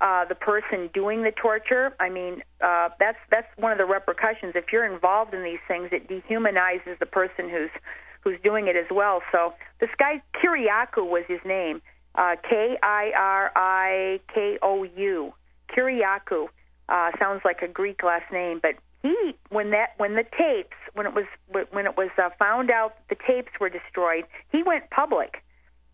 uh, 0.00 0.24
the 0.26 0.36
person 0.36 0.88
doing 0.94 1.24
the 1.24 1.32
torture. 1.32 1.92
I 1.98 2.08
mean, 2.08 2.44
uh, 2.60 2.90
that's 3.00 3.18
that's 3.28 3.48
one 3.56 3.72
of 3.72 3.78
the 3.78 3.86
repercussions. 3.86 4.52
If 4.54 4.66
you're 4.70 4.86
involved 4.86 5.34
in 5.34 5.42
these 5.42 5.62
things, 5.66 5.88
it 5.90 6.06
dehumanizes 6.06 6.96
the 7.00 7.06
person 7.06 7.50
who's 7.50 7.70
who's 8.20 8.38
doing 8.44 8.68
it 8.68 8.76
as 8.76 8.86
well. 8.88 9.20
So 9.32 9.54
this 9.80 9.90
guy 9.98 10.22
Kiriakou 10.38 11.10
was 11.10 11.24
his 11.26 11.40
name, 11.44 11.82
uh, 12.14 12.36
K 12.48 12.76
I 12.82 13.12
R 13.16 13.52
I 13.54 14.20
K 14.32 14.58
O 14.62 14.84
U. 14.84 15.32
Kiriakou 15.74 16.48
uh, 16.88 17.10
sounds 17.18 17.42
like 17.44 17.62
a 17.62 17.68
Greek 17.68 18.02
last 18.02 18.30
name, 18.32 18.60
but 18.62 18.74
he 19.02 19.34
when 19.48 19.70
that 19.70 19.90
when 19.96 20.14
the 20.14 20.24
tapes 20.24 20.76
when 20.94 21.06
it 21.06 21.14
was 21.14 21.24
when 21.70 21.86
it 21.86 21.96
was 21.96 22.10
uh, 22.18 22.30
found 22.38 22.70
out 22.70 22.96
the 23.08 23.16
tapes 23.26 23.52
were 23.60 23.68
destroyed, 23.68 24.24
he 24.50 24.62
went 24.62 24.90
public, 24.90 25.42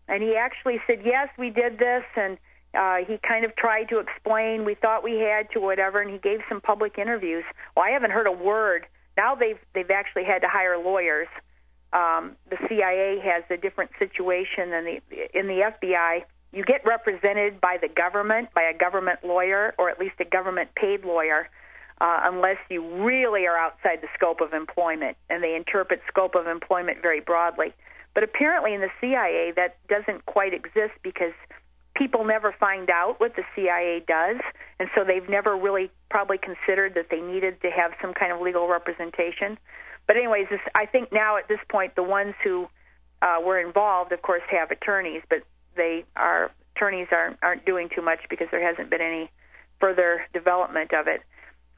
and 0.07 0.21
he 0.21 0.35
actually 0.35 0.79
said, 0.85 0.99
"Yes, 1.03 1.29
we 1.37 1.49
did 1.49 1.79
this," 1.79 2.03
and 2.15 2.37
uh, 2.77 2.97
he 3.07 3.17
kind 3.27 3.45
of 3.45 3.55
tried 3.55 3.85
to 3.89 3.99
explain 3.99 4.65
we 4.65 4.75
thought 4.75 5.03
we 5.03 5.19
had 5.19 5.49
to 5.51 5.59
whatever, 5.59 6.01
and 6.01 6.11
he 6.11 6.17
gave 6.17 6.41
some 6.47 6.61
public 6.61 6.97
interviews. 6.97 7.43
Well, 7.75 7.85
I 7.85 7.91
haven't 7.91 8.11
heard 8.11 8.27
a 8.27 8.31
word. 8.31 8.85
Now 9.17 9.35
they've 9.35 9.59
they've 9.73 9.89
actually 9.89 10.25
had 10.25 10.39
to 10.39 10.47
hire 10.47 10.77
lawyers. 10.77 11.27
Um, 11.91 12.35
the 12.49 12.57
CIA 12.67 13.19
has 13.23 13.43
a 13.49 13.57
different 13.57 13.91
situation 13.97 14.69
than 14.69 14.85
the 14.85 15.01
in 15.33 15.47
the 15.47 15.71
FBI. 15.73 16.23
You 16.51 16.63
get 16.63 16.85
represented 16.85 17.61
by 17.61 17.77
the 17.81 17.87
government, 17.87 18.49
by 18.53 18.63
a 18.63 18.77
government 18.77 19.19
lawyer, 19.23 19.73
or 19.77 19.89
at 19.89 19.99
least 19.99 20.15
a 20.19 20.25
government 20.25 20.69
paid 20.75 21.05
lawyer, 21.05 21.49
uh, 22.01 22.21
unless 22.23 22.57
you 22.69 23.03
really 23.03 23.45
are 23.45 23.57
outside 23.57 24.01
the 24.01 24.07
scope 24.15 24.41
of 24.41 24.53
employment, 24.53 25.17
and 25.29 25.43
they 25.43 25.55
interpret 25.55 26.01
scope 26.07 26.35
of 26.35 26.47
employment 26.47 27.01
very 27.01 27.19
broadly. 27.19 27.73
But 28.13 28.23
apparently, 28.23 28.73
in 28.73 28.81
the 28.81 28.91
CIA, 29.01 29.53
that 29.55 29.77
doesn't 29.87 30.25
quite 30.25 30.53
exist 30.53 30.93
because 31.03 31.33
people 31.95 32.23
never 32.23 32.55
find 32.59 32.89
out 32.89 33.19
what 33.19 33.35
the 33.35 33.43
CIA 33.55 34.03
does, 34.07 34.37
and 34.79 34.89
so 34.95 35.03
they've 35.03 35.27
never 35.29 35.55
really 35.55 35.91
probably 36.09 36.37
considered 36.37 36.95
that 36.95 37.07
they 37.11 37.21
needed 37.21 37.61
to 37.61 37.69
have 37.69 37.91
some 38.01 38.13
kind 38.13 38.31
of 38.31 38.41
legal 38.41 38.67
representation. 38.67 39.57
But 40.09 40.17
anyways, 40.17 40.47
this, 40.49 40.59
I 40.73 40.87
think 40.87 41.11
now 41.11 41.37
at 41.37 41.47
this 41.47 41.59
point, 41.69 41.93
the 41.95 42.01
ones 42.01 42.33
who 42.43 42.67
uh, 43.21 43.37
were 43.45 43.59
involved, 43.59 44.11
of 44.11 44.23
course, 44.23 44.41
have 44.49 44.71
attorneys, 44.71 45.21
but 45.29 45.43
they 45.75 46.03
are 46.15 46.49
attorneys 46.75 47.09
aren't 47.11 47.37
aren't 47.43 47.63
doing 47.63 47.89
too 47.95 48.01
much 48.01 48.17
because 48.27 48.47
there 48.49 48.65
hasn't 48.67 48.89
been 48.89 49.01
any 49.01 49.29
further 49.79 50.25
development 50.33 50.95
of 50.95 51.07
it. 51.07 51.21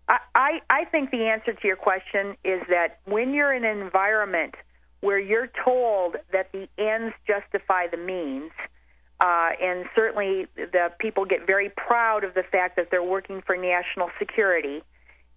I, 0.08 0.20
I, 0.34 0.62
I 0.70 0.86
think 0.86 1.12
the 1.12 1.26
answer 1.26 1.52
to 1.52 1.68
your 1.68 1.76
question 1.76 2.38
is 2.46 2.62
that 2.70 3.00
when 3.04 3.34
you're 3.34 3.54
in 3.54 3.66
an 3.66 3.82
environment 3.82 4.56
where 5.02 5.20
you're 5.20 5.50
told 5.66 6.16
that 6.32 6.54
the 6.54 6.70
ends 6.78 7.14
justify 7.28 7.88
the 7.88 7.98
means, 7.98 8.52
uh, 9.20 9.50
and 9.62 9.88
certainly, 9.94 10.48
the 10.56 10.94
people 11.00 11.26
get 11.26 11.46
very 11.46 11.70
proud 11.70 12.24
of 12.24 12.34
the 12.34 12.44
fact 12.50 12.78
that 12.78 12.92
they're 12.92 13.04
working 13.04 13.42
for 13.46 13.58
national 13.58 14.10
security. 14.20 14.84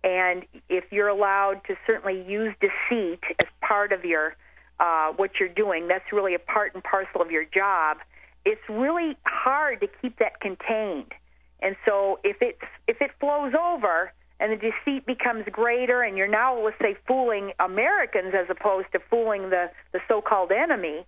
And 0.05 0.45
if 0.69 0.85
you're 0.93 1.09
allowed 1.09 1.63
to 1.67 1.77
certainly 1.87 2.23
use 2.29 2.55
deceit 2.61 3.21
as 3.41 3.47
part 3.63 3.91
of 3.91 4.05
your 4.05 4.37
uh, 4.79 5.13
what 5.13 5.31
you're 5.41 5.49
doing, 5.49 5.89
that's 5.89 6.13
really 6.13 6.35
a 6.35 6.39
part 6.39 6.75
and 6.75 6.85
parcel 6.85 7.23
of 7.23 7.31
your 7.31 7.45
job. 7.45 7.99
It's 8.45 8.61
really 8.69 9.17
hard 9.25 9.81
to 9.81 9.89
keep 10.03 10.19
that 10.19 10.41
contained. 10.41 11.13
And 11.61 11.75
so, 11.87 12.21
if 12.23 12.37
it's 12.43 12.61
if 12.87 13.01
it 13.01 13.13
flows 13.19 13.55
over 13.59 14.13
and 14.39 14.53
the 14.53 14.57
deceit 14.57 15.07
becomes 15.07 15.47
greater, 15.51 16.03
and 16.03 16.19
you're 16.19 16.29
now, 16.29 16.63
let's 16.63 16.77
say, 16.83 16.97
fooling 17.09 17.53
Americans 17.59 18.35
as 18.35 18.47
opposed 18.51 18.89
to 18.93 18.99
fooling 19.09 19.49
the 19.49 19.71
the 19.93 20.01
so-called 20.07 20.53
enemy, 20.53 21.07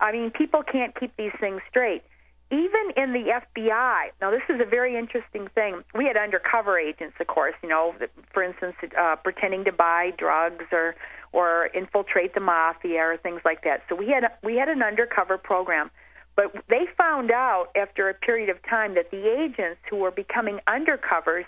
I 0.00 0.12
mean, 0.12 0.30
people 0.30 0.62
can't 0.62 0.98
keep 0.98 1.14
these 1.18 1.32
things 1.38 1.60
straight 1.68 2.02
even 2.50 2.92
in 2.96 3.12
the 3.12 3.40
FBI, 3.56 4.10
now 4.20 4.30
this 4.30 4.42
is 4.48 4.60
a 4.60 4.64
very 4.64 4.96
interesting 4.96 5.48
thing. 5.54 5.82
We 5.94 6.06
had 6.06 6.16
undercover 6.16 6.78
agents, 6.78 7.16
of 7.20 7.26
course, 7.26 7.54
you 7.62 7.68
know, 7.68 7.94
for 8.32 8.42
instance, 8.42 8.74
uh, 8.98 9.16
pretending 9.16 9.64
to 9.64 9.72
buy 9.72 10.12
drugs 10.16 10.64
or 10.72 10.94
or 11.32 11.66
infiltrate 11.74 12.32
the 12.32 12.40
mafia 12.40 13.00
or 13.00 13.18
things 13.18 13.42
like 13.44 13.64
that. 13.64 13.82
So 13.88 13.94
we 13.94 14.08
had 14.08 14.24
we 14.42 14.56
had 14.56 14.70
an 14.70 14.82
undercover 14.82 15.36
program, 15.36 15.90
but 16.36 16.54
they 16.70 16.86
found 16.96 17.30
out 17.30 17.68
after 17.76 18.08
a 18.08 18.14
period 18.14 18.48
of 18.48 18.56
time 18.62 18.94
that 18.94 19.10
the 19.10 19.28
agents 19.28 19.80
who 19.90 19.96
were 19.96 20.10
becoming 20.10 20.60
undercovers 20.66 21.44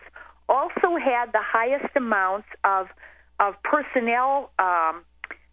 also 0.51 0.99
had 1.03 1.33
the 1.33 1.41
highest 1.41 1.97
amounts 1.97 2.49
of 2.65 2.89
of 3.39 3.55
personnel 3.63 4.51
um, 4.59 5.03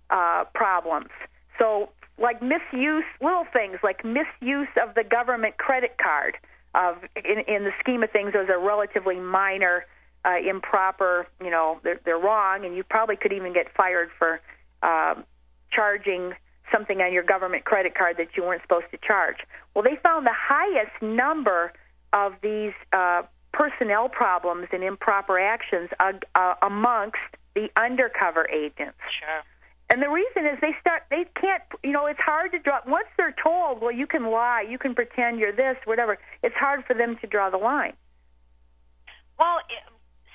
uh, 0.10 0.43
problems. 0.54 1.10
So 1.58 1.89
like 2.20 2.41
misuse, 2.41 3.05
little 3.22 3.45
things 3.51 3.78
like 3.84 4.03
misuse 4.03 4.70
of 4.82 4.95
the 4.95 5.03
government 5.03 5.57
credit 5.57 5.97
card. 6.01 6.38
of 6.74 6.97
in, 7.15 7.39
in 7.47 7.63
the 7.63 7.72
scheme 7.80 8.03
of 8.03 8.11
things, 8.11 8.34
those 8.34 8.49
are 8.49 8.59
relatively 8.59 9.20
minor, 9.20 9.86
uh, 10.26 10.38
improper. 10.47 11.28
You 11.43 11.51
know, 11.51 11.80
they're, 11.84 11.99
they're 12.05 12.18
wrong, 12.18 12.65
and 12.65 12.76
you 12.76 12.84
probably 12.84 13.15
could 13.15 13.34
even 13.34 13.53
get 13.53 13.68
fired 13.76 14.09
for 14.18 14.41
uh, 14.84 15.15
charging 15.72 16.34
something 16.72 16.99
on 17.01 17.13
your 17.13 17.24
government 17.24 17.65
credit 17.65 17.95
card 17.95 18.18
that 18.18 18.36
you 18.36 18.43
weren't 18.43 18.61
supposed 18.61 18.91
to 18.91 18.97
charge. 18.97 19.38
Well, 19.74 19.84
they 19.84 19.97
found 20.01 20.26
the 20.26 20.36
highest 20.36 21.01
number 21.01 21.72
of 22.13 22.34
these 22.41 22.74
uh, 22.91 23.24
personnel 23.53 24.09
problems 24.09 24.68
and 24.72 24.84
improper 24.84 25.39
actions 25.39 25.89
uh, 25.99 26.13
uh, 26.36 26.55
amongst 26.61 27.18
the 27.55 27.70
undercover 27.76 28.47
agents. 28.49 28.99
Sure. 29.20 29.43
And 29.90 30.04
the 30.04 30.12
reason 30.12 30.44
is 30.44 30.60
they 30.60 30.76
start 30.84 31.08
they 31.10 31.24
can't 31.40 31.64
you 31.84 31.96
know 31.96 32.08
it's 32.08 32.20
hard 32.20 32.52
to 32.52 32.60
draw 32.60 32.84
once 32.86 33.08
they're 33.16 33.36
told 33.40 33.80
well 33.80 33.92
you 33.92 34.06
can 34.06 34.28
lie 34.28 34.60
you 34.68 34.78
can 34.78 34.94
pretend 34.94 35.40
you're 35.40 35.56
this 35.56 35.80
whatever 35.86 36.20
it's 36.44 36.56
hard 36.56 36.84
for 36.84 36.94
them 36.94 37.16
to 37.22 37.28
draw 37.28 37.50
the 37.50 37.58
line. 37.58 37.96
Well, 39.40 39.62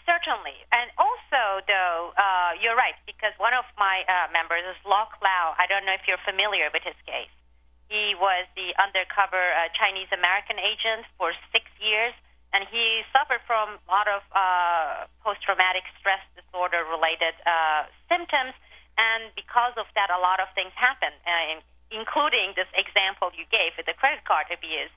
certainly, 0.08 0.56
and 0.72 0.88
also 0.96 1.60
though 1.68 2.16
uh, 2.16 2.56
you're 2.64 2.78
right 2.78 2.96
because 3.04 3.36
one 3.36 3.52
of 3.52 3.68
my 3.76 4.08
uh, 4.08 4.32
members 4.32 4.64
is 4.64 4.78
Lok 4.88 5.20
Lau. 5.20 5.52
I 5.60 5.68
don't 5.68 5.84
know 5.84 5.92
if 5.92 6.08
you're 6.08 6.22
familiar 6.24 6.72
with 6.72 6.82
his 6.86 6.96
case. 7.04 7.32
He 7.92 8.16
was 8.16 8.48
the 8.56 8.72
undercover 8.80 9.36
uh, 9.36 9.68
Chinese 9.76 10.08
American 10.16 10.56
agent 10.56 11.04
for 11.20 11.36
six 11.52 11.68
years, 11.76 12.16
and 12.56 12.64
he 12.72 13.04
suffered 13.12 13.44
from 13.44 13.76
a 13.76 13.88
lot 13.92 14.08
of 14.08 14.24
uh, 14.32 15.12
post 15.20 15.44
traumatic 15.44 15.84
stress 16.00 16.24
disorder 16.32 16.88
related 16.88 17.36
uh, 17.44 17.84
symptoms 18.08 18.56
and 18.98 19.32
because 19.34 19.74
of 19.80 19.86
that, 19.96 20.12
a 20.12 20.20
lot 20.20 20.40
of 20.40 20.48
things 20.54 20.72
happen, 20.76 21.12
uh, 21.24 21.60
including 21.92 22.52
this 22.56 22.68
example 22.76 23.32
you 23.32 23.44
gave 23.48 23.76
with 23.76 23.86
the 23.86 23.96
credit 23.96 24.24
card 24.24 24.48
abuse. 24.52 24.92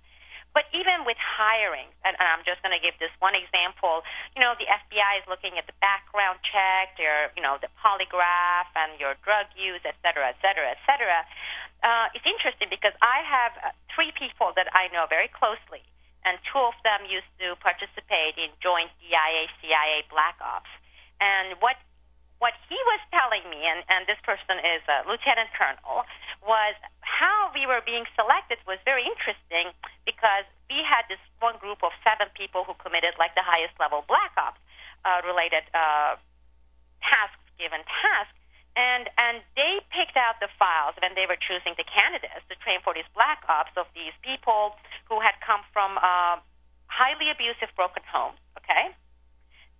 But 0.55 0.71
even 0.71 1.03
with 1.03 1.19
hiring, 1.19 1.91
and, 2.07 2.15
I'm 2.15 2.39
just 2.47 2.63
going 2.63 2.71
to 2.71 2.79
give 2.79 2.95
this 2.95 3.11
one 3.19 3.35
example, 3.35 4.07
you 4.31 4.39
know, 4.39 4.55
the 4.55 4.63
FBI 4.63 5.19
is 5.19 5.27
looking 5.27 5.59
at 5.59 5.67
the 5.67 5.75
background 5.83 6.39
check, 6.47 6.95
your, 6.95 7.27
you 7.35 7.43
know, 7.43 7.59
the 7.59 7.67
polygraph 7.83 8.71
and 8.71 8.95
your 8.95 9.19
drug 9.27 9.51
use, 9.59 9.83
et 9.83 9.99
cetera, 9.99 10.31
et 10.31 10.39
cetera, 10.39 10.71
et 10.71 10.79
cetera. 10.87 11.27
Uh, 11.83 12.07
it's 12.15 12.23
interesting 12.23 12.71
because 12.71 12.95
I 13.03 13.19
have 13.27 13.53
uh, 13.59 13.75
three 13.91 14.15
people 14.15 14.55
that 14.55 14.71
I 14.71 14.87
know 14.95 15.11
very 15.11 15.27
closely, 15.27 15.83
and 16.23 16.39
two 16.47 16.63
of 16.63 16.79
them 16.87 17.03
used 17.03 17.27
to 17.43 17.59
participate 17.59 18.39
in 18.39 18.47
joint 18.63 18.95
DIA 19.03 19.51
CIA 19.59 20.07
black 20.07 20.39
ops. 20.39 20.71
And 21.19 21.59
what 21.59 21.75
what 22.45 22.53
he 22.69 22.77
was 22.93 23.01
telling 23.09 23.41
me, 23.49 23.65
and, 23.65 23.81
and 23.89 24.05
this 24.05 24.21
person 24.21 24.61
is 24.61 24.85
a 24.85 25.01
lieutenant 25.09 25.49
colonel, 25.57 26.05
was 26.45 26.77
how 27.01 27.49
we 27.57 27.65
were 27.65 27.81
being 27.81 28.05
selected 28.13 28.61
was 28.69 28.77
very 28.85 29.01
interesting 29.01 29.73
because 30.05 30.45
we 30.69 30.85
had 30.85 31.09
this 31.09 31.17
one 31.41 31.57
group 31.57 31.81
of 31.81 31.89
seven 32.05 32.29
people 32.37 32.61
who 32.61 32.77
committed 32.77 33.17
like 33.17 33.33
the 33.33 33.41
highest 33.41 33.73
level 33.81 34.05
black 34.05 34.29
ops 34.37 34.61
uh, 35.01 35.25
related 35.25 35.65
uh, 35.73 36.21
tasks, 37.01 37.41
given 37.57 37.81
tasks. 37.89 38.37
And 38.77 39.09
and 39.17 39.41
they 39.57 39.81
picked 39.89 40.19
out 40.19 40.37
the 40.37 40.51
files 40.61 40.93
when 41.01 41.17
they 41.17 41.25
were 41.25 41.39
choosing 41.41 41.73
the 41.79 41.87
candidates 41.87 42.45
to 42.51 42.59
train 42.61 42.77
for 42.85 42.93
these 42.93 43.09
black 43.17 43.41
ops 43.49 43.73
of 43.73 43.89
these 43.97 44.13
people 44.21 44.77
who 45.09 45.17
had 45.17 45.33
come 45.41 45.65
from 45.73 45.97
uh, 45.97 46.37
highly 46.91 47.31
abusive 47.33 47.73
broken 47.73 48.05
homes. 48.05 48.37
Okay, 48.59 48.93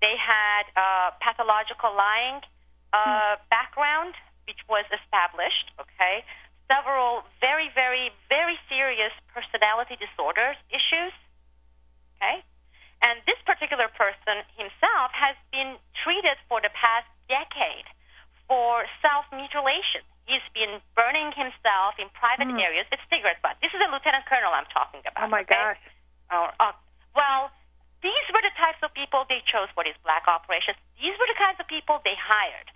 they 0.02 0.16
had 0.18 0.66
uh, 0.74 1.14
pathological 1.22 1.94
lying 1.94 2.42
uh, 2.96 3.36
background, 3.52 4.16
which 4.48 4.64
was 4.72 4.88
established. 4.88 5.68
Okay, 5.76 6.24
several 6.72 7.28
very, 7.44 7.68
very, 7.76 8.16
very 8.32 8.56
serious 8.72 9.12
personality 9.36 10.00
disorders 10.00 10.56
issues. 10.72 11.12
Okay, 12.16 12.40
and 13.04 13.20
this 13.28 13.38
particular 13.44 13.92
person 13.92 14.48
himself 14.56 15.12
has 15.12 15.36
been 15.52 15.76
treated 16.00 16.40
for 16.48 16.64
the 16.64 16.72
past 16.72 17.12
decade 17.28 17.86
for 18.48 18.88
self 19.04 19.28
mutilation. 19.36 20.08
He's 20.26 20.46
been 20.58 20.82
burning 20.98 21.30
himself 21.38 22.02
in 22.02 22.10
private 22.18 22.50
mm. 22.50 22.58
areas 22.58 22.90
with 22.90 22.98
cigarette 23.14 23.44
butts. 23.46 23.62
This 23.62 23.70
is 23.76 23.82
a 23.84 23.90
lieutenant 23.94 24.26
colonel 24.26 24.50
I'm 24.50 24.66
talking 24.74 25.06
about. 25.06 25.30
Oh 25.30 25.30
my 25.30 25.46
okay? 25.46 25.78
gosh. 25.78 25.84
Oh, 26.34 26.50
uh, 26.58 26.74
well, 27.14 27.54
these 28.02 28.26
were 28.34 28.42
the 28.42 28.54
types 28.58 28.82
of 28.82 28.90
people 28.98 29.26
they 29.30 29.42
chose 29.46 29.70
for 29.78 29.86
these 29.86 29.98
black 30.02 30.26
operations. 30.26 30.78
These 30.98 31.14
were 31.18 31.30
the 31.30 31.38
kinds 31.38 31.62
of 31.62 31.70
people 31.70 32.02
they 32.02 32.18
hired. 32.18 32.70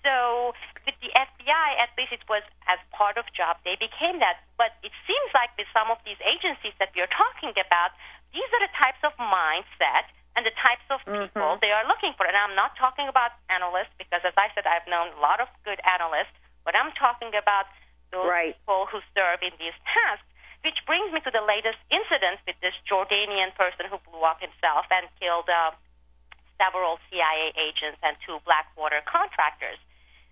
So 0.00 0.56
with 0.88 0.96
the 1.04 1.12
FBI, 1.12 1.68
at 1.76 1.92
least 1.96 2.12
it 2.16 2.24
was 2.28 2.40
as 2.68 2.80
part 2.92 3.20
of 3.20 3.28
job, 3.36 3.60
they 3.68 3.76
became 3.76 4.20
that. 4.24 4.40
But 4.56 4.76
it 4.80 4.92
seems 5.04 5.28
like 5.36 5.52
with 5.60 5.68
some 5.76 5.92
of 5.92 6.00
these 6.08 6.20
agencies 6.24 6.72
that 6.80 6.92
we 6.96 7.04
are 7.04 7.12
talking 7.12 7.52
about, 7.56 7.92
these 8.32 8.48
are 8.48 8.62
the 8.64 8.72
types 8.72 9.00
of 9.04 9.12
mindset 9.20 10.08
and 10.38 10.46
the 10.46 10.54
types 10.56 10.86
of 10.88 11.02
people 11.04 11.58
mm-hmm. 11.58 11.60
they 11.60 11.74
are 11.74 11.84
looking 11.84 12.14
for. 12.16 12.24
And 12.24 12.36
I'm 12.36 12.54
not 12.54 12.78
talking 12.78 13.10
about 13.10 13.36
analysts 13.50 13.92
because, 13.98 14.22
as 14.24 14.34
I 14.38 14.48
said, 14.54 14.64
I've 14.64 14.86
known 14.88 15.12
a 15.18 15.20
lot 15.20 15.42
of 15.42 15.50
good 15.66 15.82
analysts, 15.84 16.32
but 16.64 16.72
I'm 16.72 16.94
talking 16.96 17.34
about 17.34 17.68
those 18.14 18.26
right. 18.26 18.54
people 18.56 18.86
who 18.88 19.02
serve 19.12 19.42
in 19.42 19.52
these 19.58 19.76
tasks. 19.84 20.26
Which 20.60 20.76
brings 20.84 21.08
me 21.08 21.24
to 21.24 21.32
the 21.32 21.40
latest 21.40 21.80
incident 21.88 22.44
with 22.44 22.52
this 22.60 22.76
Jordanian 22.84 23.56
person 23.56 23.88
who 23.88 23.96
blew 24.04 24.20
up 24.28 24.44
himself 24.44 24.84
and 24.92 25.08
killed 25.16 25.48
uh, 25.48 25.72
several 26.60 27.00
CIA 27.08 27.56
agents 27.56 27.96
and 28.04 28.12
two 28.28 28.44
Blackwater 28.44 29.00
contractors. 29.08 29.80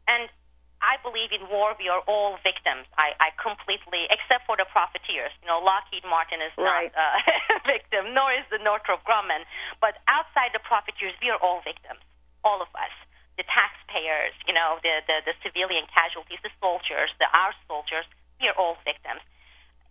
And 0.08 0.32
I 0.80 0.96
believe 1.02 1.34
in 1.34 1.50
war 1.50 1.74
we 1.74 1.90
are 1.90 2.02
all 2.06 2.38
victims. 2.46 2.86
I, 2.94 3.14
I 3.18 3.34
completely, 3.34 4.06
except 4.10 4.46
for 4.46 4.54
the 4.54 4.66
profiteers. 4.70 5.34
You 5.42 5.50
know, 5.50 5.58
Lockheed 5.58 6.06
Martin 6.06 6.38
is 6.38 6.54
right. 6.56 6.90
not 6.94 7.58
a 7.58 7.58
victim, 7.72 8.14
nor 8.14 8.30
is 8.30 8.46
the 8.50 8.62
Northrop 8.62 9.02
Grumman. 9.02 9.42
But 9.82 9.98
outside 10.06 10.54
the 10.54 10.62
profiteers, 10.62 11.14
we 11.18 11.30
are 11.34 11.40
all 11.42 11.60
victims, 11.66 12.00
all 12.46 12.62
of 12.62 12.70
us. 12.78 12.94
The 13.38 13.46
taxpayers, 13.46 14.34
you 14.50 14.54
know, 14.54 14.82
the, 14.82 15.02
the, 15.06 15.30
the 15.30 15.34
civilian 15.46 15.86
casualties, 15.94 16.42
the 16.42 16.50
soldiers, 16.58 17.10
the 17.22 17.30
our 17.30 17.54
soldiers, 17.70 18.06
we 18.42 18.50
are 18.50 18.58
all 18.58 18.78
victims. 18.82 19.22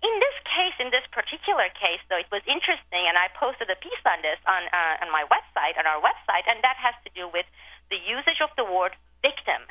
In 0.03 0.13
this 0.22 0.38
case, 0.45 0.76
in 0.78 0.91
this 0.93 1.03
particular 1.09 1.68
case, 1.74 1.99
though, 2.07 2.22
it 2.22 2.30
was 2.30 2.45
interesting, 2.45 3.07
and 3.07 3.18
I 3.18 3.34
posted 3.34 3.65
a 3.72 3.80
piece 3.80 4.03
on 4.05 4.22
this 4.22 4.38
on 4.45 4.70
uh, 4.70 5.01
on 5.01 5.09
my 5.09 5.26
website, 5.26 5.74
on 5.74 5.89
our 5.89 5.97
website, 5.97 6.45
and 6.45 6.61
that 6.61 6.78
has 6.78 6.93
to 7.01 7.09
do 7.18 7.26
with 7.26 7.49
the 7.89 7.97
usage 7.97 8.38
of 8.38 8.53
the 8.61 8.68
word 8.68 8.93
victim 9.26 9.65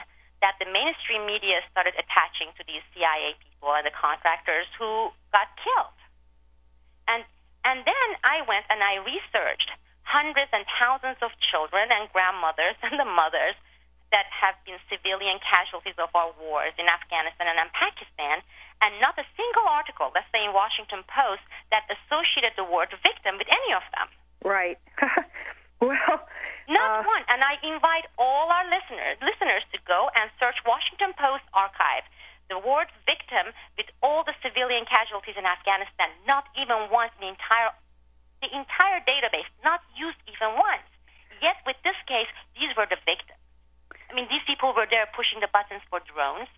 that 0.45 0.61
the 0.61 0.69
mainstream 0.69 1.25
media 1.25 1.65
started 1.73 1.97
attaching 1.97 2.53
to 2.61 2.63
these 2.69 2.85
CIA 2.93 3.37
people 3.41 3.73
and 3.73 3.87
the 3.89 3.95
contractors 3.95 4.69
who 4.77 5.13
got 5.33 5.49
killed. 5.61 5.99
And 7.09 7.25
and 7.67 7.83
then 7.83 8.09
I 8.23 8.47
went 8.47 8.67
and 8.71 8.79
I 8.79 9.03
researched 9.03 9.71
hundreds 10.07 10.55
and 10.55 10.63
thousands 10.79 11.19
of 11.19 11.35
children 11.43 11.91
and 11.91 12.07
grandmothers 12.15 12.79
and 12.87 12.95
the 12.99 13.09
mothers 13.09 13.59
that 14.15 14.31
have 14.31 14.55
been 14.63 14.79
civilian 14.87 15.43
casualties 15.43 15.99
of 15.99 16.15
our 16.15 16.31
wars 16.39 16.71
in 16.79 16.87
Afghanistan 16.87 17.51
and 17.51 17.59
in 17.59 17.71
Pakistan, 17.75 18.39
and 18.79 19.03
not 19.03 19.19
a 19.19 19.27
single 19.35 19.67
article, 19.67 20.15
let's 20.15 20.31
say 20.31 20.47
in 20.47 20.55
Washington 20.55 21.03
Post, 21.11 21.43
that 21.75 21.91
associated 21.91 22.55
the 22.55 22.63
word 22.63 22.95
victim 23.03 23.35
with 23.35 23.51
any 23.51 23.75
of 23.75 23.83
them. 23.99 24.07
Right. 24.47 24.79
well, 25.83 26.23
not 26.69 27.03
uh, 27.03 27.09
one. 27.09 27.25
And 27.31 27.43
I 27.43 27.59
invite 27.63 28.07
all 28.19 28.51
our 28.51 28.67
listeners 28.67 29.19
listeners 29.23 29.63
to 29.73 29.79
go 29.87 30.11
and 30.15 30.31
search 30.39 30.59
Washington 30.67 31.15
Post 31.15 31.47
archive. 31.55 32.07
The 32.47 32.63
word 32.63 32.87
victim 33.03 33.51
with 33.75 33.91
all 34.07 34.23
the 34.23 34.35
civilian 34.39 34.87
casualties 34.87 35.35
in 35.35 35.43
Afghanistan, 35.43 36.15
not 36.31 36.47
even 36.55 36.91
once 36.95 37.11
in 37.19 37.27
the 37.27 37.33
entire 37.35 37.75
the 38.39 38.51
entire 38.53 39.01
database, 39.03 39.49
not 39.65 39.83
used 39.97 40.21
even 40.31 40.55
once. 40.55 40.87
Yet 41.43 41.59
with 41.67 41.77
this 41.83 41.99
case, 42.07 42.31
these 42.55 42.71
were 42.79 42.87
the 42.87 43.01
victims. 43.03 43.41
I 44.09 44.15
mean, 44.15 44.31
these 44.31 44.45
people 44.47 44.71
were 44.73 44.87
there 44.87 45.11
pushing 45.11 45.43
the 45.43 45.51
buttons 45.51 45.83
for 45.91 45.99
drones, 46.07 46.49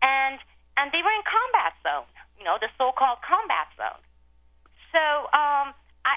and 0.00 0.40
and 0.76 0.92
they 0.92 1.04
were 1.04 1.12
in 1.12 1.24
combat 1.28 1.76
zone. 1.84 2.08
You 2.40 2.44
know, 2.44 2.56
the 2.60 2.68
so-called 2.76 3.20
combat 3.24 3.68
zone. 3.76 4.00
So 4.92 5.02
um, 5.32 5.76
I 6.04 6.16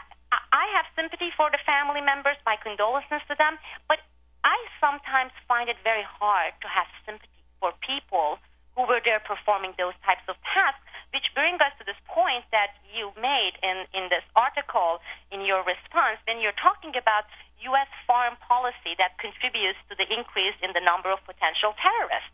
I 0.52 0.66
have 0.74 0.86
sympathy 0.98 1.30
for 1.38 1.50
the 1.54 1.62
family 1.66 2.02
members. 2.02 2.38
My 2.46 2.58
condolences 2.58 3.22
to 3.30 3.36
them, 3.38 3.58
but 3.88 4.02
I 4.44 4.58
sometimes 4.80 5.32
find 5.48 5.70
it 5.70 5.78
very 5.84 6.06
hard 6.06 6.54
to 6.62 6.68
have 6.68 6.88
sympathy 7.06 7.44
for 7.60 7.76
people 7.84 8.40
who 8.74 8.88
were 8.88 9.04
there 9.04 9.20
performing 9.20 9.76
those 9.76 9.98
types 10.08 10.24
of 10.32 10.40
tasks, 10.48 10.80
which 11.12 11.28
bring 11.36 11.60
us 11.60 11.76
to 11.76 11.84
this 11.84 12.00
point 12.08 12.48
that 12.56 12.80
you 12.88 13.12
made 13.20 13.60
in, 13.60 13.84
in 13.92 14.08
this 14.08 14.24
article 14.40 15.04
in 15.36 15.44
your 15.44 15.60
response 15.68 16.22
when 16.24 16.40
you're 16.40 16.56
talking 16.56 16.96
about 16.96 17.28
U.S. 17.68 17.92
foreign 18.08 18.40
policy 18.40 18.96
that 18.96 19.20
contributes 19.20 19.78
to 19.92 19.94
the 20.00 20.08
increase 20.08 20.56
in 20.64 20.72
the 20.72 20.80
number 20.80 21.12
of 21.12 21.20
potential 21.28 21.76
terrorists. 21.76 22.32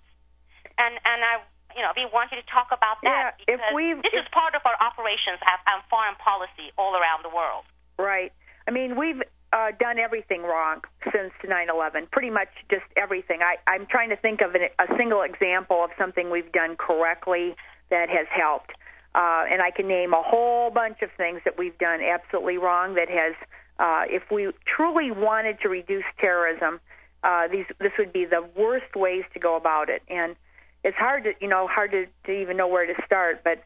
And, 0.78 1.02
and 1.02 1.20
I, 1.26 1.42
you 1.74 1.82
know, 1.82 1.96
we 1.98 2.06
want 2.06 2.30
you 2.30 2.38
to 2.38 2.46
talk 2.46 2.70
about 2.70 3.02
that 3.02 3.42
yeah, 3.42 3.58
because 3.58 4.06
this 4.06 4.14
if, 4.14 4.22
is 4.22 4.28
part 4.30 4.54
of 4.54 4.62
our 4.70 4.78
operations 4.78 5.42
and, 5.42 5.60
and 5.66 5.80
foreign 5.90 6.20
policy 6.22 6.70
all 6.78 6.94
around 6.94 7.26
the 7.26 7.34
world. 7.34 7.66
Right. 7.98 8.32
I 8.68 8.72
mean, 8.72 8.98
we've 8.98 9.22
uh, 9.54 9.72
done 9.80 10.00
everything 10.00 10.42
wrong 10.44 10.82
since 11.04 11.32
9/11. 11.44 12.12
Pretty 12.12 12.30
much 12.30 12.50
just 12.70 12.86
everything. 12.98 13.40
I, 13.42 13.56
I'm 13.70 13.86
trying 13.86 14.10
to 14.10 14.18
think 14.18 14.42
of 14.42 14.56
an, 14.56 14.64
a 14.80 14.98
single 14.98 15.22
example 15.22 15.84
of 15.84 15.92
something 15.98 16.30
we've 16.30 16.52
done 16.52 16.76
correctly 16.76 17.56
that 17.90 18.10
has 18.10 18.28
helped. 18.30 18.72
Uh, 19.14 19.46
and 19.50 19.62
I 19.62 19.72
can 19.72 19.88
name 19.88 20.14
a 20.14 20.22
whole 20.22 20.72
bunch 20.72 21.02
of 21.02 21.10
things 21.16 21.40
that 21.46 21.58
we've 21.58 21.78
done 21.78 22.02
absolutely 22.02 22.58
wrong 22.58 22.96
that 22.96 23.08
has, 23.08 23.34
uh, 23.80 24.04
if 24.10 24.24
we 24.30 24.52
truly 24.66 25.10
wanted 25.12 25.62
to 25.62 25.70
reduce 25.70 26.04
terrorism, 26.20 26.82
uh, 27.24 27.48
these 27.48 27.66
this 27.80 27.94
would 27.98 28.12
be 28.12 28.26
the 28.26 28.46
worst 28.58 28.94
ways 28.96 29.24
to 29.34 29.40
go 29.40 29.56
about 29.56 29.90
it. 29.90 30.02
And 30.10 30.36
it's 30.84 30.98
hard 30.98 31.24
to 31.24 31.32
you 31.40 31.48
know 31.48 31.68
hard 31.68 31.92
to, 31.92 32.06
to 32.26 32.32
even 32.32 32.58
know 32.58 32.68
where 32.68 32.86
to 32.86 33.02
start. 33.06 33.42
But 33.44 33.64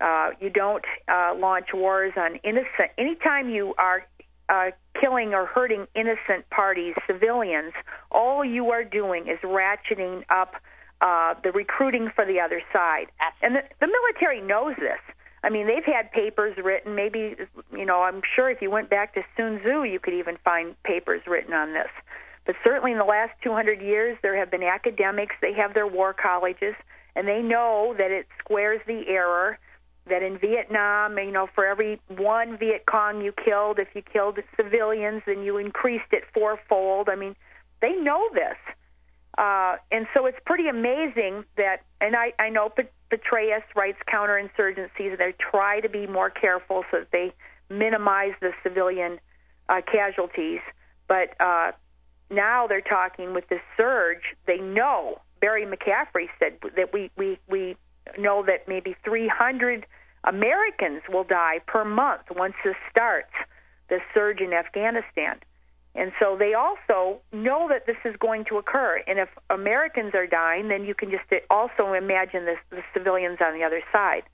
uh, 0.00 0.30
you 0.40 0.50
don't 0.50 0.84
uh, 1.08 1.34
launch 1.36 1.68
wars 1.74 2.12
on 2.16 2.36
innocent. 2.44 2.90
Anytime 2.98 3.48
you 3.48 3.74
are 3.78 4.06
uh, 4.48 4.70
killing 5.00 5.34
or 5.34 5.46
hurting 5.46 5.86
innocent 5.94 6.48
parties, 6.50 6.94
civilians, 7.06 7.72
all 8.10 8.44
you 8.44 8.70
are 8.70 8.84
doing 8.84 9.26
is 9.28 9.38
ratcheting 9.42 10.22
up 10.30 10.54
uh, 11.00 11.34
the 11.42 11.52
recruiting 11.52 12.10
for 12.14 12.24
the 12.24 12.40
other 12.40 12.62
side. 12.72 13.06
And 13.42 13.56
the, 13.56 13.62
the 13.80 13.86
military 13.86 14.40
knows 14.40 14.74
this. 14.78 15.00
I 15.42 15.50
mean, 15.50 15.66
they've 15.66 15.84
had 15.84 16.10
papers 16.10 16.56
written. 16.62 16.94
Maybe, 16.94 17.36
you 17.72 17.84
know, 17.84 18.02
I'm 18.02 18.22
sure 18.34 18.50
if 18.50 18.62
you 18.62 18.70
went 18.70 18.90
back 18.90 19.14
to 19.14 19.22
Sun 19.36 19.60
Tzu, 19.60 19.84
you 19.84 20.00
could 20.00 20.14
even 20.14 20.38
find 20.44 20.74
papers 20.82 21.22
written 21.26 21.54
on 21.54 21.72
this. 21.72 21.90
But 22.46 22.56
certainly 22.64 22.92
in 22.92 22.98
the 22.98 23.04
last 23.04 23.32
200 23.42 23.80
years, 23.80 24.16
there 24.22 24.36
have 24.38 24.50
been 24.50 24.62
academics. 24.62 25.34
They 25.42 25.52
have 25.52 25.74
their 25.74 25.86
war 25.86 26.14
colleges, 26.14 26.74
and 27.14 27.28
they 27.28 27.42
know 27.42 27.94
that 27.98 28.10
it 28.10 28.26
squares 28.38 28.80
the 28.86 29.02
error. 29.08 29.58
That 30.08 30.22
in 30.22 30.38
Vietnam, 30.38 31.18
you 31.18 31.32
know, 31.32 31.48
for 31.54 31.66
every 31.66 32.00
one 32.08 32.56
Viet 32.58 32.84
Cong 32.86 33.20
you 33.22 33.32
killed, 33.32 33.78
if 33.78 33.88
you 33.94 34.02
killed 34.02 34.38
civilians, 34.56 35.22
then 35.26 35.42
you 35.42 35.58
increased 35.58 36.12
it 36.12 36.22
fourfold. 36.32 37.08
I 37.08 37.16
mean, 37.16 37.34
they 37.82 37.92
know 37.92 38.28
this. 38.32 38.56
Uh, 39.36 39.76
and 39.90 40.06
so 40.14 40.26
it's 40.26 40.38
pretty 40.46 40.68
amazing 40.68 41.44
that, 41.56 41.82
and 42.00 42.16
I, 42.16 42.32
I 42.38 42.48
know 42.48 42.70
Petraeus 43.10 43.62
writes 43.74 43.98
counterinsurgencies, 44.12 45.10
and 45.10 45.18
they 45.18 45.34
try 45.38 45.80
to 45.80 45.88
be 45.88 46.06
more 46.06 46.30
careful 46.30 46.84
so 46.90 47.00
that 47.00 47.10
they 47.12 47.32
minimize 47.68 48.32
the 48.40 48.52
civilian 48.62 49.18
uh, 49.68 49.80
casualties. 49.90 50.60
But 51.08 51.38
uh, 51.40 51.72
now 52.30 52.66
they're 52.66 52.80
talking 52.80 53.34
with 53.34 53.48
this 53.48 53.60
surge. 53.76 54.22
They 54.46 54.58
know 54.58 55.20
Barry 55.40 55.66
McCaffrey 55.66 56.28
said 56.38 56.58
that 56.76 56.92
we 56.92 57.10
we 57.16 57.38
we 57.48 57.76
know 58.18 58.44
that 58.46 58.68
maybe 58.68 58.96
300 59.04 59.86
Americans 60.24 61.02
will 61.08 61.24
die 61.24 61.60
per 61.66 61.84
month 61.84 62.22
once 62.30 62.54
this 62.64 62.76
starts. 62.90 63.32
This 63.88 64.00
surge 64.12 64.40
in 64.40 64.52
Afghanistan. 64.52 65.38
And 65.94 66.12
so 66.20 66.36
they 66.38 66.52
also 66.52 67.20
know 67.32 67.68
that 67.70 67.86
this 67.86 67.96
is 68.04 68.14
going 68.20 68.44
to 68.46 68.58
occur. 68.58 69.02
And 69.06 69.18
if 69.18 69.28
Americans 69.48 70.14
are 70.14 70.26
dying, 70.26 70.68
then 70.68 70.84
you 70.84 70.94
can 70.94 71.10
just 71.10 71.24
also 71.48 71.94
imagine 71.94 72.44
this, 72.44 72.58
the 72.70 72.82
civilians 72.92 73.38
on 73.40 73.58
the 73.58 73.64
other 73.64 73.80
side. 73.92 74.24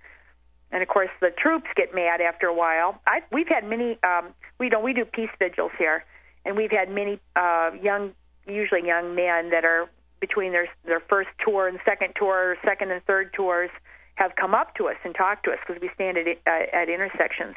And 0.73 0.83
of 0.83 0.89
course, 0.89 1.11
the 1.21 1.31
troops 1.31 1.69
get 1.77 1.95
mad 1.95 2.21
after 2.21 2.47
a 2.47 2.55
while. 2.55 3.01
I, 3.07 3.21
we've 3.31 3.47
had 3.47 3.65
many. 3.65 3.99
Um, 4.03 4.35
we 4.59 4.71
don't. 4.71 4.83
We 4.83 4.95
do 4.95 5.05
peace 5.05 5.31
vigils 5.39 5.71
here, 5.79 6.05
and 6.47 6.57
we've 6.57 6.71
had 6.71 6.91
many 6.91 7.21
uh, 7.37 7.73
young, 7.81 8.13
usually 8.47 8.87
young 8.87 9.15
men 9.15 9.51
that 9.51 9.67
are 9.67 9.89
between 10.23 10.53
their 10.53 10.69
their 10.87 11.03
first 11.11 11.29
tour 11.45 11.69
and 11.69 11.79
second 11.85 12.15
tour, 12.17 12.57
second 12.65 12.91
and 12.91 13.05
third 13.05 13.35
tours, 13.35 13.71
have 14.15 14.33
come 14.41 14.55
up 14.55 14.75
to 14.77 14.89
us 14.89 14.97
and 15.05 15.15
talked 15.15 15.45
to 15.45 15.51
us 15.51 15.59
because 15.67 15.83
we 15.83 15.91
stand 15.95 16.17
at 16.17 16.27
uh, 16.27 16.77
at 16.81 16.89
intersections. 16.89 17.57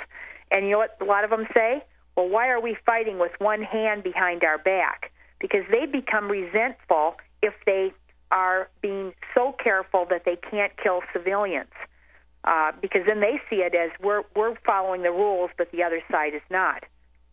And 0.51 0.65
you 0.65 0.71
know 0.71 0.79
what? 0.79 0.97
A 0.99 1.05
lot 1.05 1.23
of 1.23 1.29
them 1.29 1.47
say 1.53 1.85
well, 2.15 2.29
why 2.29 2.47
are 2.49 2.61
we 2.61 2.77
fighting 2.85 3.19
with 3.19 3.31
one 3.39 3.61
hand 3.61 4.03
behind 4.03 4.43
our 4.43 4.57
back? 4.57 5.11
Because 5.39 5.63
they 5.69 5.85
become 5.85 6.29
resentful 6.29 7.15
if 7.41 7.53
they 7.65 7.93
are 8.31 8.69
being 8.81 9.13
so 9.33 9.53
careful 9.61 10.05
that 10.09 10.23
they 10.25 10.37
can't 10.49 10.73
kill 10.81 11.01
civilians. 11.13 11.71
Uh, 12.43 12.71
because 12.81 13.01
then 13.05 13.21
they 13.21 13.39
see 13.49 13.57
it 13.57 13.73
as 13.73 13.89
we're 14.01 14.23
we're 14.35 14.55
following 14.65 15.01
the 15.01 15.11
rules, 15.11 15.49
but 15.57 15.71
the 15.71 15.83
other 15.83 16.01
side 16.11 16.33
is 16.33 16.41
not. 16.49 16.83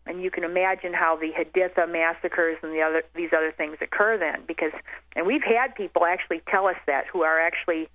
And 0.05 0.21
you 0.21 0.29
can 0.31 0.43
imagine 0.43 0.93
how 0.93 1.15
the 1.15 1.31
Haditha 1.31 1.89
massacres 1.89 2.57
and 2.61 2.73
the 2.73 2.81
other 2.81 3.03
these 3.15 3.29
other 3.31 3.53
things 3.55 3.77
occur 3.79 4.17
then, 4.17 4.43
because 4.47 4.73
and 5.15 5.25
we've 5.25 5.43
had 5.43 5.75
people 5.75 6.05
actually 6.05 6.41
tell 6.49 6.67
us 6.67 6.75
that 6.87 7.05
who 7.11 7.23
are 7.23 7.39
actually 7.39 7.87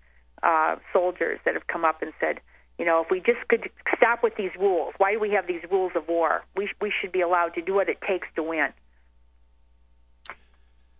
uh, 0.42 0.76
soldiers 0.92 1.38
that 1.44 1.54
have 1.54 1.66
come 1.66 1.84
up 1.84 2.00
and 2.00 2.12
said, 2.18 2.40
you 2.78 2.84
know, 2.84 3.02
if 3.02 3.11
we 3.11 3.20
just 3.20 3.46
could 3.48 3.68
stop 3.96 4.22
with 4.22 4.36
these 4.36 4.52
rules, 4.59 4.94
why 4.98 5.12
do 5.12 5.20
we 5.20 5.30
have 5.30 5.46
these 5.46 5.62
rules 5.70 5.92
of 5.96 6.06
war? 6.09 6.44
We, 6.56 6.70
we 6.80 6.92
should 7.00 7.12
be 7.12 7.20
allowed 7.20 7.54
to 7.54 7.62
do 7.62 7.74
what 7.74 7.88
it 7.88 7.98
takes 8.06 8.28
to 8.36 8.42
win. 8.42 8.68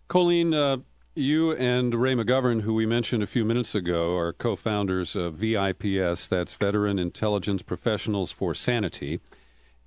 Coleen, 0.09 0.53
uh, 0.53 0.81
you 1.15 1.53
and 1.53 1.93
Ray 1.95 2.15
McGovern, 2.15 2.61
who 2.61 2.73
we 2.73 2.85
mentioned 2.85 3.23
a 3.23 3.27
few 3.27 3.45
minutes 3.45 3.75
ago, 3.75 4.17
are 4.17 4.33
co 4.33 4.55
founders 4.55 5.15
of 5.15 5.35
VIPS, 5.35 6.27
that's 6.27 6.53
Veteran 6.55 6.99
Intelligence 6.99 7.61
Professionals 7.61 8.31
for 8.31 8.53
Sanity. 8.53 9.21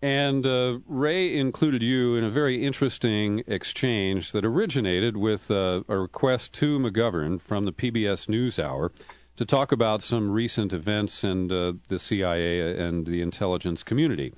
And 0.03 0.45
uh, 0.45 0.81
Ray 0.89 1.39
included 1.39 1.81
you 1.81 2.17
in 2.17 2.25
a 2.25 2.31
very 2.31 2.65
interesting 2.65 3.45
exchange 3.47 4.33
that 4.33 4.45
originated 4.45 5.17
with 5.17 5.49
uh, 5.49 5.85
a 5.89 5.97
request 5.97 6.53
to 6.55 6.81
McGovern 6.81 7.41
from 7.41 7.67
the 7.67 7.73
PBS 7.73 8.27
NewsHour 8.27 8.91
to 9.37 9.47
talk 9.47 9.71
about 9.71 10.03
some 10.03 10.33
recent 10.33 10.73
events 10.73 11.23
and 11.23 11.53
uh, 11.53 11.75
the 11.87 12.01
CIA 12.01 12.77
and 12.77 13.07
the 13.07 13.23
intelligence 13.23 13.85
community. 13.85 14.35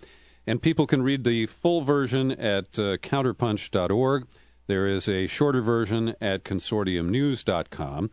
And 0.47 0.61
people 0.61 0.87
can 0.87 1.03
read 1.03 1.25
the 1.25 1.47
full 1.47 1.81
version 1.81 2.33
at 2.33 2.79
uh, 2.79 2.99
counterpunch.org. 2.99 4.27
There 4.67 4.87
is 4.87 5.09
a 5.09 5.27
shorter 5.27 5.63
version 5.63 6.15
at 6.21 6.45
consortiumnews.com. 6.45 8.11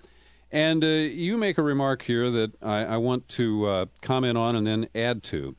And 0.53 0.83
uh, 0.83 0.87
you 0.87 1.37
make 1.37 1.57
a 1.57 1.63
remark 1.63 2.03
here 2.03 2.31
that 2.31 2.61
I, 2.61 2.85
I 2.85 2.97
want 2.97 3.27
to 3.29 3.65
uh, 3.67 3.85
comment 4.01 4.37
on 4.37 4.55
and 4.55 4.65
then 4.65 4.87
add 4.95 5.23
to. 5.23 5.57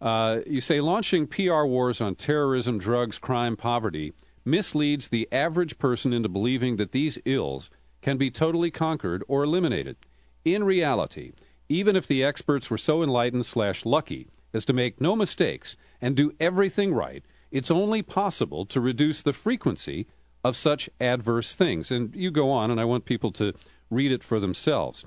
Uh, 0.00 0.40
you 0.46 0.60
say 0.60 0.80
launching 0.80 1.26
PR 1.26 1.64
wars 1.64 2.00
on 2.00 2.14
terrorism, 2.14 2.78
drugs, 2.78 3.18
crime, 3.18 3.56
poverty 3.56 4.12
misleads 4.44 5.08
the 5.08 5.28
average 5.32 5.78
person 5.78 6.12
into 6.12 6.28
believing 6.28 6.76
that 6.76 6.92
these 6.92 7.18
ills 7.24 7.70
can 8.00 8.16
be 8.16 8.30
totally 8.30 8.70
conquered 8.70 9.22
or 9.28 9.42
eliminated. 9.42 9.96
In 10.44 10.64
reality, 10.64 11.32
even 11.68 11.96
if 11.96 12.06
the 12.06 12.24
experts 12.24 12.70
were 12.70 12.78
so 12.78 13.02
enlightened 13.02 13.44
slash 13.44 13.84
lucky 13.84 14.28
as 14.54 14.64
to 14.64 14.72
make 14.72 15.00
no 15.00 15.14
mistakes 15.14 15.76
and 16.00 16.16
do 16.16 16.32
everything 16.40 16.94
right, 16.94 17.24
it's 17.50 17.70
only 17.70 18.02
possible 18.02 18.64
to 18.66 18.80
reduce 18.80 19.20
the 19.22 19.32
frequency 19.32 20.06
of 20.44 20.56
such 20.56 20.88
adverse 21.00 21.54
things. 21.54 21.90
And 21.90 22.14
you 22.14 22.30
go 22.30 22.50
on, 22.50 22.70
and 22.70 22.80
I 22.80 22.84
want 22.84 23.04
people 23.04 23.32
to 23.32 23.52
read 23.90 24.12
it 24.12 24.22
for 24.22 24.40
themselves. 24.40 25.04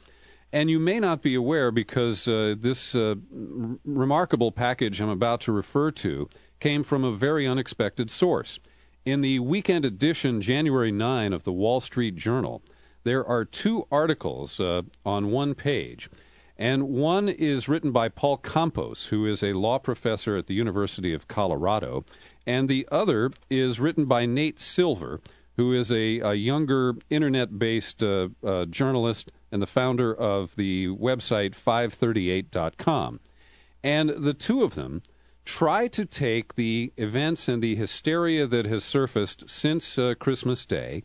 And 0.53 0.69
you 0.69 0.79
may 0.79 0.99
not 0.99 1.21
be 1.21 1.35
aware 1.35 1.71
because 1.71 2.27
uh, 2.27 2.55
this 2.57 2.93
uh, 2.93 3.15
r- 3.33 3.77
remarkable 3.85 4.51
package 4.51 4.99
I'm 4.99 5.09
about 5.09 5.41
to 5.41 5.51
refer 5.51 5.91
to 5.91 6.29
came 6.59 6.83
from 6.83 7.03
a 7.03 7.15
very 7.15 7.47
unexpected 7.47 8.11
source. 8.11 8.59
In 9.05 9.21
the 9.21 9.39
weekend 9.39 9.85
edition, 9.85 10.41
January 10.41 10.91
9 10.91 11.33
of 11.33 11.43
the 11.43 11.53
Wall 11.53 11.79
Street 11.79 12.15
Journal, 12.15 12.61
there 13.03 13.25
are 13.25 13.45
two 13.45 13.87
articles 13.91 14.59
uh, 14.59 14.83
on 15.05 15.31
one 15.31 15.55
page. 15.55 16.09
And 16.57 16.89
one 16.89 17.27
is 17.29 17.67
written 17.67 17.91
by 17.91 18.09
Paul 18.09 18.37
Campos, 18.37 19.07
who 19.07 19.25
is 19.25 19.41
a 19.41 19.53
law 19.53 19.79
professor 19.79 20.37
at 20.37 20.45
the 20.45 20.53
University 20.53 21.13
of 21.13 21.27
Colorado. 21.27 22.05
And 22.45 22.69
the 22.69 22.87
other 22.91 23.31
is 23.49 23.79
written 23.79 24.05
by 24.05 24.27
Nate 24.27 24.59
Silver, 24.59 25.21
who 25.55 25.73
is 25.73 25.91
a, 25.91 26.19
a 26.19 26.33
younger 26.33 26.95
internet 27.09 27.57
based 27.57 28.03
uh, 28.03 28.29
uh, 28.45 28.65
journalist 28.65 29.31
and 29.51 29.61
the 29.61 29.67
founder 29.67 30.13
of 30.13 30.55
the 30.55 30.87
website 30.87 31.55
538.com. 31.55 33.19
And 33.83 34.09
the 34.11 34.33
two 34.33 34.63
of 34.63 34.75
them 34.75 35.01
try 35.43 35.87
to 35.87 36.05
take 36.05 36.55
the 36.55 36.93
events 36.97 37.47
and 37.47 37.61
the 37.61 37.75
hysteria 37.75 38.45
that 38.47 38.65
has 38.65 38.83
surfaced 38.83 39.49
since 39.49 39.97
uh, 39.97 40.13
Christmas 40.19 40.65
Day 40.65 41.03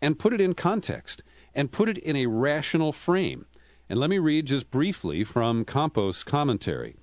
and 0.00 0.18
put 0.18 0.32
it 0.32 0.40
in 0.40 0.54
context 0.54 1.22
and 1.54 1.72
put 1.72 1.88
it 1.88 1.98
in 1.98 2.14
a 2.14 2.26
rational 2.26 2.92
frame. 2.92 3.46
And 3.88 3.98
let 3.98 4.10
me 4.10 4.18
read 4.18 4.46
just 4.46 4.70
briefly 4.70 5.24
from 5.24 5.64
Campos' 5.64 6.22
commentary. 6.22 6.96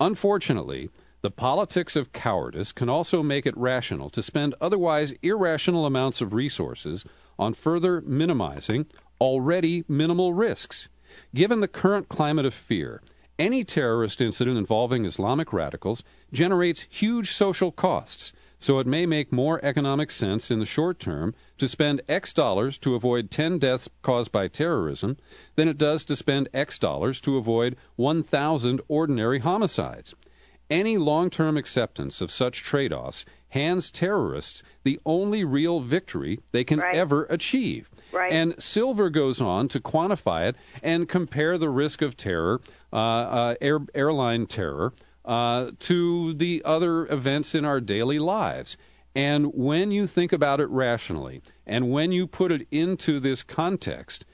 Unfortunately, 0.00 0.88
the 1.20 1.30
politics 1.32 1.96
of 1.96 2.12
cowardice 2.12 2.70
can 2.70 2.88
also 2.88 3.22
make 3.24 3.44
it 3.44 3.56
rational 3.56 4.08
to 4.10 4.22
spend 4.22 4.54
otherwise 4.60 5.12
irrational 5.22 5.84
amounts 5.84 6.20
of 6.20 6.32
resources 6.32 7.04
on 7.38 7.54
further 7.54 8.00
minimizing 8.02 8.86
already 9.20 9.84
minimal 9.88 10.34
risks. 10.34 10.88
Given 11.34 11.60
the 11.60 11.68
current 11.68 12.08
climate 12.08 12.46
of 12.46 12.54
fear, 12.54 13.02
any 13.38 13.64
terrorist 13.64 14.20
incident 14.20 14.58
involving 14.58 15.04
Islamic 15.04 15.52
radicals 15.52 16.02
generates 16.32 16.86
huge 16.90 17.32
social 17.32 17.70
costs 17.72 18.32
so 18.60 18.78
it 18.78 18.86
may 18.86 19.06
make 19.06 19.32
more 19.32 19.64
economic 19.64 20.10
sense 20.10 20.50
in 20.50 20.58
the 20.58 20.66
short 20.66 20.98
term 20.98 21.34
to 21.58 21.68
spend 21.68 22.02
X 22.08 22.32
dollars 22.32 22.76
to 22.78 22.94
avoid 22.94 23.30
10 23.30 23.58
deaths 23.58 23.88
caused 24.02 24.32
by 24.32 24.48
terrorism 24.48 25.16
than 25.54 25.68
it 25.68 25.78
does 25.78 26.04
to 26.04 26.16
spend 26.16 26.48
X 26.52 26.78
dollars 26.78 27.20
to 27.20 27.36
avoid 27.36 27.76
1,000 27.96 28.80
ordinary 28.88 29.38
homicides. 29.40 30.14
Any 30.68 30.98
long 30.98 31.30
term 31.30 31.56
acceptance 31.56 32.20
of 32.20 32.30
such 32.30 32.62
trade 32.62 32.92
offs 32.92 33.24
hands 33.50 33.90
terrorists 33.90 34.62
the 34.84 35.00
only 35.06 35.44
real 35.44 35.80
victory 35.80 36.40
they 36.52 36.64
can 36.64 36.80
Right. 36.80 36.94
ever 36.94 37.24
achieve. 37.30 37.90
Right. 38.12 38.32
And 38.32 38.54
Silver 38.62 39.10
goes 39.10 39.40
on 39.40 39.68
to 39.68 39.80
quantify 39.80 40.48
it 40.48 40.56
and 40.82 41.08
compare 41.08 41.58
the 41.58 41.68
risk 41.70 42.02
of 42.02 42.16
terror, 42.16 42.60
uh, 42.92 42.96
uh, 42.96 43.54
air, 43.60 43.80
airline 43.94 44.46
terror, 44.46 44.92
uh, 45.24 45.72
to 45.80 46.32
the 46.34 46.62
other 46.64 47.06
events 47.06 47.54
in 47.54 47.64
our 47.64 47.80
daily 47.80 48.18
lives. 48.18 48.76
And 49.14 49.52
when 49.52 49.90
you 49.90 50.06
think 50.06 50.32
about 50.32 50.60
it 50.60 50.68
rationally, 50.68 51.42
and 51.66 51.90
when 51.90 52.12
you 52.12 52.26
put 52.26 52.52
it 52.52 52.66
into 52.70 53.18
this 53.20 53.42
context, 53.42 54.24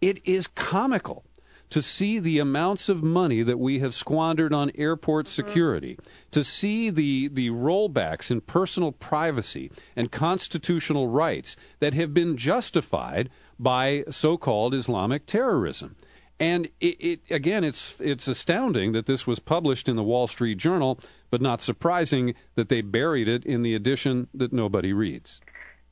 it 0.00 0.20
is 0.26 0.46
comical 0.46 1.24
to 1.72 1.80
see 1.80 2.18
the 2.18 2.38
amounts 2.38 2.90
of 2.90 3.02
money 3.02 3.42
that 3.42 3.58
we 3.58 3.78
have 3.78 3.94
squandered 3.94 4.52
on 4.52 4.70
airport 4.74 5.26
security, 5.26 5.98
to 6.30 6.44
see 6.44 6.90
the, 6.90 7.28
the 7.28 7.48
rollbacks 7.48 8.30
in 8.30 8.42
personal 8.42 8.92
privacy 8.92 9.72
and 9.96 10.12
constitutional 10.12 11.08
rights 11.08 11.56
that 11.80 11.94
have 11.94 12.12
been 12.12 12.36
justified 12.36 13.30
by 13.58 14.04
so 14.10 14.36
called 14.36 14.74
Islamic 14.74 15.24
terrorism. 15.24 15.96
And 16.38 16.68
it, 16.78 17.00
it 17.00 17.20
again, 17.30 17.64
it's 17.64 17.94
it's 18.00 18.28
astounding 18.28 18.92
that 18.92 19.06
this 19.06 19.26
was 19.26 19.38
published 19.38 19.88
in 19.88 19.96
the 19.96 20.02
Wall 20.02 20.26
Street 20.26 20.58
Journal, 20.58 21.00
but 21.30 21.40
not 21.40 21.62
surprising 21.62 22.34
that 22.54 22.68
they 22.68 22.82
buried 22.82 23.28
it 23.28 23.46
in 23.46 23.62
the 23.62 23.74
edition 23.74 24.28
that 24.34 24.52
nobody 24.52 24.92
reads. 24.92 25.40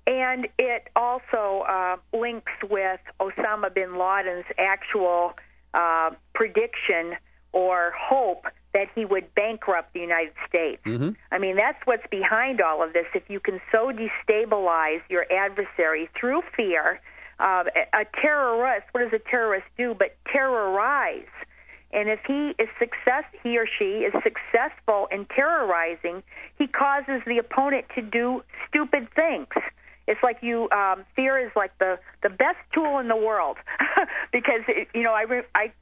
And 0.06 0.46
it 0.58 0.88
also 0.94 1.64
uh, 1.66 1.96
links 2.12 2.52
with 2.68 3.00
Osama 3.18 3.72
bin 3.72 3.96
Laden's 3.96 4.44
actual 4.58 5.34
uh, 5.74 6.10
prediction 6.34 7.16
or 7.52 7.92
hope 7.98 8.44
that 8.72 8.86
he 8.94 9.04
would 9.04 9.34
bankrupt 9.34 9.92
the 9.92 10.00
United 10.00 10.32
States. 10.48 10.80
I 11.32 11.38
mean, 11.38 11.56
that's 11.56 11.78
what's 11.84 12.06
behind 12.10 12.60
all 12.60 12.82
of 12.82 12.92
this. 12.92 13.06
If 13.14 13.24
you 13.28 13.40
can 13.40 13.60
so 13.72 13.90
destabilize 13.92 15.02
your 15.08 15.26
adversary 15.32 16.08
through 16.18 16.42
fear, 16.56 17.00
uh, 17.40 17.64
a 17.74 18.02
a 18.02 18.04
terrorist, 18.20 18.86
what 18.92 19.02
does 19.02 19.12
a 19.12 19.30
terrorist 19.30 19.66
do 19.76 19.94
but 19.98 20.16
terrorize? 20.32 21.26
And 21.92 22.08
if 22.08 22.20
he 22.26 22.54
is 22.62 22.68
success, 22.78 23.24
he 23.42 23.58
or 23.58 23.66
she 23.66 24.06
is 24.06 24.12
successful 24.22 25.08
in 25.10 25.26
terrorizing, 25.26 26.22
he 26.56 26.68
causes 26.68 27.20
the 27.26 27.38
opponent 27.38 27.86
to 27.96 28.02
do 28.02 28.44
stupid 28.68 29.08
things. 29.16 29.48
It's 30.10 30.22
like 30.24 30.38
you 30.42 30.68
um, 30.70 31.04
fear 31.14 31.38
is 31.38 31.52
like 31.54 31.70
the 31.78 31.98
the 32.24 32.28
best 32.28 32.58
tool 32.74 32.98
in 32.98 33.08
the 33.08 33.16
world. 33.16 33.56
Because 34.32 34.62
it, 34.68 34.88
you 34.94 35.02
know 35.02 35.12
I 35.12 35.22
re- 35.22 35.50
I 35.54 35.72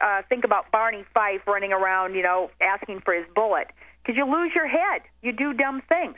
uh, 0.00 0.22
think 0.28 0.44
about 0.44 0.70
Barney 0.70 1.04
Fife 1.14 1.46
running 1.46 1.72
around 1.72 2.14
you 2.14 2.22
know 2.22 2.50
asking 2.60 3.02
for 3.04 3.14
his 3.14 3.26
bullet. 3.34 3.68
Because 4.02 4.16
you 4.16 4.24
lose 4.24 4.52
your 4.54 4.68
head, 4.68 5.02
you 5.22 5.32
do 5.32 5.52
dumb 5.52 5.82
things, 5.88 6.16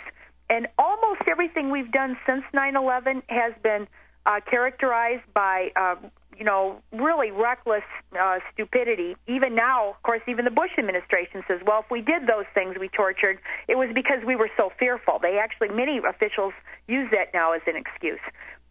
and 0.50 0.66
almost 0.78 1.22
everything 1.30 1.70
we've 1.70 1.92
done 1.92 2.16
since 2.26 2.42
9/11 2.54 3.22
has 3.28 3.52
been 3.62 3.86
uh, 4.24 4.40
characterized 4.50 5.24
by 5.34 5.68
uh, 5.76 5.96
you 6.38 6.44
know 6.44 6.80
really 6.92 7.30
reckless 7.30 7.82
uh, 8.18 8.38
stupidity. 8.52 9.16
Even 9.26 9.54
now, 9.54 9.90
of 9.90 10.02
course, 10.02 10.22
even 10.28 10.44
the 10.44 10.50
Bush 10.50 10.70
administration 10.78 11.42
says, 11.48 11.60
well, 11.66 11.80
if 11.80 11.90
we 11.90 12.00
did 12.00 12.26
those 12.26 12.46
things 12.54 12.76
we 12.78 12.88
tortured, 12.88 13.38
it 13.66 13.76
was 13.76 13.88
because 13.94 14.24
we 14.24 14.36
were 14.36 14.50
so 14.56 14.70
fearful. 14.78 15.18
They 15.20 15.38
actually 15.38 15.68
many 15.68 15.98
officials 15.98 16.52
use 16.86 17.10
that 17.10 17.34
now 17.34 17.52
as 17.52 17.62
an 17.66 17.76
excuse. 17.76 18.20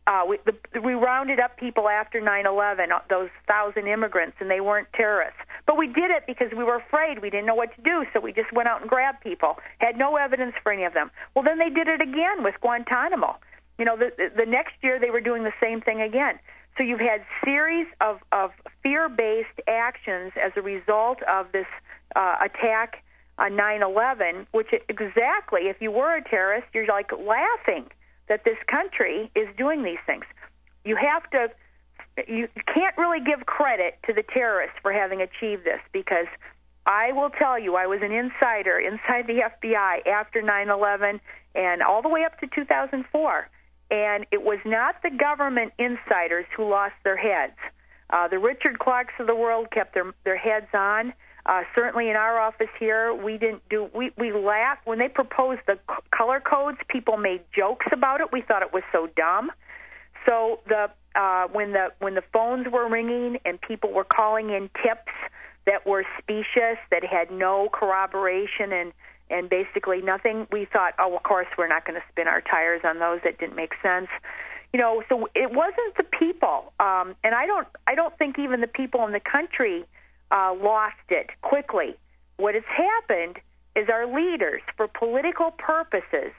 Uh, 0.07 0.23
we, 0.25 0.39
the, 0.45 0.81
we 0.81 0.93
rounded 0.93 1.37
up 1.37 1.57
people 1.57 1.89
after 1.89 2.21
9/11, 2.21 2.91
uh, 2.91 2.99
those 3.09 3.29
thousand 3.45 3.87
immigrants, 3.87 4.37
and 4.39 4.49
they 4.49 4.61
weren't 4.61 4.87
terrorists. 4.93 5.39
But 5.65 5.75
we 5.77 5.87
did 5.87 6.11
it 6.11 6.23
because 6.25 6.47
we 6.55 6.63
were 6.63 6.77
afraid. 6.77 7.21
We 7.21 7.29
didn't 7.29 7.45
know 7.45 7.55
what 7.55 7.75
to 7.75 7.81
do, 7.81 8.05
so 8.13 8.21
we 8.21 8.31
just 8.31 8.53
went 8.53 8.69
out 8.69 8.79
and 8.79 8.89
grabbed 8.89 9.21
people. 9.21 9.59
Had 9.79 9.97
no 9.97 10.15
evidence 10.15 10.53
for 10.63 10.71
any 10.71 10.85
of 10.85 10.93
them. 10.93 11.11
Well, 11.35 11.43
then 11.43 11.59
they 11.59 11.69
did 11.69 11.89
it 11.89 11.99
again 11.99 12.41
with 12.41 12.55
Guantanamo. 12.61 13.35
You 13.77 13.83
know, 13.83 13.97
the, 13.97 14.11
the 14.15 14.45
the 14.45 14.49
next 14.49 14.75
year 14.81 14.97
they 14.97 15.09
were 15.09 15.19
doing 15.19 15.43
the 15.43 15.53
same 15.61 15.81
thing 15.81 16.01
again. 16.01 16.39
So 16.77 16.83
you've 16.83 16.99
had 16.99 17.25
series 17.43 17.87
of 18.01 18.19
of 18.31 18.51
fear-based 18.83 19.61
actions 19.67 20.33
as 20.41 20.51
a 20.55 20.61
result 20.61 21.23
of 21.23 21.51
this 21.51 21.65
uh, 22.15 22.35
attack 22.43 23.03
on 23.39 23.51
9/11, 23.51 24.47
which 24.51 24.67
exactly, 24.87 25.69
if 25.69 25.77
you 25.81 25.91
were 25.91 26.15
a 26.15 26.23
terrorist, 26.23 26.67
you're 26.73 26.87
like 26.87 27.11
laughing 27.11 27.89
that 28.27 28.43
this 28.43 28.57
country 28.69 29.31
is 29.35 29.47
doing 29.57 29.83
these 29.83 30.01
things. 30.05 30.25
You 30.85 30.95
have 30.95 31.29
to 31.31 31.49
you 32.27 32.47
can't 32.73 32.97
really 32.97 33.19
give 33.19 33.45
credit 33.45 33.99
to 34.07 34.13
the 34.13 34.23
terrorists 34.23 34.77
for 34.81 34.91
having 34.91 35.21
achieved 35.21 35.65
this 35.65 35.81
because 35.91 36.25
I 36.85 37.11
will 37.11 37.29
tell 37.29 37.59
you 37.59 37.75
I 37.75 37.85
was 37.85 37.99
an 38.01 38.11
insider 38.11 38.79
inside 38.79 39.27
the 39.27 39.41
FBI 39.43 40.07
after 40.07 40.41
9/11 40.41 41.19
and 41.55 41.81
all 41.81 42.01
the 42.01 42.09
way 42.09 42.23
up 42.23 42.39
to 42.39 42.47
2004 42.47 43.49
and 43.89 44.25
it 44.31 44.43
was 44.43 44.59
not 44.65 44.95
the 45.03 45.11
government 45.11 45.73
insiders 45.77 46.45
who 46.55 46.69
lost 46.69 46.95
their 47.03 47.17
heads. 47.17 47.57
Uh, 48.09 48.27
the 48.27 48.39
Richard 48.39 48.79
Clarkes 48.79 49.13
of 49.19 49.27
the 49.27 49.35
world 49.35 49.69
kept 49.71 49.93
their 49.93 50.13
their 50.23 50.37
heads 50.37 50.67
on. 50.73 51.13
Uh, 51.45 51.61
certainly 51.73 52.09
in 52.09 52.17
our 52.17 52.37
office 52.39 52.69
here, 52.77 53.13
we 53.13 53.37
didn't 53.37 53.61
do. 53.69 53.89
We 53.93 54.11
we 54.17 54.31
laughed 54.33 54.85
when 54.85 54.99
they 54.99 55.07
proposed 55.07 55.61
the 55.65 55.79
c- 55.89 55.95
color 56.11 56.41
codes. 56.41 56.77
People 56.89 57.17
made 57.17 57.41
jokes 57.55 57.87
about 57.91 58.21
it. 58.21 58.31
We 58.31 58.41
thought 58.41 58.61
it 58.61 58.73
was 58.73 58.83
so 58.91 59.07
dumb. 59.15 59.51
So 60.25 60.59
the 60.67 60.89
uh, 61.15 61.47
when 61.51 61.71
the 61.73 61.87
when 61.99 62.15
the 62.15 62.23
phones 62.33 62.67
were 62.71 62.89
ringing 62.89 63.39
and 63.45 63.59
people 63.61 63.91
were 63.91 64.03
calling 64.05 64.49
in 64.49 64.69
tips 64.83 65.11
that 65.65 65.85
were 65.85 66.05
specious, 66.21 66.77
that 66.91 67.03
had 67.03 67.31
no 67.31 67.69
corroboration 67.71 68.71
and 68.71 68.93
and 69.29 69.49
basically 69.49 70.01
nothing, 70.01 70.47
we 70.51 70.65
thought, 70.65 70.93
oh, 70.99 71.15
of 71.15 71.23
course 71.23 71.47
we're 71.57 71.67
not 71.67 71.85
going 71.85 71.99
to 71.99 72.05
spin 72.11 72.27
our 72.27 72.41
tires 72.41 72.81
on 72.83 72.99
those. 72.99 73.19
That 73.23 73.39
didn't 73.39 73.55
make 73.55 73.73
sense. 73.81 74.07
You 74.73 74.79
know, 74.79 75.03
so 75.09 75.29
it 75.33 75.51
wasn't 75.51 75.95
the 75.97 76.03
people, 76.03 76.73
um, 76.79 77.15
and 77.23 77.33
I 77.33 77.45
don't 77.45 77.67
I 77.87 77.95
don't 77.95 78.15
think 78.17 78.37
even 78.37 78.59
the 78.61 78.67
people 78.67 79.05
in 79.05 79.13
the 79.13 79.21
country 79.21 79.85
uh, 80.29 80.53
lost 80.61 80.95
it 81.09 81.29
quickly. 81.41 81.95
What 82.35 82.53
has 82.53 82.65
happened 82.65 83.37
is 83.75 83.87
our 83.89 84.05
leaders, 84.05 84.61
for 84.75 84.87
political 84.87 85.51
purposes, 85.51 86.33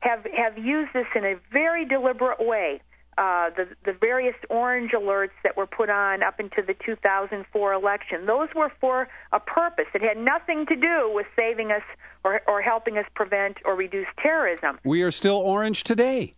have 0.00 0.24
have 0.36 0.56
used 0.56 0.92
this 0.94 1.06
in 1.14 1.24
a 1.24 1.34
very 1.52 1.84
deliberate 1.84 2.40
way. 2.40 2.80
Uh, 3.16 3.50
the 3.50 3.68
the 3.84 3.92
various 3.92 4.34
orange 4.50 4.90
alerts 4.90 5.36
that 5.44 5.56
were 5.56 5.66
put 5.66 5.88
on 5.88 6.22
up 6.22 6.40
into 6.40 6.62
the 6.66 6.74
2004 6.84 7.72
election, 7.72 8.26
those 8.26 8.48
were 8.56 8.72
for 8.80 9.08
a 9.32 9.38
purpose. 9.38 9.86
It 9.94 10.02
had 10.02 10.16
nothing 10.16 10.66
to 10.66 10.74
do 10.74 11.10
with 11.12 11.26
saving 11.36 11.70
us 11.70 11.82
or 12.24 12.42
or 12.48 12.60
helping 12.60 12.98
us 12.98 13.06
prevent 13.14 13.58
or 13.64 13.76
reduce 13.76 14.08
terrorism. 14.20 14.78
We 14.84 15.02
are 15.02 15.12
still 15.12 15.36
orange 15.36 15.84
today. 15.84 16.34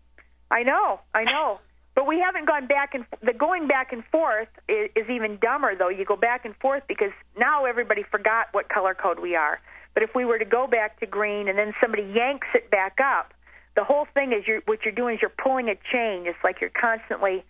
I 0.50 0.62
know, 0.62 1.00
I 1.14 1.24
know. 1.24 1.60
But 1.94 2.06
we 2.06 2.20
haven't 2.20 2.46
gone 2.46 2.66
back 2.66 2.94
and 2.94 3.06
the 3.22 3.32
going 3.32 3.66
back 3.66 3.90
and 3.92 4.04
forth 4.12 4.48
is, 4.68 4.90
is 4.94 5.08
even 5.08 5.38
dumber 5.40 5.74
though. 5.74 5.88
You 5.88 6.04
go 6.04 6.16
back 6.16 6.44
and 6.44 6.54
forth 6.56 6.82
because 6.86 7.12
now 7.38 7.64
everybody 7.64 8.02
forgot 8.02 8.48
what 8.52 8.68
color 8.68 8.94
code 8.94 9.18
we 9.18 9.34
are. 9.34 9.60
But 9.94 10.02
if 10.02 10.14
we 10.14 10.26
were 10.26 10.38
to 10.38 10.44
go 10.44 10.66
back 10.66 11.00
to 11.00 11.06
green 11.06 11.48
and 11.48 11.58
then 11.58 11.72
somebody 11.80 12.02
yanks 12.02 12.48
it 12.54 12.70
back 12.70 12.98
up, 13.02 13.32
the 13.76 13.84
whole 13.84 14.06
thing 14.14 14.32
is 14.32 14.46
you're 14.46 14.62
what 14.66 14.80
you're 14.84 14.94
doing 14.94 15.16
is 15.16 15.22
you're 15.22 15.30
pulling 15.42 15.68
a 15.68 15.76
chain. 15.92 16.26
It's 16.26 16.38
like 16.42 16.60
you're 16.60 16.70
constantly 16.70 17.44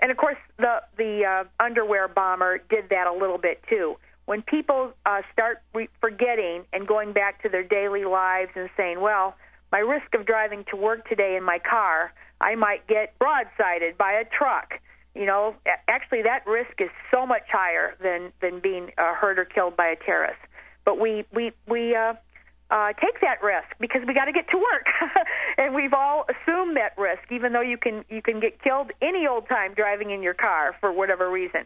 and 0.00 0.10
of 0.10 0.16
course 0.16 0.36
the 0.58 0.82
the 0.96 1.24
uh, 1.24 1.64
underwear 1.64 2.08
bomber 2.08 2.58
did 2.58 2.90
that 2.90 3.06
a 3.06 3.12
little 3.12 3.38
bit 3.38 3.62
too. 3.68 3.96
When 4.26 4.42
people 4.42 4.92
uh, 5.04 5.22
start 5.32 5.62
re- 5.74 5.88
forgetting 6.00 6.64
and 6.72 6.86
going 6.86 7.12
back 7.12 7.42
to 7.42 7.48
their 7.48 7.62
daily 7.62 8.04
lives 8.04 8.50
and 8.54 8.68
saying, 8.76 9.00
"Well, 9.00 9.34
my 9.72 9.78
risk 9.78 10.14
of 10.14 10.26
driving 10.26 10.64
to 10.70 10.76
work 10.76 11.08
today 11.08 11.36
in 11.36 11.44
my 11.44 11.58
car, 11.58 12.12
I 12.40 12.54
might 12.54 12.86
get 12.86 13.18
broadsided 13.18 13.96
by 13.96 14.12
a 14.12 14.24
truck." 14.24 14.74
You 15.14 15.26
know, 15.26 15.54
actually, 15.88 16.22
that 16.22 16.46
risk 16.46 16.80
is 16.80 16.90
so 17.10 17.26
much 17.26 17.44
higher 17.50 17.94
than 18.02 18.32
than 18.40 18.60
being 18.60 18.90
uh, 18.98 19.14
hurt 19.14 19.38
or 19.38 19.44
killed 19.44 19.76
by 19.76 19.88
a 19.88 19.96
terrorist. 19.96 20.40
But 20.84 21.00
we 21.00 21.24
we 21.32 21.52
we 21.66 21.94
uh, 21.94 22.14
uh, 22.70 22.92
take 22.94 23.20
that 23.20 23.42
risk 23.42 23.68
because 23.78 24.02
we 24.06 24.14
got 24.14 24.24
to 24.24 24.32
get 24.32 24.48
to 24.50 24.56
work, 24.56 24.86
and 25.58 25.74
we've 25.74 25.92
all 25.92 26.24
assumed 26.28 26.76
that 26.76 26.96
risk, 26.96 27.30
even 27.30 27.52
though 27.52 27.60
you 27.60 27.76
can 27.76 28.04
you 28.08 28.22
can 28.22 28.40
get 28.40 28.62
killed 28.62 28.90
any 29.02 29.26
old 29.26 29.48
time 29.48 29.74
driving 29.74 30.10
in 30.10 30.22
your 30.22 30.34
car 30.34 30.74
for 30.80 30.92
whatever 30.92 31.30
reason. 31.30 31.64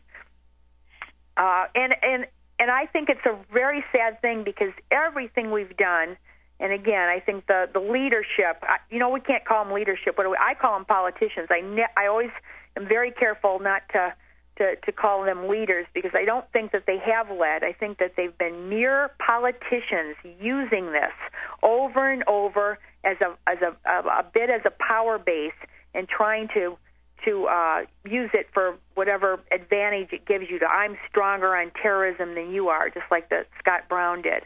Uh, 1.36 1.66
and 1.74 1.94
and 2.02 2.26
and 2.58 2.70
I 2.70 2.86
think 2.86 3.08
it's 3.08 3.24
a 3.24 3.38
very 3.52 3.84
sad 3.92 4.20
thing 4.20 4.42
because 4.42 4.72
everything 4.90 5.52
we've 5.52 5.76
done, 5.76 6.16
and 6.58 6.72
again, 6.72 7.08
I 7.08 7.20
think 7.20 7.46
the 7.46 7.68
the 7.72 7.80
leadership. 7.80 8.58
I, 8.62 8.78
you 8.90 8.98
know, 8.98 9.08
we 9.10 9.20
can't 9.20 9.44
call 9.44 9.64
them 9.64 9.72
leadership. 9.72 10.18
What 10.18 10.24
do 10.24 10.30
we, 10.30 10.36
I 10.40 10.54
call 10.54 10.74
them 10.74 10.84
politicians. 10.84 11.48
I 11.50 11.60
ne- 11.60 11.92
I 11.96 12.06
always 12.06 12.30
am 12.76 12.88
very 12.88 13.12
careful 13.12 13.60
not 13.60 13.82
to. 13.92 14.12
To, 14.58 14.74
to 14.74 14.92
call 14.92 15.24
them 15.24 15.48
leaders 15.48 15.86
because 15.94 16.10
I 16.14 16.24
don't 16.24 16.44
think 16.52 16.72
that 16.72 16.82
they 16.84 16.98
have 16.98 17.30
led. 17.30 17.62
I 17.62 17.72
think 17.72 17.98
that 17.98 18.14
they've 18.16 18.36
been 18.36 18.68
mere 18.68 19.10
politicians 19.24 20.16
using 20.40 20.90
this 20.90 21.14
over 21.62 22.10
and 22.10 22.24
over 22.26 22.78
as 23.04 23.16
a 23.20 23.36
as 23.48 23.58
a, 23.62 23.76
a, 23.88 24.20
a 24.20 24.24
bit 24.34 24.50
as 24.50 24.62
a 24.64 24.70
power 24.70 25.16
base 25.16 25.52
and 25.94 26.08
trying 26.08 26.48
to 26.54 26.76
to 27.24 27.46
uh, 27.46 27.80
use 28.04 28.30
it 28.34 28.48
for 28.52 28.76
whatever 28.94 29.40
advantage 29.52 30.08
it 30.12 30.26
gives 30.26 30.46
you. 30.50 30.58
To 30.58 30.66
I'm 30.66 30.96
stronger 31.08 31.54
on 31.54 31.70
terrorism 31.80 32.34
than 32.34 32.52
you 32.52 32.68
are, 32.68 32.90
just 32.90 33.06
like 33.10 33.28
the 33.28 33.46
Scott 33.60 33.88
Brown 33.88 34.22
did. 34.22 34.42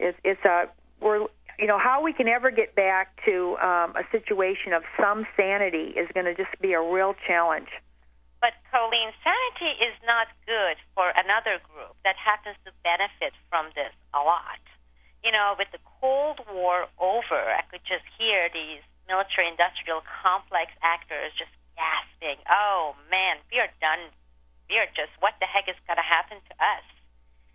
It's, 0.00 0.18
it's 0.24 0.44
a 0.44 0.64
we're 1.00 1.28
you 1.58 1.66
know, 1.66 1.78
how 1.78 2.02
we 2.02 2.12
can 2.12 2.28
ever 2.28 2.50
get 2.50 2.74
back 2.74 3.18
to 3.24 3.56
um, 3.62 3.94
a 3.96 4.02
situation 4.10 4.72
of 4.72 4.82
some 5.00 5.26
sanity 5.36 5.94
is 5.96 6.08
going 6.12 6.26
to 6.26 6.34
just 6.34 6.60
be 6.60 6.72
a 6.72 6.82
real 6.82 7.14
challenge. 7.26 7.68
But 8.44 8.60
Coleen, 8.68 9.08
sanity 9.24 9.72
is 9.80 9.96
not 10.04 10.28
good 10.44 10.76
for 10.92 11.08
another 11.16 11.64
group 11.64 11.96
that 12.04 12.12
happens 12.20 12.60
to 12.68 12.76
benefit 12.84 13.32
from 13.48 13.72
this 13.72 13.88
a 14.12 14.20
lot. 14.20 14.60
You 15.24 15.32
know, 15.32 15.56
with 15.56 15.72
the 15.72 15.80
Cold 15.96 16.44
War 16.52 16.84
over, 17.00 17.40
I 17.40 17.64
could 17.72 17.80
just 17.88 18.04
hear 18.20 18.52
these 18.52 18.84
military 19.08 19.48
industrial 19.48 20.04
complex 20.20 20.76
actors 20.84 21.32
just 21.40 21.56
gasping, 21.72 22.36
oh 22.44 22.92
man, 23.08 23.40
we 23.48 23.64
are 23.64 23.72
done. 23.80 24.12
We 24.68 24.76
are 24.76 24.92
just, 24.92 25.16
what 25.24 25.40
the 25.40 25.48
heck 25.48 25.64
is 25.64 25.80
going 25.88 25.96
to 25.96 26.04
happen 26.04 26.36
to 26.44 26.54
us? 26.60 26.84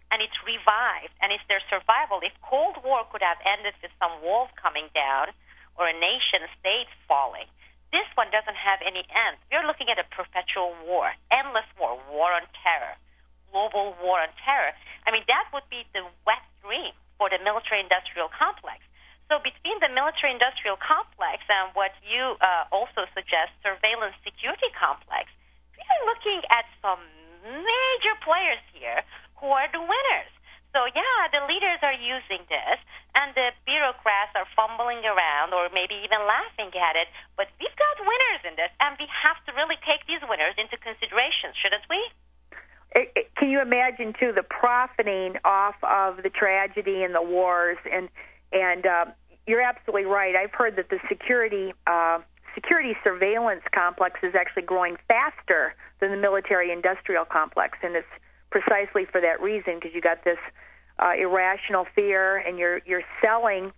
And 0.09 0.25
it's 0.25 0.41
revived, 0.41 1.13
and 1.21 1.29
it's 1.29 1.45
their 1.45 1.61
survival. 1.69 2.17
If 2.25 2.33
Cold 2.41 2.81
War 2.81 3.05
could 3.13 3.21
have 3.21 3.37
ended 3.45 3.77
with 3.85 3.93
some 4.01 4.25
walls 4.25 4.49
coming 4.57 4.89
down 4.97 5.37
or 5.77 5.85
a 5.85 5.93
nation 5.93 6.49
state 6.57 6.89
falling, 7.05 7.45
this 7.89 8.05
one 8.13 8.29
doesn't 8.29 8.57
have 8.57 8.79
any 8.85 9.01
end. 9.09 9.41
We're 9.49 9.65
looking 9.65 9.89
at 9.89 9.97
a 9.97 10.05
perpetual 10.13 10.77
war, 10.85 11.09
endless 11.33 11.65
war, 11.77 11.97
war 12.09 12.33
on 12.33 12.45
terror, 12.61 12.93
global 13.49 13.97
war 13.97 14.21
on 14.21 14.29
terror. 14.45 14.77
I 15.05 15.11
mean, 15.11 15.25
that 15.25 15.49
would 15.53 15.65
be 15.73 15.85
the 15.93 16.05
wet 16.25 16.45
dream 16.61 16.93
for 17.17 17.29
the 17.33 17.41
military 17.41 17.81
industrial 17.81 18.29
complex. 18.29 18.85
So 19.29 19.37
between 19.41 19.77
the 19.77 19.89
military 19.93 20.33
industrial 20.33 20.77
complex 20.77 21.45
and 21.49 21.69
what 21.77 21.93
you 22.01 22.37
uh, 22.41 22.65
also 22.73 23.05
suggest, 23.13 23.53
surveillance 23.61 24.17
security 24.25 24.69
complex, 24.73 25.29
we 25.77 25.85
are 25.85 26.01
looking 26.09 26.41
at 26.49 26.65
some 26.81 27.01
major 27.45 28.15
players 28.25 28.61
here 28.73 29.05
who 29.37 29.53
are 29.53 29.69
the 29.69 29.81
winners. 29.81 30.31
So 30.73 30.85
yeah, 30.93 31.19
the 31.33 31.45
leaders 31.49 31.81
are 31.81 31.97
using 31.97 32.45
this, 32.45 32.77
and 33.17 33.33
the 33.33 33.51
bureaucrats 33.65 34.37
are 34.37 34.45
fumbling 34.53 35.01
around 35.01 35.53
or 35.53 35.69
maybe 35.73 35.97
even 36.05 36.21
laughing 36.29 36.69
at 36.77 36.93
it. 36.93 37.09
But 37.33 37.49
we've 37.57 37.73
got 37.73 37.97
winners 37.97 38.41
in 38.45 38.53
this, 38.53 38.69
and 38.77 38.93
we 39.01 39.09
have 39.09 39.41
to 39.49 39.51
really 39.57 39.81
take 39.81 40.05
these 40.05 40.21
winners 40.21 40.53
into 40.61 40.77
consideration, 40.77 41.57
shouldn't 41.57 41.85
we? 41.89 42.01
It, 42.93 43.07
it, 43.15 43.25
can 43.37 43.49
you 43.49 43.61
imagine 43.61 44.13
too 44.17 44.33
the 44.33 44.45
profiting 44.45 45.37
off 45.45 45.77
of 45.85 46.21
the 46.21 46.29
tragedy 46.29 47.03
and 47.05 47.13
the 47.13 47.21
wars 47.21 47.77
and 47.85 48.09
and 48.51 48.85
uh, 48.85 49.05
you're 49.45 49.61
absolutely 49.61 50.05
right. 50.05 50.35
I've 50.35 50.53
heard 50.53 50.75
that 50.77 50.89
the 50.89 50.99
security 51.07 51.73
uh, 51.85 52.19
security 52.53 52.93
surveillance 53.03 53.61
complex 53.73 54.19
is 54.23 54.33
actually 54.33 54.63
growing 54.63 54.97
faster 55.07 55.73
than 55.99 56.11
the 56.11 56.17
military 56.17 56.71
industrial 56.71 57.25
complex, 57.25 57.77
and 57.83 57.95
it's 57.95 58.07
precisely 58.51 59.05
for 59.05 59.21
that 59.21 59.41
reason 59.41 59.75
because 59.75 59.91
you 59.93 60.01
got 60.01 60.23
this 60.23 60.37
uh, 60.99 61.11
irrational 61.19 61.85
fear 61.95 62.37
and 62.37 62.57
you're 62.57 62.81
you're 62.85 63.03
selling. 63.21 63.71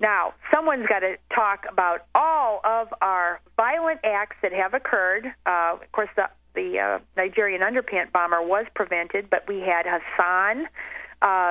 Now, 0.00 0.34
someone's 0.52 0.86
got 0.86 1.00
to 1.00 1.16
talk 1.34 1.64
about 1.70 2.06
all 2.14 2.60
of 2.64 2.88
our 3.00 3.40
violent 3.56 4.00
acts 4.02 4.36
that 4.42 4.52
have 4.52 4.74
occurred. 4.74 5.26
Uh, 5.46 5.78
of 5.80 5.92
course, 5.92 6.10
the 6.16 6.28
the 6.54 6.78
uh, 6.78 6.98
Nigerian 7.16 7.62
underpant 7.62 8.12
bomber 8.12 8.42
was 8.42 8.66
prevented, 8.74 9.28
but 9.28 9.46
we 9.48 9.60
had 9.60 9.86
Hassan, 9.86 10.66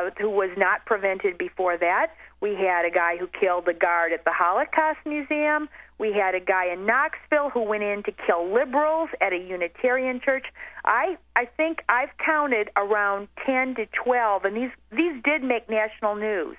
uh, 0.08 0.10
who 0.20 0.30
was 0.30 0.50
not 0.58 0.86
prevented 0.86 1.38
before 1.38 1.78
that. 1.78 2.08
We 2.42 2.56
had 2.56 2.86
a 2.86 2.92
guy 2.92 3.18
who 3.18 3.28
killed 3.28 3.66
the 3.66 3.74
guard 3.74 4.12
at 4.12 4.26
the 4.26 4.32
Holocaust 4.34 5.00
Museum. 5.06 5.70
We 5.98 6.12
had 6.12 6.36
a 6.36 6.40
guy 6.40 6.74
in 6.74 6.86
Knoxville 6.86 7.50
who 7.50 7.62
went 7.64 7.84
in 7.84 8.04
to 8.04 8.12
kill 8.26 8.54
liberals 8.54 9.10
at 9.22 9.32
a 9.32 9.38
Unitarian 9.38 10.20
church. 10.20 10.46
I 10.84 11.18
I 11.36 11.46
think 11.46 11.80
I've 11.88 12.10
counted 12.24 12.70
around 12.76 13.28
10 13.46 13.76
to 13.76 13.86
12 14.04 14.46
and 14.46 14.58
these 14.58 14.72
these 14.92 15.22
did 15.24 15.44
make 15.44 15.70
national 15.70 16.16
news 16.16 16.58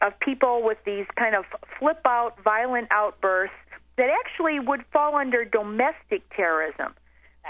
of 0.00 0.18
people 0.18 0.62
with 0.64 0.78
these 0.84 1.06
kind 1.16 1.36
of 1.36 1.44
flip 1.78 2.00
out 2.04 2.42
violent 2.42 2.88
outbursts 2.90 3.54
that 3.96 4.08
actually 4.10 4.58
would 4.58 4.84
fall 4.92 5.14
under 5.16 5.44
domestic 5.44 6.22
terrorism. 6.34 6.94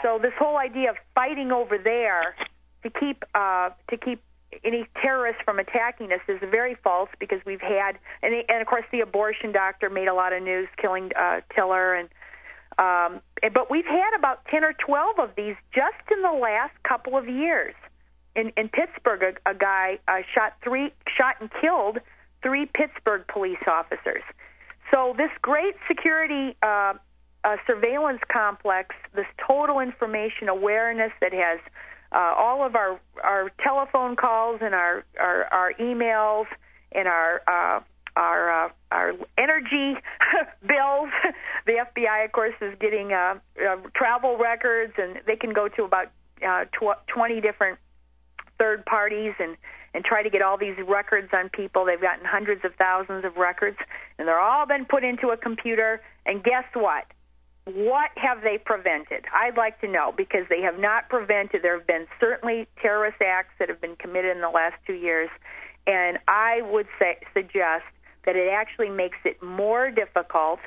So 0.02 0.18
this 0.20 0.32
whole 0.38 0.56
idea 0.58 0.90
of 0.90 0.96
fighting 1.14 1.52
over 1.52 1.78
there 1.78 2.34
to 2.82 2.90
keep 2.90 3.24
uh, 3.34 3.70
to 3.90 3.96
keep 3.96 4.22
any 4.64 4.86
terrorists 5.00 5.40
from 5.44 5.58
attacking 5.58 6.12
us 6.12 6.20
is 6.28 6.38
very 6.50 6.76
false 6.82 7.08
because 7.18 7.40
we've 7.46 7.60
had 7.60 7.98
and, 8.22 8.34
and 8.48 8.60
of 8.60 8.66
course 8.66 8.84
the 8.92 9.00
abortion 9.00 9.52
doctor 9.52 9.88
made 9.90 10.08
a 10.08 10.14
lot 10.14 10.32
of 10.32 10.42
news 10.42 10.68
killing 10.80 11.10
uh, 11.18 11.40
Tiller 11.54 11.94
and 11.94 12.08
um, 12.78 13.20
but 13.52 13.70
we've 13.70 13.86
had 13.86 14.16
about 14.16 14.44
ten 14.46 14.64
or 14.64 14.72
twelve 14.72 15.18
of 15.18 15.30
these 15.36 15.56
just 15.74 16.10
in 16.10 16.22
the 16.22 16.32
last 16.32 16.72
couple 16.84 17.16
of 17.16 17.28
years. 17.28 17.74
In, 18.34 18.50
in 18.56 18.70
Pittsburgh, 18.70 19.36
a, 19.44 19.50
a 19.50 19.54
guy 19.54 19.98
uh, 20.08 20.22
shot 20.34 20.54
three 20.64 20.90
shot 21.06 21.36
and 21.40 21.50
killed 21.60 21.98
three 22.42 22.66
Pittsburgh 22.66 23.24
police 23.28 23.62
officers. 23.66 24.22
So 24.90 25.14
this 25.16 25.30
great 25.42 25.74
security 25.86 26.56
uh, 26.62 26.94
uh, 27.44 27.56
surveillance 27.66 28.20
complex, 28.32 28.94
this 29.14 29.26
total 29.46 29.80
information 29.80 30.48
awareness 30.48 31.12
that 31.20 31.32
has 31.32 31.60
uh, 32.14 32.34
all 32.36 32.64
of 32.64 32.74
our 32.76 33.00
our 33.22 33.50
telephone 33.62 34.16
calls 34.16 34.60
and 34.62 34.74
our 34.74 35.04
our, 35.18 35.44
our 35.52 35.72
emails 35.74 36.46
and 36.92 37.08
our 37.08 37.42
uh, 37.46 37.80
our 38.16 38.66
uh, 38.66 38.68
our 38.90 39.12
energy 39.38 40.00
bills. 40.66 41.08
the 41.66 41.72
FBI, 41.72 42.24
of 42.24 42.32
course, 42.32 42.54
is 42.60 42.74
getting 42.80 43.12
uh, 43.12 43.34
uh, 43.66 43.76
travel 43.94 44.36
records, 44.36 44.92
and 44.98 45.20
they 45.26 45.36
can 45.36 45.52
go 45.52 45.68
to 45.68 45.84
about 45.84 46.08
uh, 46.46 46.64
tw- 46.66 46.98
20 47.08 47.40
different 47.40 47.78
third 48.58 48.84
parties 48.84 49.32
and 49.38 49.56
and 49.94 50.04
try 50.04 50.22
to 50.22 50.30
get 50.30 50.40
all 50.40 50.56
these 50.56 50.76
records 50.86 51.28
on 51.32 51.50
people. 51.50 51.84
They've 51.84 52.00
gotten 52.00 52.24
hundreds 52.24 52.64
of 52.64 52.74
thousands 52.76 53.24
of 53.24 53.36
records, 53.36 53.76
and 54.18 54.26
they're 54.26 54.40
all 54.40 54.66
been 54.66 54.86
put 54.86 55.04
into 55.04 55.28
a 55.28 55.36
computer. 55.36 56.00
And 56.24 56.42
guess 56.42 56.64
what? 56.72 57.04
What 57.64 58.10
have 58.16 58.42
they 58.42 58.58
prevented? 58.58 59.24
I'd 59.32 59.56
like 59.56 59.80
to 59.82 59.88
know 59.88 60.12
because 60.16 60.46
they 60.48 60.60
have 60.62 60.78
not 60.78 61.08
prevented. 61.08 61.62
There 61.62 61.78
have 61.78 61.86
been 61.86 62.06
certainly 62.18 62.66
terrorist 62.80 63.22
acts 63.22 63.54
that 63.58 63.68
have 63.68 63.80
been 63.80 63.96
committed 63.96 64.34
in 64.34 64.42
the 64.42 64.50
last 64.50 64.74
two 64.86 64.94
years, 64.94 65.30
and 65.86 66.18
I 66.26 66.62
would 66.62 66.86
say 66.98 67.18
suggest 67.34 67.84
that 68.26 68.36
it 68.36 68.48
actually 68.52 68.90
makes 68.90 69.18
it 69.24 69.42
more 69.42 69.90
difficult. 69.90 70.58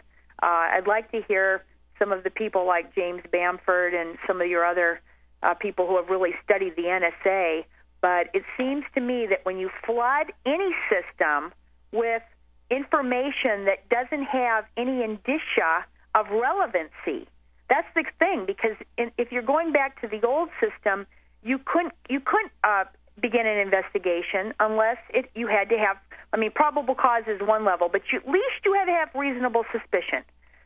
Uh, 0.41 0.71
I'd 0.75 0.87
like 0.87 1.11
to 1.11 1.21
hear 1.27 1.63
some 1.99 2.11
of 2.11 2.23
the 2.23 2.29
people 2.29 2.65
like 2.65 2.93
James 2.95 3.23
Bamford 3.31 3.93
and 3.93 4.17
some 4.27 4.41
of 4.41 4.47
your 4.47 4.65
other 4.65 5.01
uh, 5.43 5.53
people 5.53 5.87
who 5.87 5.97
have 5.97 6.09
really 6.09 6.33
studied 6.43 6.75
the 6.75 6.83
NSA. 6.83 7.65
But 8.01 8.27
it 8.33 8.43
seems 8.57 8.83
to 8.93 9.01
me 9.01 9.27
that 9.29 9.45
when 9.45 9.57
you 9.57 9.69
flood 9.85 10.31
any 10.45 10.75
system 10.89 11.53
with 11.91 12.21
information 12.69 13.65
that 13.65 13.87
doesn't 13.89 14.25
have 14.25 14.65
any 14.75 15.03
indicia 15.03 15.85
of 16.15 16.27
relevancy. 16.31 17.27
That's 17.69 17.87
the 17.93 18.05
thing 18.17 18.45
because 18.47 18.77
in, 18.97 19.11
if 19.17 19.31
you're 19.31 19.43
going 19.43 19.71
back 19.71 20.01
to 20.01 20.07
the 20.07 20.25
old 20.25 20.49
system, 20.59 21.05
you 21.43 21.59
couldn't 21.63 21.93
you 22.09 22.19
couldn't 22.19 22.51
uh, 22.63 22.85
begin 23.21 23.45
an 23.45 23.59
investigation 23.59 24.53
unless 24.59 24.97
it, 25.13 25.29
you 25.35 25.47
had 25.47 25.69
to 25.69 25.77
have. 25.77 25.97
I 26.33 26.37
mean, 26.37 26.51
probable 26.51 26.95
cause 26.95 27.23
is 27.27 27.39
one 27.41 27.63
level, 27.63 27.89
but 27.91 28.01
you, 28.11 28.19
at 28.19 28.27
least 28.27 28.65
you 28.65 28.73
had 28.73 28.85
to 28.85 28.91
have 28.91 29.09
reasonable 29.15 29.63
suspicion. 29.71 30.23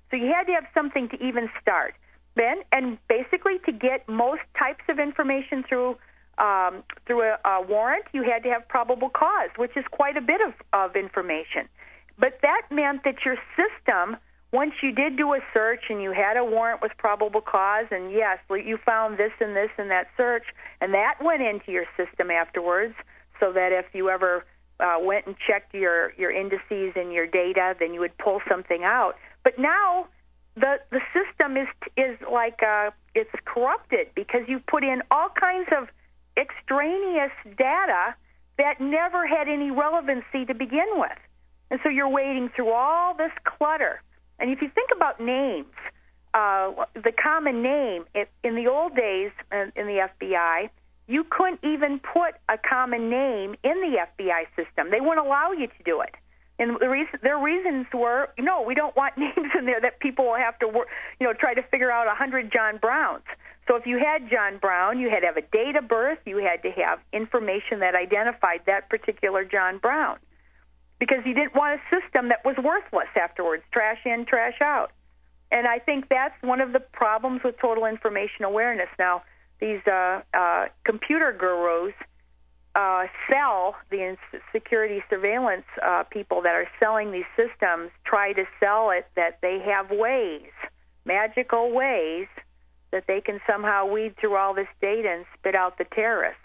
So 0.10 0.18
you 0.18 0.34
had 0.34 0.46
to 0.46 0.54
have 0.54 0.66
something 0.74 1.10
to 1.10 1.24
even 1.24 1.50
start. 1.62 1.94
Then, 2.36 2.64
and 2.72 2.98
basically, 3.08 3.60
to 3.66 3.72
get 3.72 4.08
most 4.08 4.42
types 4.58 4.84
of 4.90 5.00
information 5.00 5.64
through 5.68 5.98
um, 6.38 6.84
through 7.06 7.24
a, 7.24 7.38
a 7.46 7.62
warrant, 7.62 8.06
you 8.14 8.24
had 8.24 8.44
to 8.44 8.50
have 8.50 8.68
probable 8.68 9.10
cause, 9.10 9.50
which 9.58 9.76
is 9.76 9.84
quite 9.92 10.16
a 10.16 10.22
bit 10.22 10.40
of, 10.40 10.54
of 10.72 10.96
information. 10.96 11.68
But 12.18 12.40
that 12.42 12.64
meant 12.72 13.04
that 13.04 13.26
your 13.26 13.36
system 13.60 14.18
once 14.52 14.74
you 14.82 14.92
did 14.92 15.16
do 15.16 15.34
a 15.34 15.40
search 15.54 15.84
and 15.90 16.02
you 16.02 16.12
had 16.12 16.36
a 16.36 16.44
warrant 16.44 16.82
with 16.82 16.92
probable 16.98 17.42
cause, 17.42 17.86
and 17.92 18.12
yes, 18.12 18.40
you 18.50 18.78
found 18.84 19.18
this 19.18 19.32
and 19.40 19.56
this 19.56 19.70
in 19.78 19.90
that 19.90 20.08
search, 20.18 20.46
and 20.82 20.94
that 20.94 21.16
went 21.22 21.42
into 21.42 21.72
your 21.72 21.86
system 21.96 22.32
afterwards, 22.32 22.96
so 23.40 23.54
that 23.54 23.72
if 23.72 23.86
you 23.94 24.10
ever 24.10 24.46
uh, 24.80 24.98
went 25.00 25.28
and 25.28 25.36
checked 25.38 25.74
your 25.74 26.14
your 26.18 26.32
indices 26.32 26.94
and 26.96 27.14
your 27.14 27.28
data, 27.28 27.76
then 27.80 27.94
you 27.94 28.00
would 28.00 28.18
pull 28.18 28.42
something 28.50 28.84
out. 28.84 29.16
But 29.44 29.60
now 29.60 30.08
the 30.56 30.80
the 30.90 31.02
system 31.14 31.56
is 31.56 31.68
is 31.96 32.18
like 32.32 32.60
uh, 32.64 32.90
it's 33.14 33.30
corrupted 33.46 34.08
because 34.16 34.42
you 34.48 34.60
put 34.68 34.84
in 34.84 35.04
all 35.12 35.30
kinds 35.40 35.70
of 35.78 35.90
extraneous 36.38 37.32
data 37.46 38.16
that 38.58 38.82
never 38.82 39.28
had 39.28 39.48
any 39.48 39.70
relevancy 39.70 40.46
to 40.48 40.56
begin 40.56 40.88
with, 40.96 41.18
and 41.70 41.80
so 41.84 41.90
you're 41.90 42.10
wading 42.10 42.50
through 42.56 42.72
all 42.72 43.14
this 43.14 43.32
clutter 43.46 44.02
and 44.40 44.52
if 44.52 44.62
you 44.62 44.70
think 44.74 44.90
about 44.96 45.20
names, 45.20 45.74
uh, 46.34 46.72
the 46.94 47.12
common 47.12 47.62
name 47.62 48.06
in 48.44 48.56
the 48.56 48.68
old 48.68 48.96
days 48.96 49.32
uh, 49.52 49.66
in 49.76 49.88
the 49.88 50.08
FBI, 50.10 50.70
you 51.08 51.26
couldn't 51.30 51.60
even 51.64 52.00
put 52.00 52.36
a 52.48 52.58
common 52.58 53.10
name 53.10 53.56
in 53.64 53.82
the 53.82 53.98
FBI 53.98 54.46
system. 54.56 54.92
They 54.92 55.02
wouldn't 55.02 55.26
allow 55.26 55.52
you 55.52 55.68
to 55.68 55.84
do 55.84 56.02
it. 56.02 56.14
And 56.60 56.78
the 56.80 56.90
reason, 56.90 57.20
their 57.24 57.40
reasons 57.40 57.88
were, 57.94 58.30
no, 58.38 58.62
we 58.62 58.76
don't 58.76 58.96
want 58.96 59.18
names 59.18 59.52
in 59.58 59.66
there 59.66 59.82
that 59.82 60.00
people 60.00 60.26
will 60.26 60.38
have 60.38 60.60
to, 60.60 60.68
work, 60.68 60.88
you 61.20 61.26
know, 61.26 61.34
try 61.34 61.54
to 61.54 61.64
figure 61.64 61.92
out 61.92 62.08
a 62.08 62.14
hundred 62.14 62.52
John 62.52 62.78
Browns. 62.78 63.24
So 63.68 63.76
if 63.76 63.86
you 63.86 63.98
had 63.98 64.30
John 64.30 64.58
Brown, 64.60 65.00
you 65.00 65.10
had 65.10 65.22
to 65.22 65.28
have 65.28 65.38
a 65.38 65.42
date 65.42 65.76
of 65.76 65.88
birth, 65.88 66.20
you 66.26 66.38
had 66.38 66.62
to 66.64 66.72
have 66.72 67.00
information 67.14 67.80
that 67.80 67.96
identified 67.96 68.62
that 68.66 68.90
particular 68.90 69.46
John 69.46 69.78
Brown. 69.78 70.18
Because 71.00 71.20
you 71.26 71.34
didn't 71.34 71.56
want 71.56 71.80
a 71.80 71.96
system 71.96 72.30
that 72.30 72.44
was 72.44 72.56
worthless 72.58 73.10
afterwards, 73.16 73.64
trash 73.72 74.00
in, 74.06 74.26
trash 74.26 74.60
out. 74.62 74.92
And 75.52 75.66
I 75.68 75.80
think 75.80 76.10
that's 76.10 76.36
one 76.42 76.62
of 76.62 76.74
the 76.74 76.80
problems 76.80 77.42
with 77.44 77.56
total 77.60 77.86
information 77.86 78.44
awareness. 78.44 78.90
Now, 79.00 79.24
these 79.60 79.80
uh, 79.88 80.22
uh, 80.34 80.66
computer 80.84 81.36
gurus 81.38 81.94
uh, 82.76 83.06
sell 83.30 83.76
the 83.90 84.16
security 84.52 85.02
surveillance 85.10 85.66
uh, 85.84 86.04
people 86.10 86.42
that 86.44 86.54
are 86.54 86.68
selling 86.80 87.12
these 87.12 87.26
systems 87.36 87.90
try 88.06 88.32
to 88.34 88.44
sell 88.60 88.92
it 88.92 89.08
that 89.16 89.40
they 89.42 89.60
have 89.60 89.90
ways, 89.90 90.52
magical 91.06 91.72
ways, 91.72 92.28
that 92.92 93.06
they 93.08 93.22
can 93.22 93.40
somehow 93.48 93.86
weed 93.86 94.16
through 94.20 94.36
all 94.36 94.54
this 94.54 94.68
data 94.82 95.10
and 95.10 95.26
spit 95.38 95.56
out 95.56 95.78
the 95.78 95.86
terrorists. 95.94 96.42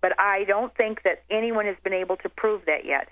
But 0.00 0.18
I 0.20 0.44
don't 0.44 0.74
think 0.76 1.02
that 1.02 1.24
anyone 1.30 1.66
has 1.66 1.76
been 1.82 1.92
able 1.92 2.16
to 2.18 2.28
prove 2.28 2.62
that 2.66 2.84
yet. 2.84 3.08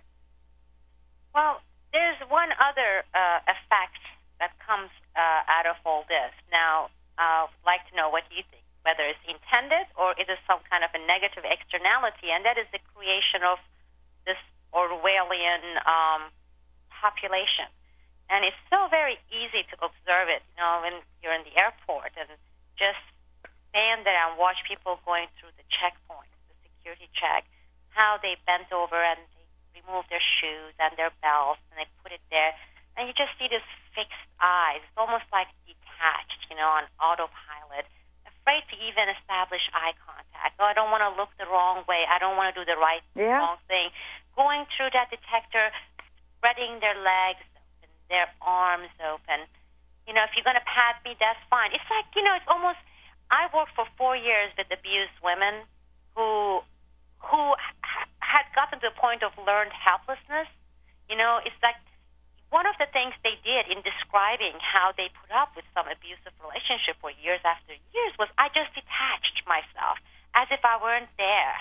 Well, 1.35 1.61
there's 1.93 2.19
one 2.31 2.55
other 2.63 3.03
uh, 3.11 3.43
effect 3.51 4.01
that 4.39 4.55
comes 4.63 4.91
uh, 5.19 5.43
out 5.51 5.67
of 5.67 5.77
all 5.85 6.07
this. 6.07 6.31
Now, 6.51 6.91
I'd 7.19 7.51
like 7.67 7.83
to 7.91 7.95
know 7.97 8.09
what 8.09 8.23
you 8.31 8.43
think 8.51 8.65
whether 8.85 9.03
it's 9.09 9.25
intended 9.25 9.89
or 9.97 10.13
it 10.21 10.29
is 10.29 10.37
some 10.45 10.61
kind 10.69 10.85
of 10.85 10.93
a 10.93 11.01
negative 11.09 11.43
externality, 11.43 12.29
and 12.29 12.45
that 12.45 12.61
is 12.61 12.69
the 12.71 12.81
creation 12.93 13.41
of 13.41 13.57
this 14.29 14.37
Orwellian 14.77 15.81
um, 15.89 16.29
population. 16.93 17.67
And 18.29 18.45
it's 18.45 18.61
so 18.69 18.89
very 18.93 19.17
easy 19.33 19.65
to 19.73 19.77
observe 19.81 20.29
it, 20.29 20.45
you 20.53 20.57
know, 20.61 20.85
when 20.85 21.01
you're 21.25 21.33
in 21.33 21.45
the 21.49 21.57
airport 21.57 22.13
and 22.17 22.29
just 22.77 23.01
stand 23.73 24.05
there 24.05 24.21
and 24.29 24.37
watch 24.37 24.61
people 24.69 25.01
going 25.09 25.33
through 25.41 25.53
the 25.57 25.65
checkpoints, 25.73 26.37
the 26.49 26.57
security 26.69 27.09
check, 27.17 27.49
how 27.89 28.21
they 28.21 28.37
bent 28.45 28.69
over 28.69 29.01
and 29.01 29.21
remove 29.75 30.07
their 30.09 30.23
shoes 30.23 30.73
and 30.79 30.95
their 30.97 31.11
belts 31.21 31.61
and 31.71 31.83
they 31.83 31.89
put 32.01 32.15
it 32.15 32.23
there. 32.31 32.55
And 32.95 33.11
you 33.11 33.15
just 33.15 33.35
see 33.37 33.51
this 33.51 33.67
fixed 33.93 34.31
eyes. 34.39 34.81
It's 34.87 34.99
almost 34.99 35.27
like 35.35 35.51
detached, 35.67 36.47
you 36.47 36.55
know, 36.55 36.71
on 36.71 36.87
autopilot 37.03 37.91
afraid 38.45 38.69
to 38.69 38.77
even 38.77 39.09
establish 39.09 39.65
eye 39.73 39.97
contact. 40.05 40.61
Oh, 40.61 40.69
I 40.69 40.77
don't 40.77 40.93
want 40.93 41.01
to 41.01 41.17
look 41.17 41.33
the 41.41 41.49
wrong 41.49 41.81
way. 41.89 42.05
I 42.05 42.21
don't 42.21 42.37
want 42.37 42.53
to 42.53 42.57
do 42.61 42.69
the 42.69 42.77
right 42.77 43.01
yeah. 43.17 43.41
wrong 43.41 43.57
thing. 43.73 43.89
Going 44.37 44.69
through 44.77 44.93
that 44.93 45.09
detector, 45.09 45.73
spreading 46.37 46.77
their 46.85 46.93
legs 47.01 47.41
open, 47.57 47.89
their 48.13 48.29
arms 48.45 48.93
open. 49.01 49.49
You 50.05 50.13
know, 50.13 50.29
if 50.29 50.37
you're 50.37 50.45
going 50.45 50.61
to 50.61 50.69
pat 50.69 51.01
me, 51.09 51.17
that's 51.17 51.41
fine. 51.49 51.73
It's 51.73 51.89
like, 51.89 52.05
you 52.13 52.21
know, 52.21 52.37
it's 52.37 52.45
almost. 52.45 52.77
I 53.33 53.49
worked 53.57 53.73
for 53.73 53.89
four 53.97 54.13
years 54.13 54.53
with 54.61 54.69
abused 54.69 55.17
women 55.25 55.65
who 56.13 56.61
who 57.25 57.57
a 58.85 58.95
point 58.95 59.23
of 59.25 59.33
learned 59.41 59.73
helplessness. 59.73 60.49
You 61.09 61.17
know, 61.17 61.41
it's 61.45 61.57
like 61.61 61.77
one 62.55 62.71
of 62.71 62.79
the 62.79 62.87
things 62.95 63.11
they 63.27 63.35
did 63.43 63.67
in 63.67 63.83
describing 63.83 64.55
how 64.63 64.95
they 64.95 65.11
put 65.11 65.35
up 65.35 65.57
with 65.59 65.67
some 65.75 65.91
abusive 65.91 66.31
relationship 66.39 66.95
for 67.03 67.11
years 67.11 67.43
after 67.43 67.75
years 67.91 68.13
was 68.15 68.31
I 68.39 68.47
just 68.55 68.71
detached 68.79 69.43
myself 69.49 69.99
as 70.39 70.47
if 70.55 70.63
I 70.63 70.79
weren't 70.79 71.11
there. 71.19 71.57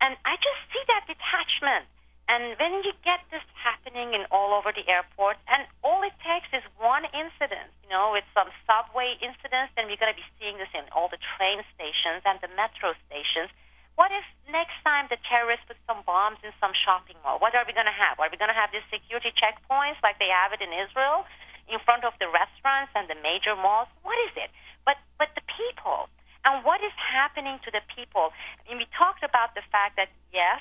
And 0.00 0.16
I 0.24 0.40
just 0.40 0.60
see 0.72 0.80
that 0.96 1.04
detachment. 1.04 1.84
And 2.30 2.56
when 2.56 2.80
you 2.86 2.94
get 3.04 3.20
this 3.28 3.44
happening 3.58 4.14
in 4.14 4.24
all 4.30 4.54
over 4.54 4.70
the 4.70 4.86
airport, 4.86 5.36
and 5.50 5.66
all 5.82 6.00
it 6.06 6.14
takes 6.22 6.48
is 6.54 6.64
one 6.78 7.04
incident, 7.10 7.74
you 7.82 7.90
know, 7.90 8.14
with 8.14 8.24
some 8.32 8.48
subway 8.64 9.18
incidents, 9.20 9.74
then 9.74 9.90
we're 9.90 10.00
going 10.00 10.14
to 10.14 10.16
be 10.16 10.30
seeing 10.38 10.56
this 10.56 10.70
in 10.72 10.86
all 10.94 11.10
the 11.10 11.20
train 11.36 11.60
stations 11.74 12.22
and 12.24 12.38
the 12.40 12.48
metro 12.56 12.94
stations 13.10 13.50
what 13.98 14.10
if 14.12 14.26
next 14.48 14.78
time 14.82 15.06
the 15.08 15.18
terrorists 15.28 15.66
put 15.66 15.78
some 15.86 16.02
bombs 16.06 16.38
in 16.42 16.50
some 16.58 16.72
shopping 16.72 17.16
mall? 17.22 17.38
What 17.38 17.54
are 17.54 17.64
we 17.66 17.72
going 17.72 17.90
to 17.90 17.94
have? 17.94 18.18
Are 18.18 18.30
we 18.30 18.38
going 18.40 18.52
to 18.52 18.56
have 18.56 18.70
these 18.70 18.86
security 18.88 19.34
checkpoints 19.36 20.00
like 20.02 20.18
they 20.18 20.30
have 20.30 20.54
it 20.54 20.62
in 20.62 20.72
Israel 20.72 21.26
in 21.70 21.78
front 21.86 22.02
of 22.02 22.16
the 22.18 22.26
restaurants 22.26 22.90
and 22.96 23.06
the 23.06 23.18
major 23.20 23.54
malls? 23.54 23.90
What 24.02 24.18
is 24.30 24.34
it? 24.36 24.50
But 24.84 24.96
but 25.20 25.34
the 25.36 25.44
people 25.44 26.08
and 26.44 26.64
what 26.64 26.80
is 26.80 26.94
happening 26.96 27.60
to 27.68 27.70
the 27.70 27.84
people? 27.92 28.32
I 28.32 28.72
mean, 28.72 28.80
we 28.80 28.88
talked 28.96 29.20
about 29.20 29.52
the 29.52 29.64
fact 29.68 30.00
that 30.00 30.08
yes, 30.32 30.60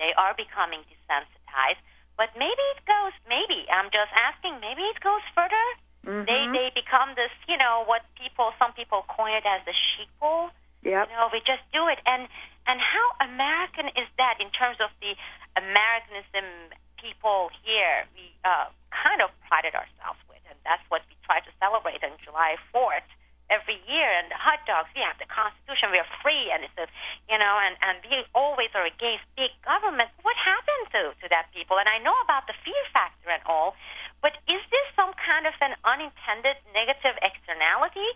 they 0.00 0.16
are 0.16 0.32
becoming 0.32 0.80
desensitized, 0.88 1.80
but 2.16 2.32
maybe 2.36 2.64
it 2.72 2.80
goes. 2.88 3.12
Maybe 3.28 3.68
I'm 3.68 3.92
just 3.92 4.12
asking. 4.16 4.60
Maybe 4.64 4.82
it 4.88 5.00
goes 5.04 5.24
further. 5.36 5.66
Mm-hmm. 6.08 6.24
They 6.24 6.40
they 6.50 6.68
become 6.72 7.14
this, 7.14 7.30
you 7.46 7.60
know, 7.60 7.84
what 7.84 8.02
people 8.16 8.56
some 8.56 8.72
people 8.72 9.04
coin 9.12 9.36
it 9.36 9.44
as 9.44 9.60
the 9.68 9.76
sheeple 9.76 10.50
Yep. 10.82 11.10
You 11.10 11.16
know, 11.16 11.30
we 11.30 11.38
just 11.46 11.62
do 11.72 11.86
it. 11.88 11.98
And 12.06 12.26
and 12.66 12.78
how 12.78 13.06
American 13.26 13.90
is 13.98 14.06
that 14.18 14.38
in 14.38 14.50
terms 14.54 14.78
of 14.78 14.90
the 15.02 15.14
Americanism 15.58 16.74
people 16.98 17.50
here? 17.62 18.06
We 18.14 18.30
uh, 18.46 18.70
kind 18.94 19.22
of 19.22 19.34
prided 19.50 19.74
ourselves 19.74 20.18
with, 20.30 20.42
and 20.46 20.58
that's 20.62 20.82
what 20.90 21.02
we 21.10 21.18
try 21.26 21.42
to 21.42 21.50
celebrate 21.58 22.02
on 22.06 22.14
July 22.22 22.54
4th 22.70 23.06
every 23.50 23.82
year. 23.90 24.06
And 24.14 24.30
the 24.30 24.38
hot 24.38 24.62
dogs, 24.64 24.90
we 24.94 25.02
have 25.02 25.18
the 25.18 25.26
Constitution, 25.26 25.90
we 25.90 25.98
are 25.98 26.12
free, 26.22 26.54
and 26.54 26.62
it's 26.62 26.78
a, 26.78 26.86
you 27.26 27.38
know, 27.38 27.54
and 27.62 27.74
and 27.82 27.98
we 28.06 28.22
always 28.34 28.70
are 28.78 28.86
against 28.86 29.26
big 29.34 29.50
government. 29.66 30.10
What 30.22 30.38
happened 30.38 30.86
to 30.94 31.02
to 31.18 31.26
that 31.34 31.50
people? 31.50 31.78
And 31.82 31.90
I 31.90 31.98
know 31.98 32.14
about 32.22 32.46
the 32.46 32.54
fear 32.62 32.82
factor 32.94 33.30
and 33.30 33.42
all, 33.46 33.74
but 34.22 34.38
is 34.46 34.62
this 34.70 34.86
some 34.94 35.10
kind 35.18 35.50
of 35.50 35.54
an 35.58 35.74
unintended 35.82 36.62
negative 36.70 37.18
externality? 37.26 38.06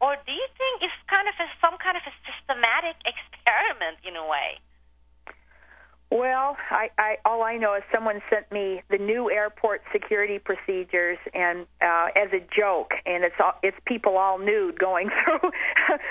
Or 0.00 0.16
do 0.26 0.32
you 0.32 0.48
think 0.58 0.82
it's 0.82 1.00
kind 1.08 1.28
of 1.28 1.34
a, 1.40 1.48
some 1.60 1.76
kind 1.80 1.96
of 1.96 2.04
a 2.04 2.14
systematic 2.24 2.96
experiment 3.10 3.98
in 4.04 4.16
a 4.16 4.26
way? 4.26 4.60
Well, 6.10 6.56
I, 6.70 6.90
I 6.98 7.16
all 7.24 7.42
I 7.42 7.56
know 7.56 7.74
is 7.74 7.82
someone 7.92 8.22
sent 8.30 8.50
me 8.52 8.80
the 8.90 8.98
new 8.98 9.28
airport 9.28 9.82
security 9.92 10.38
procedures, 10.38 11.18
and 11.34 11.66
uh, 11.82 12.08
as 12.14 12.32
a 12.32 12.38
joke, 12.56 12.92
and 13.04 13.24
it's 13.24 13.34
all, 13.42 13.54
it's 13.64 13.76
people 13.86 14.16
all 14.16 14.38
nude 14.38 14.78
going 14.78 15.08
through. 15.24 15.50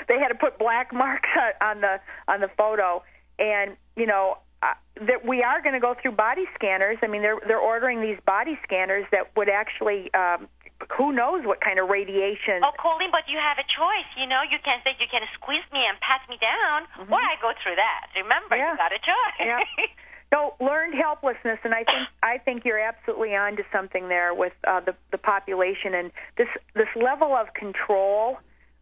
they 0.10 0.20
had 0.20 0.28
to 0.28 0.36
put 0.36 0.60
black 0.60 0.94
marks 0.94 1.30
on 1.62 1.80
the 1.80 2.02
on 2.28 2.42
the 2.42 2.50
photo, 2.58 3.04
and 3.40 3.78
you 3.96 4.06
know 4.06 4.38
uh, 4.62 4.74
that 5.08 5.26
we 5.26 5.44
are 5.44 5.62
going 5.62 5.76
to 5.76 5.80
go 5.80 5.96
through 6.02 6.12
body 6.12 6.44
scanners. 6.56 6.98
I 7.02 7.08
mean, 7.08 7.22
they're 7.22 7.40
they're 7.48 7.58
ordering 7.58 8.02
these 8.02 8.20
body 8.26 8.60
scanners 8.64 9.06
that 9.14 9.32
would 9.38 9.48
actually 9.48 10.14
um, 10.14 10.50
who 10.98 11.12
knows 11.12 11.46
what 11.46 11.62
kind 11.62 11.80
of 11.80 11.90
radiation. 11.90 12.60
Oh, 12.64 12.76
Coleen, 12.76 13.12
but 13.12 13.28
you 13.32 13.40
have 13.40 13.58
a 13.58 13.68
choice. 13.68 14.10
You 14.20 14.28
know, 14.28 14.44
you 14.44 14.60
can 14.64 14.80
say 14.84 14.92
you 15.00 15.08
can 15.10 15.24
squeeze 15.40 15.66
me 15.72 15.82
and 15.88 15.96
pat 16.04 16.28
me 16.28 16.38
down, 16.38 16.88
mm-hmm. 17.00 17.14
or 17.14 17.20
I 17.20 17.40
go 17.42 17.52
through 17.64 17.80
that. 17.80 18.12
Remember, 18.16 18.56
yeah. 18.56 18.72
you 18.72 18.78
got 18.78 18.92
a 18.92 19.02
choice. 19.02 19.40
Yeah. 19.40 19.64
No, 20.32 20.56
learned 20.60 20.96
helplessness, 20.96 21.60
and 21.64 21.74
I 21.74 21.84
think 21.86 22.10
I 22.24 22.40
think 22.40 22.66
you're 22.66 22.80
absolutely 22.80 23.36
on 23.36 23.56
to 23.58 23.64
something 23.72 24.10
there 24.10 24.34
with 24.34 24.54
uh, 24.68 24.82
the 24.82 24.96
the 25.12 25.20
population 25.20 25.94
and 25.94 26.12
this 26.36 26.48
this 26.74 26.90
level 26.96 27.34
of 27.36 27.54
control 27.54 28.40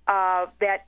uh, 0.08 0.48
that 0.62 0.88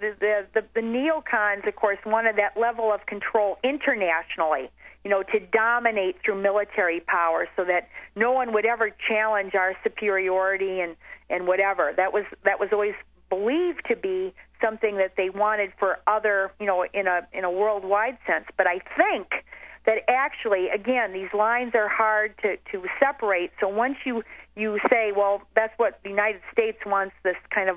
the, 0.00 0.14
the 0.20 0.46
the 0.54 0.64
the 0.74 0.80
neocons, 0.82 1.66
of 1.66 1.74
course, 1.74 1.98
wanted 2.04 2.36
that 2.36 2.56
level 2.60 2.92
of 2.92 3.06
control 3.06 3.56
internationally 3.64 4.70
you 5.04 5.10
know, 5.10 5.22
to 5.22 5.38
dominate 5.38 6.16
through 6.24 6.40
military 6.40 7.00
power 7.00 7.46
so 7.56 7.64
that 7.64 7.88
no 8.16 8.32
one 8.32 8.54
would 8.54 8.64
ever 8.64 8.90
challenge 9.06 9.54
our 9.54 9.74
superiority 9.84 10.80
and, 10.80 10.96
and 11.28 11.46
whatever. 11.46 11.92
That 11.94 12.12
was 12.12 12.24
that 12.44 12.58
was 12.58 12.70
always 12.72 12.94
believed 13.28 13.82
to 13.88 13.96
be 13.96 14.34
something 14.62 14.96
that 14.96 15.12
they 15.16 15.28
wanted 15.28 15.72
for 15.78 15.98
other, 16.06 16.52
you 16.58 16.66
know, 16.66 16.84
in 16.92 17.06
a 17.06 17.26
in 17.32 17.44
a 17.44 17.50
worldwide 17.50 18.16
sense. 18.26 18.46
But 18.56 18.66
I 18.66 18.80
think 18.96 19.44
that 19.84 19.98
actually, 20.08 20.68
again, 20.68 21.12
these 21.12 21.32
lines 21.34 21.72
are 21.74 21.88
hard 21.88 22.34
to, 22.38 22.56
to 22.72 22.86
separate. 22.98 23.50
So 23.60 23.68
once 23.68 23.96
you 24.06 24.22
you 24.56 24.78
say, 24.88 25.12
well, 25.14 25.42
that's 25.54 25.74
what 25.76 26.00
the 26.02 26.08
United 26.08 26.40
States 26.50 26.78
wants, 26.86 27.14
this 27.22 27.36
kind 27.54 27.68
of 27.68 27.76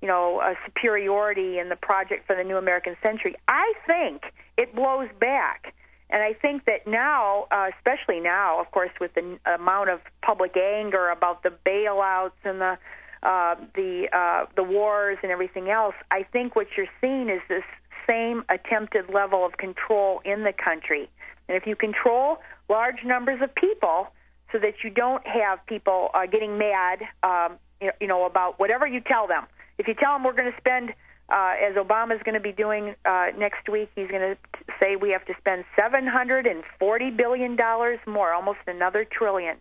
you 0.00 0.08
know, 0.08 0.40
superiority 0.64 1.58
in 1.58 1.68
the 1.68 1.76
project 1.76 2.26
for 2.26 2.34
the 2.34 2.42
new 2.42 2.56
American 2.56 2.96
century. 3.02 3.34
I 3.48 3.74
think 3.86 4.22
it 4.56 4.74
blows 4.74 5.08
back 5.20 5.74
and 6.10 6.22
I 6.22 6.32
think 6.32 6.64
that 6.64 6.86
now, 6.86 7.46
uh, 7.50 7.70
especially 7.76 8.20
now, 8.20 8.60
of 8.60 8.70
course, 8.70 8.90
with 9.00 9.14
the 9.14 9.38
amount 9.46 9.90
of 9.90 10.00
public 10.22 10.56
anger 10.56 11.08
about 11.10 11.42
the 11.42 11.52
bailouts 11.64 12.32
and 12.44 12.60
the 12.60 12.78
uh, 13.22 13.54
the 13.74 14.08
uh, 14.12 14.46
the 14.56 14.62
wars 14.62 15.18
and 15.22 15.30
everything 15.30 15.68
else, 15.70 15.94
I 16.10 16.24
think 16.24 16.56
what 16.56 16.66
you're 16.76 16.86
seeing 17.00 17.28
is 17.28 17.40
this 17.48 17.64
same 18.08 18.44
attempted 18.48 19.10
level 19.12 19.44
of 19.44 19.56
control 19.56 20.20
in 20.24 20.42
the 20.42 20.52
country. 20.52 21.08
And 21.48 21.56
if 21.56 21.66
you 21.66 21.76
control 21.76 22.38
large 22.68 23.04
numbers 23.04 23.40
of 23.42 23.54
people, 23.54 24.08
so 24.52 24.58
that 24.58 24.82
you 24.82 24.90
don't 24.90 25.24
have 25.26 25.64
people 25.66 26.10
uh, 26.14 26.26
getting 26.26 26.58
mad, 26.58 27.00
um, 27.22 27.58
you 28.00 28.06
know, 28.06 28.24
about 28.24 28.58
whatever 28.58 28.86
you 28.86 29.00
tell 29.00 29.26
them. 29.26 29.44
If 29.78 29.88
you 29.88 29.94
tell 29.94 30.14
them 30.14 30.24
we're 30.24 30.34
going 30.34 30.50
to 30.50 30.58
spend 30.58 30.92
uh, 31.30 31.54
as 31.62 31.76
is 31.76 32.22
going 32.24 32.34
to 32.34 32.40
be 32.40 32.52
doing 32.52 32.94
uh, 33.04 33.26
next 33.38 33.68
week, 33.68 33.90
he's 33.94 34.08
going 34.08 34.34
to 34.34 34.36
say 34.78 34.96
we 34.96 35.10
have 35.10 35.24
to 35.26 35.34
spend 35.38 35.64
740 35.76 37.10
billion 37.10 37.56
dollars 37.56 37.98
more, 38.06 38.32
almost 38.32 38.58
another 38.66 39.04
trillion. 39.04 39.56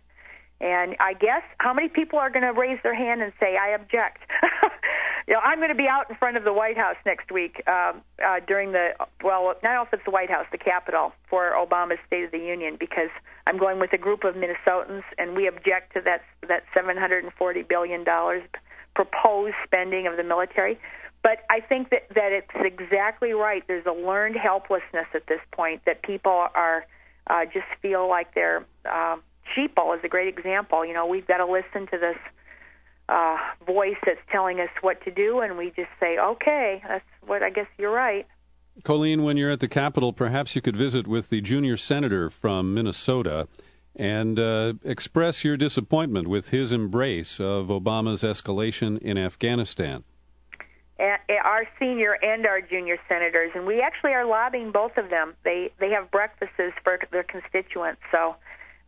And 0.62 0.96
I 1.00 1.14
guess 1.14 1.44
how 1.60 1.74
many 1.74 1.88
people 1.88 2.20
are 2.20 2.30
going 2.30 2.44
to 2.44 2.52
raise 2.52 2.80
their 2.84 2.96
hand 2.96 3.22
and 3.22 3.32
say 3.40 3.56
I 3.56 3.70
object? 3.70 4.20
you 5.28 5.34
know, 5.34 5.40
I'm 5.40 5.60
going 5.60 5.70
to 5.70 5.76
be 5.76 5.88
out 5.88 6.10
in 6.10 6.18
front 6.18 6.36
of 6.36 6.44
the 6.44 6.52
White 6.52 6.76
House 6.76 6.98
next 7.06 7.32
week 7.32 7.64
um, 7.66 8.02
uh, 8.26 8.42
during 8.46 8.74
the 8.74 8.90
well, 9.24 9.54
not 9.64 9.88
if 9.88 9.94
it's 9.94 10.04
the 10.04 10.12
White 10.12 10.30
House, 10.30 10.48
the 10.52 10.58
Capitol 10.58 11.14
for 11.30 11.52
Obama's 11.52 12.00
State 12.08 12.26
of 12.26 12.32
the 12.32 12.40
Union, 12.40 12.76
because 12.78 13.10
I'm 13.48 13.58
going 13.58 13.80
with 13.80 13.94
a 13.94 13.98
group 13.98 14.26
of 14.26 14.36
Minnesotans, 14.36 15.04
and 15.18 15.36
we 15.36 15.48
object 15.48 15.94
to 15.94 16.02
that 16.02 16.24
that 16.48 16.64
740 16.74 17.62
billion 17.64 18.04
dollars 18.04 18.44
proposed 18.96 19.56
spending 19.64 20.08
of 20.08 20.18
the 20.18 20.24
military. 20.24 20.78
But 21.30 21.46
I 21.48 21.60
think 21.60 21.92
that 21.92 22.08
that 22.16 22.32
it's 22.32 22.48
exactly 22.56 23.34
right. 23.34 23.64
There's 23.68 23.86
a 23.86 23.92
learned 23.92 24.36
helplessness 24.36 25.06
at 25.14 25.28
this 25.28 25.42
point 25.52 25.84
that 25.86 26.02
people 26.02 26.48
are 26.56 26.88
uh, 27.28 27.46
just 27.46 27.68
feel 27.84 28.10
like 28.10 28.34
they're. 28.34 28.66
Uh, 28.84 29.18
sheeple 29.56 29.96
is 29.96 30.04
a 30.04 30.08
great 30.08 30.28
example. 30.28 30.84
You 30.84 30.96
know, 30.96 31.06
we've 31.06 31.28
got 31.28 31.38
to 31.38 31.46
listen 31.46 31.86
to 31.92 32.00
this 32.00 32.18
uh, 33.10 33.38
voice 33.64 33.98
that's 34.04 34.20
telling 34.32 34.60
us 34.60 34.70
what 34.82 35.04
to 35.04 35.12
do, 35.12 35.42
and 35.42 35.56
we 35.56 35.68
just 35.76 35.92
say, 36.00 36.18
okay, 36.18 36.82
that's 36.88 37.06
what 37.28 37.44
I 37.44 37.52
guess 37.52 37.68
you're 37.78 37.92
right. 37.92 38.26
Coleen, 38.82 39.24
when 39.24 39.38
you're 39.38 39.52
at 39.52 39.60
the 39.60 39.68
Capitol, 39.68 40.12
perhaps 40.12 40.56
you 40.56 40.64
could 40.64 40.78
visit 40.78 41.06
with 41.06 41.30
the 41.30 41.42
junior 41.42 41.78
senator 41.78 42.32
from 42.32 42.74
Minnesota 42.74 43.48
and 43.96 44.40
uh, 44.40 44.74
express 44.84 45.44
your 45.44 45.58
disappointment 45.58 46.28
with 46.28 46.50
his 46.50 46.72
embrace 46.72 47.40
of 47.40 47.68
Obama's 47.68 48.24
escalation 48.24 48.98
in 48.98 49.16
Afghanistan. 49.16 50.04
Our 51.00 51.66
senior 51.80 52.18
and 52.22 52.46
our 52.46 52.62
junior 52.62 52.98
senators, 53.08 53.52
and 53.56 53.66
we 53.66 53.82
actually 53.82 54.12
are 54.12 54.26
lobbying 54.26 54.72
both 54.72 54.98
of 54.98 55.10
them. 55.10 55.34
They 55.44 55.72
they 55.80 55.92
have 55.92 56.12
breakfasts 56.12 56.56
for 56.84 57.00
their 57.12 57.24
constituents, 57.24 58.02
so 58.12 58.36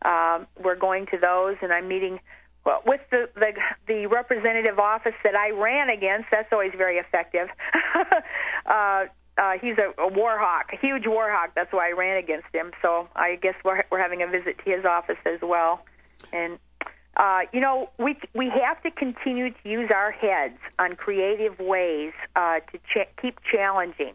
um, 0.04 0.46
we're 0.62 0.76
going 0.76 1.06
to 1.06 1.18
those, 1.18 1.56
and 1.62 1.72
I'm 1.72 1.88
meeting 1.88 2.20
well, 2.64 2.82
with 2.86 3.00
the, 3.10 3.28
the 3.34 3.52
the 3.88 4.06
representative 4.06 4.78
office 4.78 5.14
that 5.24 5.34
I 5.34 5.50
ran 5.50 5.90
against, 5.90 6.28
that's 6.30 6.52
always 6.52 6.72
very 6.76 6.98
effective. 6.98 7.48
uh, 8.66 9.04
uh, 9.38 9.52
he's 9.60 9.76
a, 9.78 10.00
a 10.00 10.08
war 10.08 10.38
hawk, 10.38 10.70
a 10.72 10.76
huge 10.76 11.06
war 11.06 11.30
hawk. 11.30 11.52
That's 11.56 11.72
why 11.72 11.88
I 11.88 11.92
ran 11.92 12.18
against 12.18 12.48
him. 12.52 12.70
So 12.80 13.08
I 13.16 13.36
guess 13.36 13.54
we're 13.64 13.82
we're 13.90 14.00
having 14.00 14.22
a 14.22 14.26
visit 14.26 14.58
to 14.64 14.70
his 14.70 14.84
office 14.84 15.16
as 15.26 15.40
well. 15.42 15.84
And 16.32 16.58
uh, 17.16 17.40
you 17.52 17.60
know, 17.60 17.90
we 17.98 18.16
we 18.34 18.48
have 18.48 18.82
to 18.82 18.90
continue 18.90 19.50
to 19.50 19.68
use 19.68 19.90
our 19.94 20.10
heads 20.10 20.58
on 20.78 20.96
creative 20.96 21.58
ways 21.58 22.12
uh, 22.36 22.60
to 22.60 22.78
ch- 22.78 23.08
keep 23.20 23.38
challenging. 23.50 24.14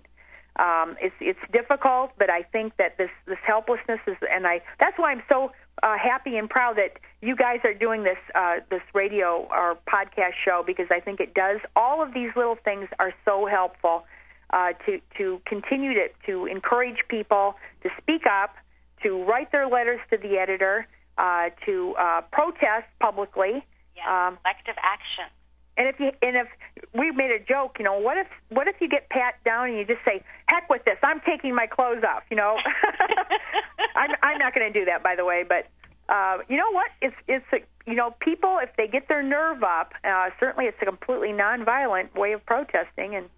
Um, 0.58 0.98
it's 1.00 1.16
it's 1.20 1.40
difficult, 1.54 2.12
but 2.18 2.32
I 2.32 2.42
think 2.42 2.78
that 2.78 2.98
this 2.98 3.12
this 3.28 3.38
helplessness 3.46 4.00
is, 4.08 4.18
and 4.32 4.48
I 4.48 4.62
that's 4.80 4.98
why 4.98 5.12
I'm 5.12 5.22
so 5.30 5.52
uh, 5.84 5.96
happy 5.98 6.38
and 6.38 6.50
proud 6.50 6.78
that 6.78 6.98
you 7.22 7.36
guys 7.36 7.60
are 7.64 7.74
doing 7.74 8.04
this 8.04 8.18
uh, 8.34 8.58
this 8.72 8.82
radio 8.96 9.48
or 9.52 9.78
podcast 9.88 10.34
show 10.44 10.64
because 10.66 10.88
I 10.90 11.00
think 11.00 11.20
it 11.20 11.36
does. 11.36 11.60
All 11.76 12.02
of 12.02 12.16
these 12.16 12.32
little 12.36 12.58
things 12.64 12.90
are 12.98 13.14
so 13.26 13.46
helpful 13.46 14.06
uh, 14.50 14.74
to 14.88 15.00
to 15.18 15.40
continue 15.46 15.94
to 15.94 16.08
to 16.26 16.46
encourage 16.48 17.04
people 17.08 17.56
to 17.84 17.90
speak 18.02 18.24
up, 18.26 18.56
to 19.04 19.24
write 19.26 19.52
their 19.52 19.68
letters 19.68 20.00
to 20.10 20.18
the 20.18 20.38
editor, 20.38 20.88
uh, 21.18 21.50
to 21.66 21.96
uh, 22.00 22.22
protest 22.32 22.88
publicly. 23.00 23.66
Yeah, 23.96 24.28
um, 24.28 24.38
collective 24.44 24.76
action. 24.82 25.26
And 25.78 25.88
if 25.88 26.00
you 26.00 26.12
and 26.22 26.36
if 26.36 26.48
we 26.94 27.12
made 27.12 27.30
a 27.30 27.40
joke, 27.40 27.78
you 27.78 27.86
know, 27.86 28.00
what 28.00 28.18
if 28.18 28.28
what 28.50 28.68
if 28.68 28.76
you 28.82 28.90
get 28.90 29.10
pat 29.10 29.36
down 29.46 29.70
and 29.70 29.78
you 29.78 29.86
just 29.86 30.04
say, 30.04 30.24
"Heck 30.48 30.70
with 30.70 30.84
this! 30.86 30.98
I'm 31.04 31.22
taking 31.22 31.54
my 31.54 31.68
clothes 31.68 32.04
off." 32.04 32.24
You 32.32 32.38
know, 32.38 32.58
I'm 33.96 34.10
I'm 34.24 34.38
not 34.40 34.56
going 34.56 34.72
to 34.72 34.80
do 34.80 34.86
that, 34.86 35.04
by 35.04 35.16
the 35.16 35.24
way. 35.24 35.44
But 35.48 35.68
uh, 36.10 36.40
you 36.50 36.58
know 36.58 36.72
what? 36.72 36.90
It's 37.02 37.16
it's 37.28 37.46
a, 37.54 37.58
you 37.90 37.96
know 37.96 38.16
people 38.20 38.58
if 38.62 38.70
they 38.76 38.88
get 38.88 39.08
their 39.08 39.22
nerve 39.22 39.62
up, 39.62 39.94
uh, 40.04 40.30
certainly 40.40 40.66
it's 40.66 40.78
a 40.82 40.86
completely 40.86 41.30
nonviolent 41.30 42.16
way 42.16 42.34
of 42.34 42.44
protesting, 42.44 43.14
and 43.14 43.30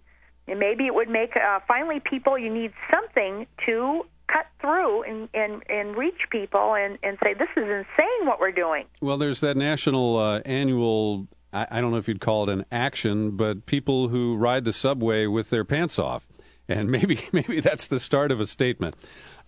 and 0.48 0.58
maybe 0.58 0.86
it 0.86 0.94
would 0.94 1.10
make 1.10 1.36
uh, 1.36 1.60
finally 1.68 2.00
people. 2.00 2.38
You 2.38 2.52
need 2.52 2.72
something 2.90 3.46
to 3.66 4.06
cut 4.30 4.46
through 4.60 5.02
and, 5.04 5.28
and, 5.34 5.62
and 5.68 5.96
reach 5.96 6.20
people 6.30 6.74
and, 6.74 6.98
and 7.02 7.18
say 7.22 7.34
this 7.34 7.48
is 7.56 7.64
insane 7.64 8.26
what 8.26 8.40
we're 8.40 8.52
doing. 8.52 8.84
Well, 9.00 9.18
there's 9.18 9.40
that 9.40 9.56
national 9.56 10.16
uh, 10.16 10.40
annual 10.44 11.28
I, 11.52 11.66
I 11.70 11.80
don't 11.80 11.90
know 11.90 11.96
if 11.96 12.08
you'd 12.08 12.20
call 12.20 12.48
it 12.48 12.52
an 12.52 12.64
action, 12.70 13.32
but 13.32 13.66
people 13.66 14.08
who 14.08 14.36
ride 14.36 14.64
the 14.64 14.72
subway 14.72 15.26
with 15.26 15.50
their 15.50 15.64
pants 15.64 15.98
off. 15.98 16.26
And 16.68 16.90
maybe 16.90 17.20
maybe 17.32 17.60
that's 17.60 17.86
the 17.86 18.00
start 18.00 18.30
of 18.30 18.40
a 18.40 18.46
statement. 18.46 18.94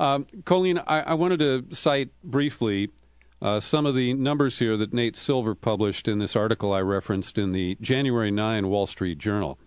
Um, 0.00 0.26
Coleen, 0.44 0.82
I, 0.86 1.00
I, 1.00 1.14
wanted 1.14 1.38
to 1.40 1.74
cite 1.74 2.10
briefly 2.24 2.90
uh, 3.40 3.60
some 3.60 3.86
of 3.86 3.94
the 3.94 4.14
numbers 4.14 4.58
here 4.58 4.76
that 4.76 4.92
Nate 4.92 5.16
Silver 5.16 5.54
published 5.54 6.08
in 6.08 6.18
this 6.18 6.34
article 6.34 6.72
I 6.72 6.80
referenced 6.80 7.38
in 7.38 7.52
the 7.52 7.76
January 7.80 8.30
9 8.30 8.68
Wall 8.68 8.86
Street 8.86 9.18
Journal. 9.18 9.58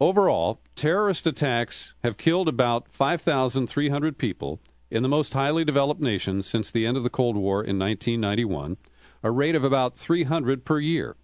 Overall, 0.00 0.60
terrorist 0.74 1.24
attacks 1.24 1.94
have 2.02 2.16
killed 2.16 2.48
about 2.48 2.88
5,300 2.88 4.18
people 4.18 4.60
in 4.90 5.04
the 5.04 5.08
most 5.08 5.34
highly 5.34 5.64
developed 5.64 6.00
nations 6.00 6.46
since 6.46 6.70
the 6.70 6.84
end 6.84 6.96
of 6.96 7.04
the 7.04 7.10
Cold 7.10 7.36
War 7.36 7.62
in 7.62 7.78
1991, 7.78 8.76
a 9.22 9.30
rate 9.30 9.54
of 9.54 9.62
about 9.62 9.96
300 9.96 10.64
per 10.64 10.80
year. 10.80 11.16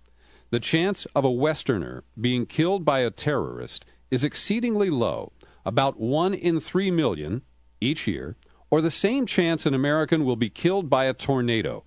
The 0.51 0.61
chance 0.61 1.05
of 1.17 1.25
a 1.25 1.31
Westerner 1.31 2.05
being 2.21 2.47
killed 2.47 2.85
by 2.85 3.01
a 3.01 3.11
terrorist 3.11 3.85
is 4.09 4.23
exceedingly 4.23 4.89
low, 4.89 5.33
about 5.65 5.99
1 5.99 6.33
in 6.35 6.61
3 6.61 6.93
million 6.93 7.43
each 7.81 8.07
year, 8.07 8.37
or 8.71 8.81
the 8.81 8.91
same 8.91 9.27
chance 9.27 9.67
an 9.67 9.75
American 9.75 10.25
will 10.25 10.37
be 10.37 10.49
killed 10.49 10.89
by 10.89 11.07
a 11.07 11.15
tornado. 11.15 11.85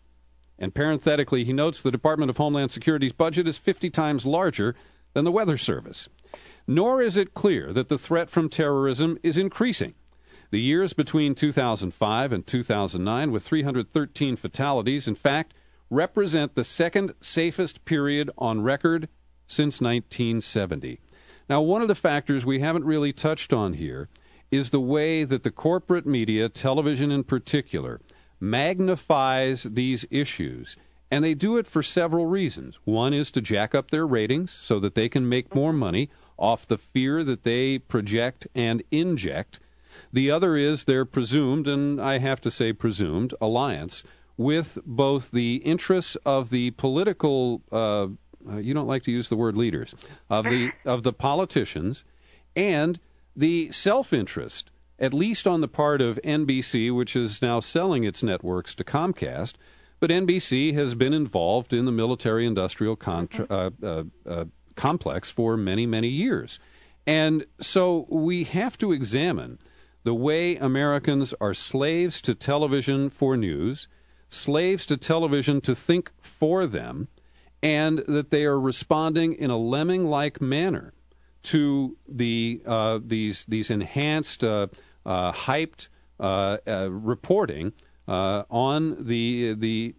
And 0.60 0.76
parenthetically, 0.76 1.46
he 1.46 1.54
notes 1.54 1.82
the 1.82 1.92
Department 1.92 2.30
of 2.30 2.38
Homeland 2.38 2.72
Security's 2.72 3.14
budget 3.14 3.48
is 3.48 3.58
50 3.58 3.90
times 3.90 4.26
larger 4.26 4.76
than 5.14 5.24
the 5.24 5.32
Weather 5.32 5.58
Service. 5.58 6.10
Nor 6.68 7.02
is 7.02 7.18
it 7.18 7.34
clear 7.34 7.74
that 7.74 7.90
the 7.90 7.98
threat 7.98 8.30
from 8.30 8.50
terrorism 8.50 9.18
is 9.24 9.38
increasing. 9.38 9.96
The 10.52 10.62
years 10.62 10.94
between 10.94 11.36
2005 11.36 12.32
and 12.32 12.46
2009, 12.46 13.32
with 13.32 13.44
313 13.44 14.36
fatalities, 14.36 15.08
in 15.08 15.16
fact, 15.16 15.54
represent 15.90 16.56
the 16.56 16.64
second 16.64 17.14
safest 17.22 17.86
period 17.86 18.30
on 18.38 18.62
record 18.62 19.10
since 19.48 19.82
1970. 19.82 21.00
Now, 21.50 21.62
one 21.62 21.82
of 21.82 21.88
the 21.88 21.96
factors 21.96 22.46
we 22.46 22.60
haven't 22.60 22.86
really 22.86 23.12
touched 23.12 23.52
on 23.52 23.74
here 23.74 24.10
is 24.52 24.70
the 24.70 24.80
way 24.80 25.24
that 25.24 25.44
the 25.44 25.52
corporate 25.52 26.06
media, 26.06 26.48
television 26.48 27.12
in 27.12 27.24
particular, 27.24 28.00
magnifies 28.40 29.64
these 29.64 30.06
issues. 30.12 30.78
And 31.10 31.24
they 31.24 31.34
do 31.34 31.58
it 31.58 31.68
for 31.68 31.84
several 31.84 32.26
reasons. 32.26 32.80
One 32.86 33.14
is 33.14 33.30
to 33.32 33.42
jack 33.42 33.76
up 33.76 33.92
their 33.92 34.06
ratings 34.08 34.52
so 34.52 34.80
that 34.80 34.96
they 34.96 35.10
can 35.10 35.28
make 35.28 35.54
more 35.54 35.74
money 35.74 36.10
off 36.44 36.68
the 36.68 36.78
fear 36.78 37.24
that 37.24 37.44
they 37.44 37.80
project 37.80 38.48
and 38.54 38.84
inject. 38.92 39.62
The 40.12 40.30
other 40.30 40.58
is 40.58 40.84
their 40.84 41.06
presumed, 41.06 41.68
and 41.68 42.02
I 42.02 42.18
have 42.18 42.42
to 42.42 42.52
say 42.52 42.74
presumed, 42.74 43.34
alliance 43.40 44.04
with 44.36 44.78
both 44.86 45.32
the 45.32 45.58
interests 45.58 46.18
of 46.26 46.50
the 46.50 46.72
political 46.72 47.62
uh, 47.72 48.08
uh, 48.46 48.58
you 48.58 48.74
don't 48.74 48.88
like 48.88 49.04
to 49.04 49.12
use 49.12 49.30
the 49.30 49.38
word 49.38 49.56
leaders 49.56 49.96
of 50.30 50.44
the 50.44 50.72
of 50.86 51.04
the 51.04 51.14
politicians 51.14 52.04
and 52.56 53.00
the 53.36 53.72
self-interest 53.72 54.70
at 55.00 55.14
least 55.14 55.48
on 55.48 55.62
the 55.62 55.68
part 55.68 56.02
of 56.02 56.20
NBC 56.24 56.94
which 56.94 57.16
is 57.16 57.42
now 57.42 57.60
selling 57.60 58.04
its 58.04 58.24
networks 58.24 58.76
to 58.76 58.84
Comcast 58.84 59.54
but 60.00 60.10
NBC 60.10 60.74
has 60.74 60.96
been 60.96 61.14
involved 61.14 61.72
in 61.72 61.86
the 61.86 61.92
military 61.92 62.46
industrial 62.46 62.98
contra- 62.98 63.48
uh, 63.50 63.70
uh, 63.82 64.04
uh, 64.28 64.46
complex 64.76 65.30
for 65.30 65.58
many 65.58 65.86
many 65.86 66.10
years 66.10 66.60
and 67.06 67.46
so 67.60 68.06
we 68.10 68.44
have 68.46 68.78
to 68.78 68.92
examine 68.92 69.60
the 70.04 70.14
way 70.14 70.56
Americans 70.58 71.34
are 71.40 71.54
slaves 71.54 72.22
to 72.22 72.36
television 72.36 73.10
for 73.10 73.38
news 73.38 73.88
slaves 74.34 74.86
to 74.88 74.98
television 74.98 75.62
to 75.62 75.76
think 75.76 76.12
for 76.20 76.66
them, 76.66 77.08
and 77.62 78.00
that 78.08 78.32
they 78.32 78.44
are 78.46 78.60
responding 78.60 79.34
in 79.34 79.50
a 79.50 79.58
lemming 79.58 80.06
like 80.06 80.42
manner 80.42 80.94
to 81.44 81.98
the 82.08 82.62
uh, 82.66 83.00
these 83.06 83.46
these 83.46 83.70
enhanced, 83.70 84.44
uh, 84.44 84.68
uh, 85.06 85.32
hyped 85.32 85.90
uh, 86.20 86.58
uh, 86.68 86.90
reporting 86.92 87.74
uh, 88.08 88.44
on 88.50 89.06
the, 89.06 89.54
the, 89.54 89.96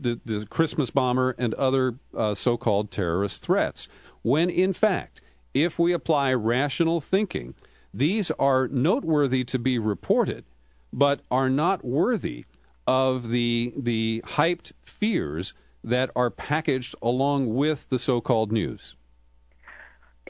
the 0.00 0.20
the 0.24 0.46
Christmas 0.46 0.90
bomber 0.90 1.34
and 1.38 1.54
other 1.54 1.98
so-called 2.34 2.90
terrorist 2.90 3.42
threats. 3.42 3.88
When 4.24 4.48
in 4.48 4.72
fact, 4.72 5.20
if 5.52 5.78
we 5.78 5.92
apply 5.92 6.32
rational 6.32 6.98
thinking, 6.98 7.54
these 7.92 8.30
are 8.32 8.68
noteworthy 8.68 9.44
to 9.44 9.58
be 9.58 9.78
reported, 9.78 10.46
but 10.92 11.20
are 11.30 11.50
not 11.50 11.84
worthy 11.84 12.46
of 12.86 13.28
the 13.28 13.74
the 13.76 14.22
hyped 14.26 14.72
fears 14.82 15.52
that 15.84 16.10
are 16.16 16.30
packaged 16.30 16.94
along 17.02 17.54
with 17.54 17.90
the 17.90 17.98
so-called 17.98 18.50
news. 18.50 18.96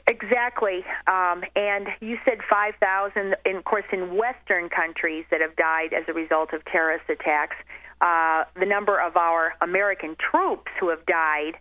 Exactly. 0.07 0.83
Um, 1.07 1.43
and 1.55 1.87
you 2.01 2.17
said 2.25 2.39
5,000, 2.49 3.35
of 3.45 3.63
course, 3.63 3.85
in 3.93 4.17
Western 4.17 4.67
countries 4.67 5.23
that 5.31 5.39
have 5.39 5.55
died 5.55 5.93
as 5.93 6.03
a 6.09 6.13
result 6.13 6.51
of 6.51 6.63
terrorist 6.65 7.09
attacks. 7.09 7.55
Uh, 8.01 8.43
the 8.59 8.65
number 8.65 8.99
of 8.99 9.15
our 9.15 9.53
American 9.61 10.17
troops 10.19 10.69
who 10.79 10.89
have 10.89 11.03
died 11.05 11.53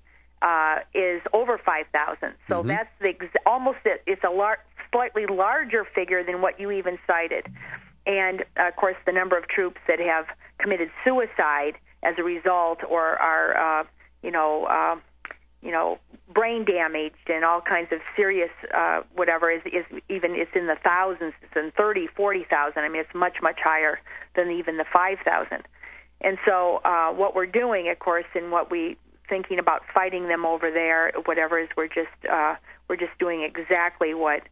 uh, 0.44 0.76
is 0.94 1.22
over 1.32 1.58
5,000. 1.58 2.34
So 2.48 2.56
Mm-hmm. 2.60 2.68
that's 2.68 2.90
the 3.00 3.08
ex- 3.08 3.34
almost 3.46 3.78
it. 3.84 4.02
It's 4.06 4.22
a 4.22 4.30
lar- 4.30 4.62
slightly 4.92 5.24
larger 5.26 5.84
figure 5.94 6.22
than 6.22 6.42
what 6.42 6.60
you 6.60 6.70
even 6.70 6.98
cited. 7.06 7.46
And 8.06 8.42
uh, 8.60 8.68
of 8.68 8.76
course, 8.76 8.96
the 9.06 9.12
number 9.12 9.36
of 9.38 9.48
troops 9.48 9.80
that 9.88 9.98
have 9.98 10.26
committed 10.58 10.90
suicide 11.04 11.74
as 12.02 12.14
a 12.18 12.22
result 12.22 12.80
or 12.88 13.16
are, 13.16 13.80
uh, 13.80 13.84
you 14.22 14.30
know, 14.30 14.66
uh, 14.66 14.96
you 15.62 15.72
know, 15.72 15.98
brain 16.32 16.66
damaged 16.66 17.26
and 17.28 17.42
all 17.42 17.62
kinds 17.62 17.90
of 17.90 18.00
serious 18.14 18.50
uh, 18.76 19.00
whatever 19.14 19.50
is, 19.50 19.62
is 19.64 19.86
even 20.10 20.32
it's 20.34 20.50
in 20.54 20.66
the 20.66 20.76
thousands. 20.84 21.32
It's 21.42 21.56
in 21.56 21.72
thirty, 21.74 22.06
forty 22.14 22.44
thousand. 22.44 22.82
I 22.82 22.90
mean, 22.90 23.00
it's 23.00 23.14
much 23.14 23.38
much 23.40 23.60
higher 23.64 23.98
than 24.36 24.50
even 24.50 24.76
the 24.76 24.84
five 24.92 25.18
thousand. 25.24 25.62
And 26.20 26.36
so, 26.46 26.82
uh, 26.84 27.12
what 27.12 27.34
we're 27.34 27.46
doing, 27.46 27.88
of 27.88 27.98
course, 27.98 28.26
and 28.34 28.52
what 28.52 28.70
we 28.70 28.98
thinking 29.28 29.58
about 29.58 29.82
fighting 29.92 30.28
them 30.28 30.44
over 30.44 30.70
there, 30.70 31.12
whatever 31.24 31.58
is, 31.58 31.68
we're 31.76 31.88
just 31.88 32.08
uh, 32.30 32.54
we're 32.88 32.96
just 32.96 33.18
doing 33.18 33.42
exactly 33.42 34.14
what 34.14 34.42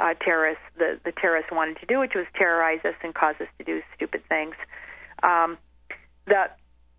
uh, 0.00 0.14
terrorists 0.14 0.64
the 0.78 0.98
the 1.04 1.12
terrorists 1.12 1.50
wanted 1.52 1.78
to 1.80 1.86
do, 1.86 2.00
which 2.00 2.12
was 2.14 2.26
terrorize 2.34 2.80
us 2.84 2.94
and 3.02 3.14
cause 3.14 3.34
us 3.40 3.48
to 3.58 3.64
do 3.64 3.82
stupid 3.94 4.22
things. 4.28 4.54
Um, 5.22 5.58
the 6.26 6.50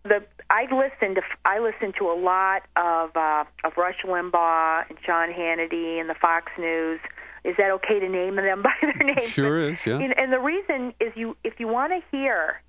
the 0.03 0.23
I 0.49 0.63
listened 0.63 1.15
to 1.15 1.21
I 1.45 1.59
listened 1.59 1.95
to 1.99 2.05
a 2.05 2.17
lot 2.17 2.63
of 2.75 3.15
uh, 3.15 3.45
of 3.63 3.73
Rush 3.77 4.01
Limbaugh 4.05 4.89
and 4.89 4.97
Sean 5.05 5.29
Hannity 5.29 5.99
and 5.99 6.09
the 6.09 6.15
Fox 6.15 6.51
News. 6.57 6.99
Is 7.43 7.55
that 7.57 7.71
okay 7.71 7.99
to 7.99 8.07
name 8.07 8.35
them 8.35 8.61
by 8.63 8.73
their 8.81 9.15
names? 9.15 9.29
Sure 9.29 9.59
is, 9.71 9.85
yeah. 9.85 9.97
And, 9.97 10.17
and 10.17 10.31
the 10.31 10.39
reason 10.39 10.93
is 10.99 11.11
you 11.15 11.35
if 11.43 11.59
you 11.59 11.67
want 11.67 11.93
to 11.93 11.99
hear 12.15 12.61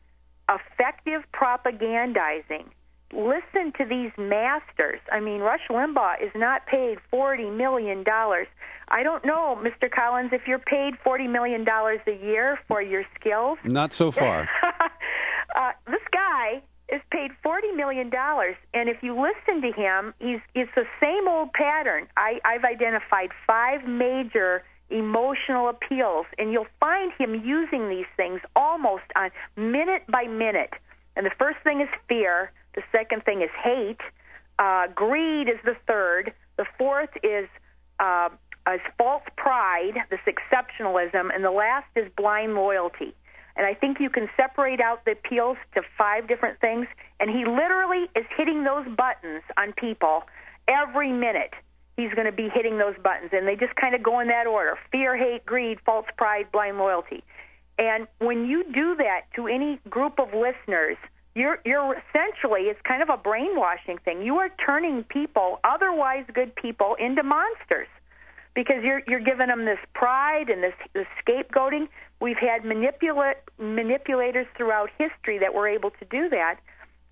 effective 0.48 1.22
propagandizing, 1.32 2.66
listen 3.14 3.72
to 3.78 3.84
these 3.84 4.10
masters. 4.18 5.00
I 5.12 5.20
mean, 5.20 5.40
Rush 5.40 5.66
Limbaugh 5.70 6.22
is 6.22 6.30
not 6.34 6.66
paid 6.66 6.98
forty 7.10 7.48
million 7.50 8.02
dollars. 8.02 8.46
I 8.88 9.02
don't 9.02 9.24
know, 9.24 9.58
Mr. 9.62 9.90
Collins, 9.90 10.30
if 10.32 10.42
you're 10.46 10.58
paid 10.58 10.94
forty 11.02 11.26
million 11.26 11.64
dollars 11.64 12.00
a 12.06 12.12
year 12.12 12.58
for 12.68 12.82
your 12.82 13.04
skills. 13.18 13.58
Not 13.64 13.92
so 13.92 14.10
far. 14.20 14.48
uh, 15.56 15.72
this 15.86 16.02
guy 16.12 16.62
is 16.88 17.00
paid 17.10 17.30
forty 17.42 17.72
million 17.72 18.10
dollars, 18.10 18.56
and 18.74 18.88
if 18.88 19.02
you 19.02 19.14
listen 19.14 19.62
to 19.62 19.72
him, 19.72 20.14
he's 20.18 20.40
it's 20.54 20.70
the 20.74 20.86
same 21.00 21.28
old 21.28 21.52
pattern. 21.52 22.06
I, 22.16 22.40
I've 22.44 22.64
identified 22.64 23.30
five 23.46 23.86
major 23.86 24.62
emotional 24.90 25.68
appeals, 25.68 26.26
and 26.38 26.52
you'll 26.52 26.66
find 26.80 27.12
him 27.18 27.34
using 27.44 27.88
these 27.88 28.06
things 28.16 28.40
almost 28.54 29.04
on 29.16 29.30
minute 29.56 30.02
by 30.08 30.24
minute. 30.24 30.74
And 31.16 31.24
the 31.24 31.32
first 31.38 31.58
thing 31.64 31.80
is 31.80 31.88
fear. 32.08 32.52
The 32.74 32.82
second 32.92 33.24
thing 33.24 33.42
is 33.42 33.50
hate. 33.62 34.00
Uh, 34.58 34.86
greed 34.94 35.48
is 35.48 35.58
the 35.64 35.76
third. 35.86 36.32
The 36.56 36.66
fourth 36.78 37.10
is 37.22 37.48
uh, 38.00 38.28
is 38.72 38.80
false 38.96 39.22
pride, 39.36 39.94
this 40.10 40.20
exceptionalism, 40.26 41.34
and 41.34 41.44
the 41.44 41.50
last 41.50 41.86
is 41.96 42.10
blind 42.16 42.54
loyalty. 42.54 43.14
And 43.56 43.66
I 43.66 43.74
think 43.74 44.00
you 44.00 44.10
can 44.10 44.28
separate 44.36 44.80
out 44.80 45.04
the 45.04 45.12
appeals 45.12 45.56
to 45.74 45.82
five 45.96 46.26
different 46.26 46.60
things. 46.60 46.86
And 47.20 47.30
he 47.30 47.44
literally 47.44 48.08
is 48.16 48.24
hitting 48.36 48.64
those 48.64 48.86
buttons 48.96 49.42
on 49.56 49.72
people 49.74 50.24
every 50.66 51.12
minute. 51.12 51.52
He's 51.96 52.12
going 52.14 52.26
to 52.26 52.32
be 52.32 52.48
hitting 52.52 52.78
those 52.78 52.96
buttons, 53.04 53.30
and 53.32 53.46
they 53.46 53.54
just 53.54 53.76
kind 53.76 53.94
of 53.94 54.02
go 54.02 54.18
in 54.18 54.28
that 54.28 54.48
order: 54.48 54.76
fear, 54.90 55.16
hate, 55.16 55.46
greed, 55.46 55.78
false 55.86 56.06
pride, 56.16 56.50
blind 56.50 56.78
loyalty. 56.78 57.22
And 57.78 58.08
when 58.18 58.46
you 58.46 58.64
do 58.64 58.96
that 58.96 59.22
to 59.36 59.46
any 59.46 59.78
group 59.88 60.18
of 60.18 60.28
listeners, 60.34 60.96
you're 61.34 61.58
you're 61.64 61.96
essentially 62.08 62.62
it's 62.62 62.80
kind 62.82 63.02
of 63.02 63.08
a 63.08 63.16
brainwashing 63.16 63.98
thing. 64.04 64.22
You 64.22 64.36
are 64.36 64.50
turning 64.64 65.04
people, 65.04 65.58
otherwise 65.64 66.24
good 66.32 66.54
people, 66.54 66.96
into 66.98 67.22
monsters 67.22 67.88
because 68.54 68.82
you're 68.82 69.02
you're 69.08 69.20
giving 69.20 69.48
them 69.48 69.64
this 69.64 69.78
pride 69.94 70.48
and 70.48 70.62
this, 70.62 70.74
this 70.92 71.06
scapegoating. 71.26 71.88
We've 72.20 72.38
had 72.38 72.62
manipula- 72.62 73.34
manipulators 73.58 74.46
throughout 74.56 74.90
history 74.96 75.38
that 75.38 75.54
were 75.54 75.68
able 75.68 75.90
to 75.90 76.04
do 76.10 76.28
that, 76.30 76.60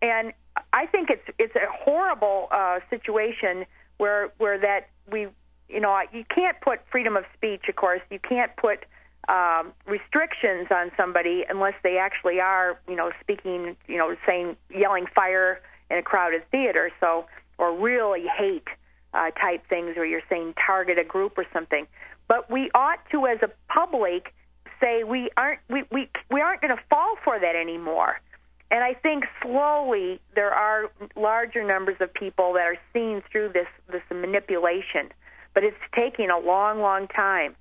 and 0.01 0.33
I 0.73 0.87
think 0.87 1.11
it's 1.11 1.29
it's 1.39 1.57
a 1.57 1.67
horrible 1.85 2.49
uh, 2.51 2.79
situation 2.91 3.67
where 3.99 4.33
where 4.39 4.59
that 4.59 4.89
we 5.11 5.27
you 5.69 5.81
know 5.81 6.01
you 6.13 6.25
can't 6.33 6.61
put 6.61 6.81
freedom 6.91 7.17
of 7.17 7.25
speech. 7.35 7.63
Of 7.69 7.77
course, 7.77 8.03
you 8.11 8.21
can't 8.21 8.55
put 8.57 8.85
um, 9.29 9.73
restrictions 9.87 10.69
on 10.71 10.91
somebody 10.97 11.45
unless 11.49 11.75
they 11.83 11.97
actually 11.99 12.41
are 12.41 12.79
you 12.89 12.97
know 12.97 13.13
speaking 13.21 13.77
you 13.87 13.99
know 13.99 14.17
saying 14.27 14.57
yelling 14.75 15.07
fire 15.15 15.61
in 15.91 15.99
a 15.99 16.03
crowded 16.03 16.43
theater. 16.51 16.91
So 17.01 17.27
or 17.59 17.79
really 17.79 18.25
hate 18.27 18.67
uh, 19.15 19.31
type 19.31 19.63
things, 19.69 19.97
or 19.97 20.05
you're 20.05 20.23
saying 20.29 20.55
target 20.67 20.99
a 20.99 21.05
group 21.05 21.37
or 21.37 21.45
something. 21.53 21.87
But 22.29 22.51
we 22.51 22.71
ought 22.75 22.99
to, 23.13 23.27
as 23.27 23.39
a 23.43 23.51
public, 23.73 24.35
say 24.81 25.05
we 25.05 25.31
aren't 25.37 25.61
we 25.69 25.85
we, 25.93 26.09
we 26.31 26.41
aren't 26.41 26.61
going 26.61 26.75
to 26.75 26.83
fall 26.91 27.15
for 27.23 27.39
that 27.39 27.55
anymore. 27.55 28.21
And 28.71 28.83
I 28.83 28.95
think 28.95 29.25
slowly 29.43 30.19
there 30.35 30.51
are 30.51 30.91
larger 31.15 31.63
numbers 31.63 31.97
of 32.01 32.13
people 32.15 32.55
that 32.55 32.63
are 32.63 32.79
seeing 32.93 33.23
through 33.31 33.51
this 33.53 33.69
this 33.91 34.03
manipulation, 34.11 35.13
but 35.55 35.63
it's 35.63 35.77
taking 35.95 36.31
a 36.31 36.39
long, 36.39 36.81
long 36.81 37.07
time. 37.09 37.55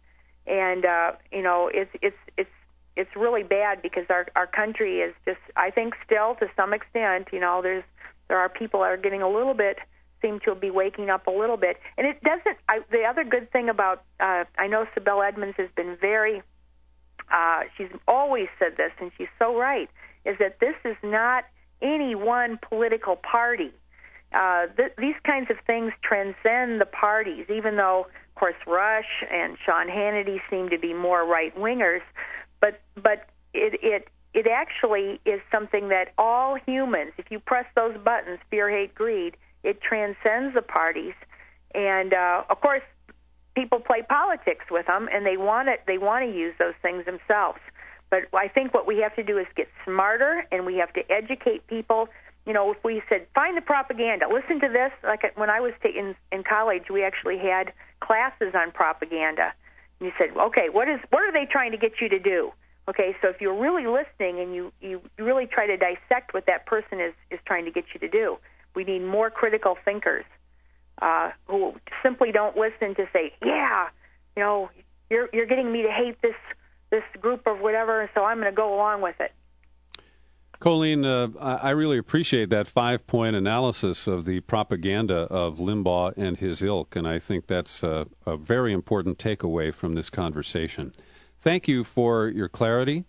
And 0.48 0.86
uh, 0.86 1.12
you 1.32 1.42
know, 1.42 1.70
it's 1.74 1.92
it's 2.02 2.18
it's 2.38 2.50
it's 2.96 3.16
really 3.16 3.44
bad 3.44 3.82
because 3.82 4.06
our 4.10 4.28
our 4.36 4.48
country 4.48 5.00
is 5.00 5.14
just 5.26 5.40
I 5.56 5.72
think 5.72 5.94
still 6.06 6.36
to 6.36 6.48
some 6.56 6.74
extent, 6.74 7.28
you 7.32 7.40
know, 7.40 7.62
there's 7.62 7.84
there 8.28 8.38
are 8.38 8.50
people 8.50 8.82
that 8.82 8.88
are 8.88 8.98
getting 8.98 9.22
a 9.22 9.30
little 9.30 9.54
bit 9.54 9.78
seem 10.22 10.40
to 10.46 10.56
be 10.56 10.70
waking 10.70 11.10
up 11.10 11.28
a 11.28 11.32
little 11.32 11.58
bit. 11.58 11.78
And 11.98 12.08
it 12.08 12.22
doesn't. 12.24 12.58
I, 12.70 12.80
the 12.92 13.04
other 13.04 13.24
good 13.24 13.52
thing 13.52 13.70
about 13.70 14.04
uh, 14.20 14.46
I 14.58 14.68
know 14.68 14.86
Sibel 14.96 15.28
Edmonds 15.28 15.56
has 15.58 15.70
been 15.76 15.98
very. 16.00 16.42
Uh, 17.32 17.62
she's 17.78 17.92
always 18.08 18.48
said 18.60 18.78
this, 18.78 18.92
and 19.00 19.12
she's 19.18 19.28
so 19.40 19.58
right. 19.58 19.90
Is 20.26 20.38
that 20.40 20.60
this 20.60 20.76
is 20.86 20.96
not 21.04 21.46
any 21.82 22.14
one 22.16 22.60
political 22.68 23.16
party. 23.16 23.72
Uh, 24.34 24.68
th- 24.78 24.94
these 24.98 25.16
kinds 25.26 25.50
of 25.50 25.58
things 25.68 25.92
transcend 26.02 26.80
the 26.80 26.86
parties, 26.86 27.46
even 27.50 27.76
though, 27.76 28.08
of 28.30 28.36
course, 28.36 28.56
Rush 28.66 29.24
and 29.30 29.58
Sean 29.66 29.88
Hannity 29.88 30.40
seem 30.50 30.70
to 30.70 30.80
be 30.80 30.94
more 30.94 31.26
right 31.26 31.56
wingers. 31.58 32.02
But 32.62 32.80
but 32.96 33.28
it 33.54 33.80
it 33.84 34.08
it 34.34 34.48
actually 34.48 35.20
is 35.26 35.42
something 35.52 35.90
that 35.90 36.14
all 36.18 36.56
humans, 36.66 37.12
if 37.18 37.30
you 37.30 37.40
press 37.40 37.66
those 37.76 37.98
buttons, 37.98 38.40
fear, 38.50 38.70
hate, 38.70 38.96
greed, 38.96 39.36
it 39.64 39.82
transcends 39.82 40.54
the 40.54 40.62
parties. 40.62 41.14
And 41.76 42.14
uh, 42.14 42.44
of 42.50 42.62
course, 42.62 42.84
people 43.56 43.80
play 43.80 44.04
politics 44.08 44.66
with 44.72 44.88
them, 44.88 45.10
and 45.12 45.26
they 45.26 45.38
want 45.38 45.68
it. 45.68 45.82
They 45.88 45.98
want 45.98 46.26
to 46.26 46.38
use 46.38 46.54
those 46.58 46.76
things 46.82 47.06
themselves. 47.06 47.60
But 48.10 48.24
I 48.34 48.48
think 48.48 48.74
what 48.74 48.88
we 48.88 49.00
have 49.00 49.16
to 49.16 49.24
do 49.24 49.38
is 49.38 49.48
get 49.56 49.68
smarter, 49.86 50.46
and 50.52 50.66
we 50.66 50.76
have 50.78 50.94
to 50.94 51.02
educate 51.12 51.68
people. 51.68 52.10
You 52.46 52.54
know, 52.54 52.72
if 52.72 52.84
we 52.84 53.02
said 53.08 53.28
find 53.36 53.56
the 53.56 53.62
propaganda, 53.62 54.26
listen 54.28 54.60
to 54.62 54.70
this. 54.70 54.92
Like 55.04 55.38
when 55.38 55.50
I 55.50 55.60
was 55.60 55.74
taking 55.82 56.16
in 56.32 56.44
college, 56.44 56.84
we 56.90 57.04
actually 57.04 57.38
had 57.38 57.74
classes 58.00 58.54
on 58.56 58.72
propaganda. 58.72 59.54
And 60.00 60.08
you 60.08 60.12
said, 60.18 60.36
okay, 60.36 60.70
what 60.72 60.90
is 60.90 61.00
what 61.10 61.22
are 61.22 61.32
they 61.32 61.46
trying 61.50 61.72
to 61.72 61.78
get 61.78 62.02
you 62.02 62.10
to 62.10 62.20
do? 62.20 62.52
Okay, 62.90 63.16
so 63.22 63.30
if 63.30 63.40
you're 63.40 63.60
really 63.60 63.86
listening 63.86 64.40
and 64.40 64.56
you 64.56 64.74
you 64.82 65.02
really 65.20 65.46
try 65.46 65.68
to 65.68 65.78
dissect 65.78 66.34
what 66.34 66.48
that 66.48 66.66
person 66.66 67.00
is 67.00 67.14
is 67.30 67.40
trying 67.46 67.66
to 67.66 67.72
get 67.72 67.86
you 67.94 68.00
to 68.00 68.10
do, 68.10 68.38
we 68.76 68.84
need 68.84 69.04
more 69.04 69.30
critical 69.30 69.78
thinkers 69.86 70.26
uh, 71.02 71.32
who 71.46 71.74
simply 72.04 72.32
don't 72.32 72.58
listen 72.58 72.96
to 72.96 73.08
say, 73.14 73.34
yeah, 73.44 73.90
you 74.36 74.44
know, 74.44 74.70
you're 75.10 75.30
you're 75.34 75.46
getting 75.46 75.72
me 75.72 75.84
to 75.84 75.92
hate 75.92 76.22
this 76.22 76.36
this 76.90 77.04
group 77.20 77.48
of 77.48 77.60
whatever, 77.60 78.10
so 78.14 78.24
I'm 78.24 78.40
going 78.40 78.52
to 78.52 78.56
go 78.56 78.74
along 78.74 79.02
with 79.02 79.16
it. 79.20 79.32
Coleen, 80.62 81.04
uh, 81.06 81.30
I 81.42 81.70
I 81.70 81.72
really 81.72 81.98
appreciate 81.98 82.52
that 82.52 82.68
five 82.68 83.08
point 83.08 83.36
analysis 83.36 84.06
of 84.06 84.26
the 84.26 84.42
propaganda 84.42 85.22
of 85.24 85.58
Limbaugh 85.58 86.14
and 86.16 86.38
his 86.38 86.62
ilk, 86.62 86.96
and 86.96 87.08
I 87.08 87.18
think 87.18 87.48
that's 87.48 87.82
a, 87.82 88.08
a 88.28 88.38
very 88.38 88.72
important 88.72 89.18
takeaway 89.18 89.74
from 89.74 89.96
this 89.96 90.12
conversation. 90.12 90.94
Thank 91.40 91.68
you 91.68 91.84
for 91.84 92.28
your 92.28 92.48
clarity, 92.48 93.06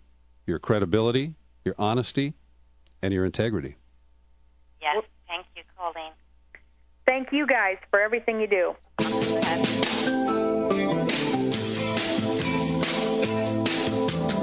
your 0.47 0.57
credibility, 0.57 1.35
your 1.63 1.75
honesty, 1.77 2.33
and 3.03 3.13
your 3.13 3.23
integrity. 3.23 3.77
Yes, 4.81 5.03
thank 5.27 5.45
you, 5.55 5.61
Coleen. 5.79 6.11
Thank 7.05 7.31
you 7.31 7.45
guys 7.45 7.77
for 7.91 8.01
everything 8.01 8.39
you 8.41 8.47
do. 8.47 8.75
Absolute 13.23 14.42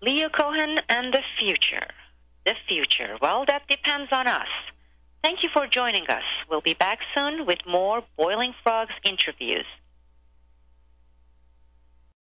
Leo 0.00 0.28
Cohen 0.30 0.78
and 0.88 1.12
the 1.12 1.20
future. 1.38 1.86
The 2.46 2.54
future. 2.66 3.18
Well, 3.20 3.44
that 3.46 3.68
depends 3.68 4.10
on 4.10 4.26
us. 4.26 4.46
Thank 5.22 5.42
you 5.42 5.50
for 5.52 5.66
joining 5.66 6.06
us. 6.06 6.22
We'll 6.48 6.62
be 6.62 6.72
back 6.72 7.00
soon 7.14 7.44
with 7.44 7.58
more 7.66 8.02
Boiling 8.16 8.54
Frogs 8.62 8.94
interviews. 9.04 9.66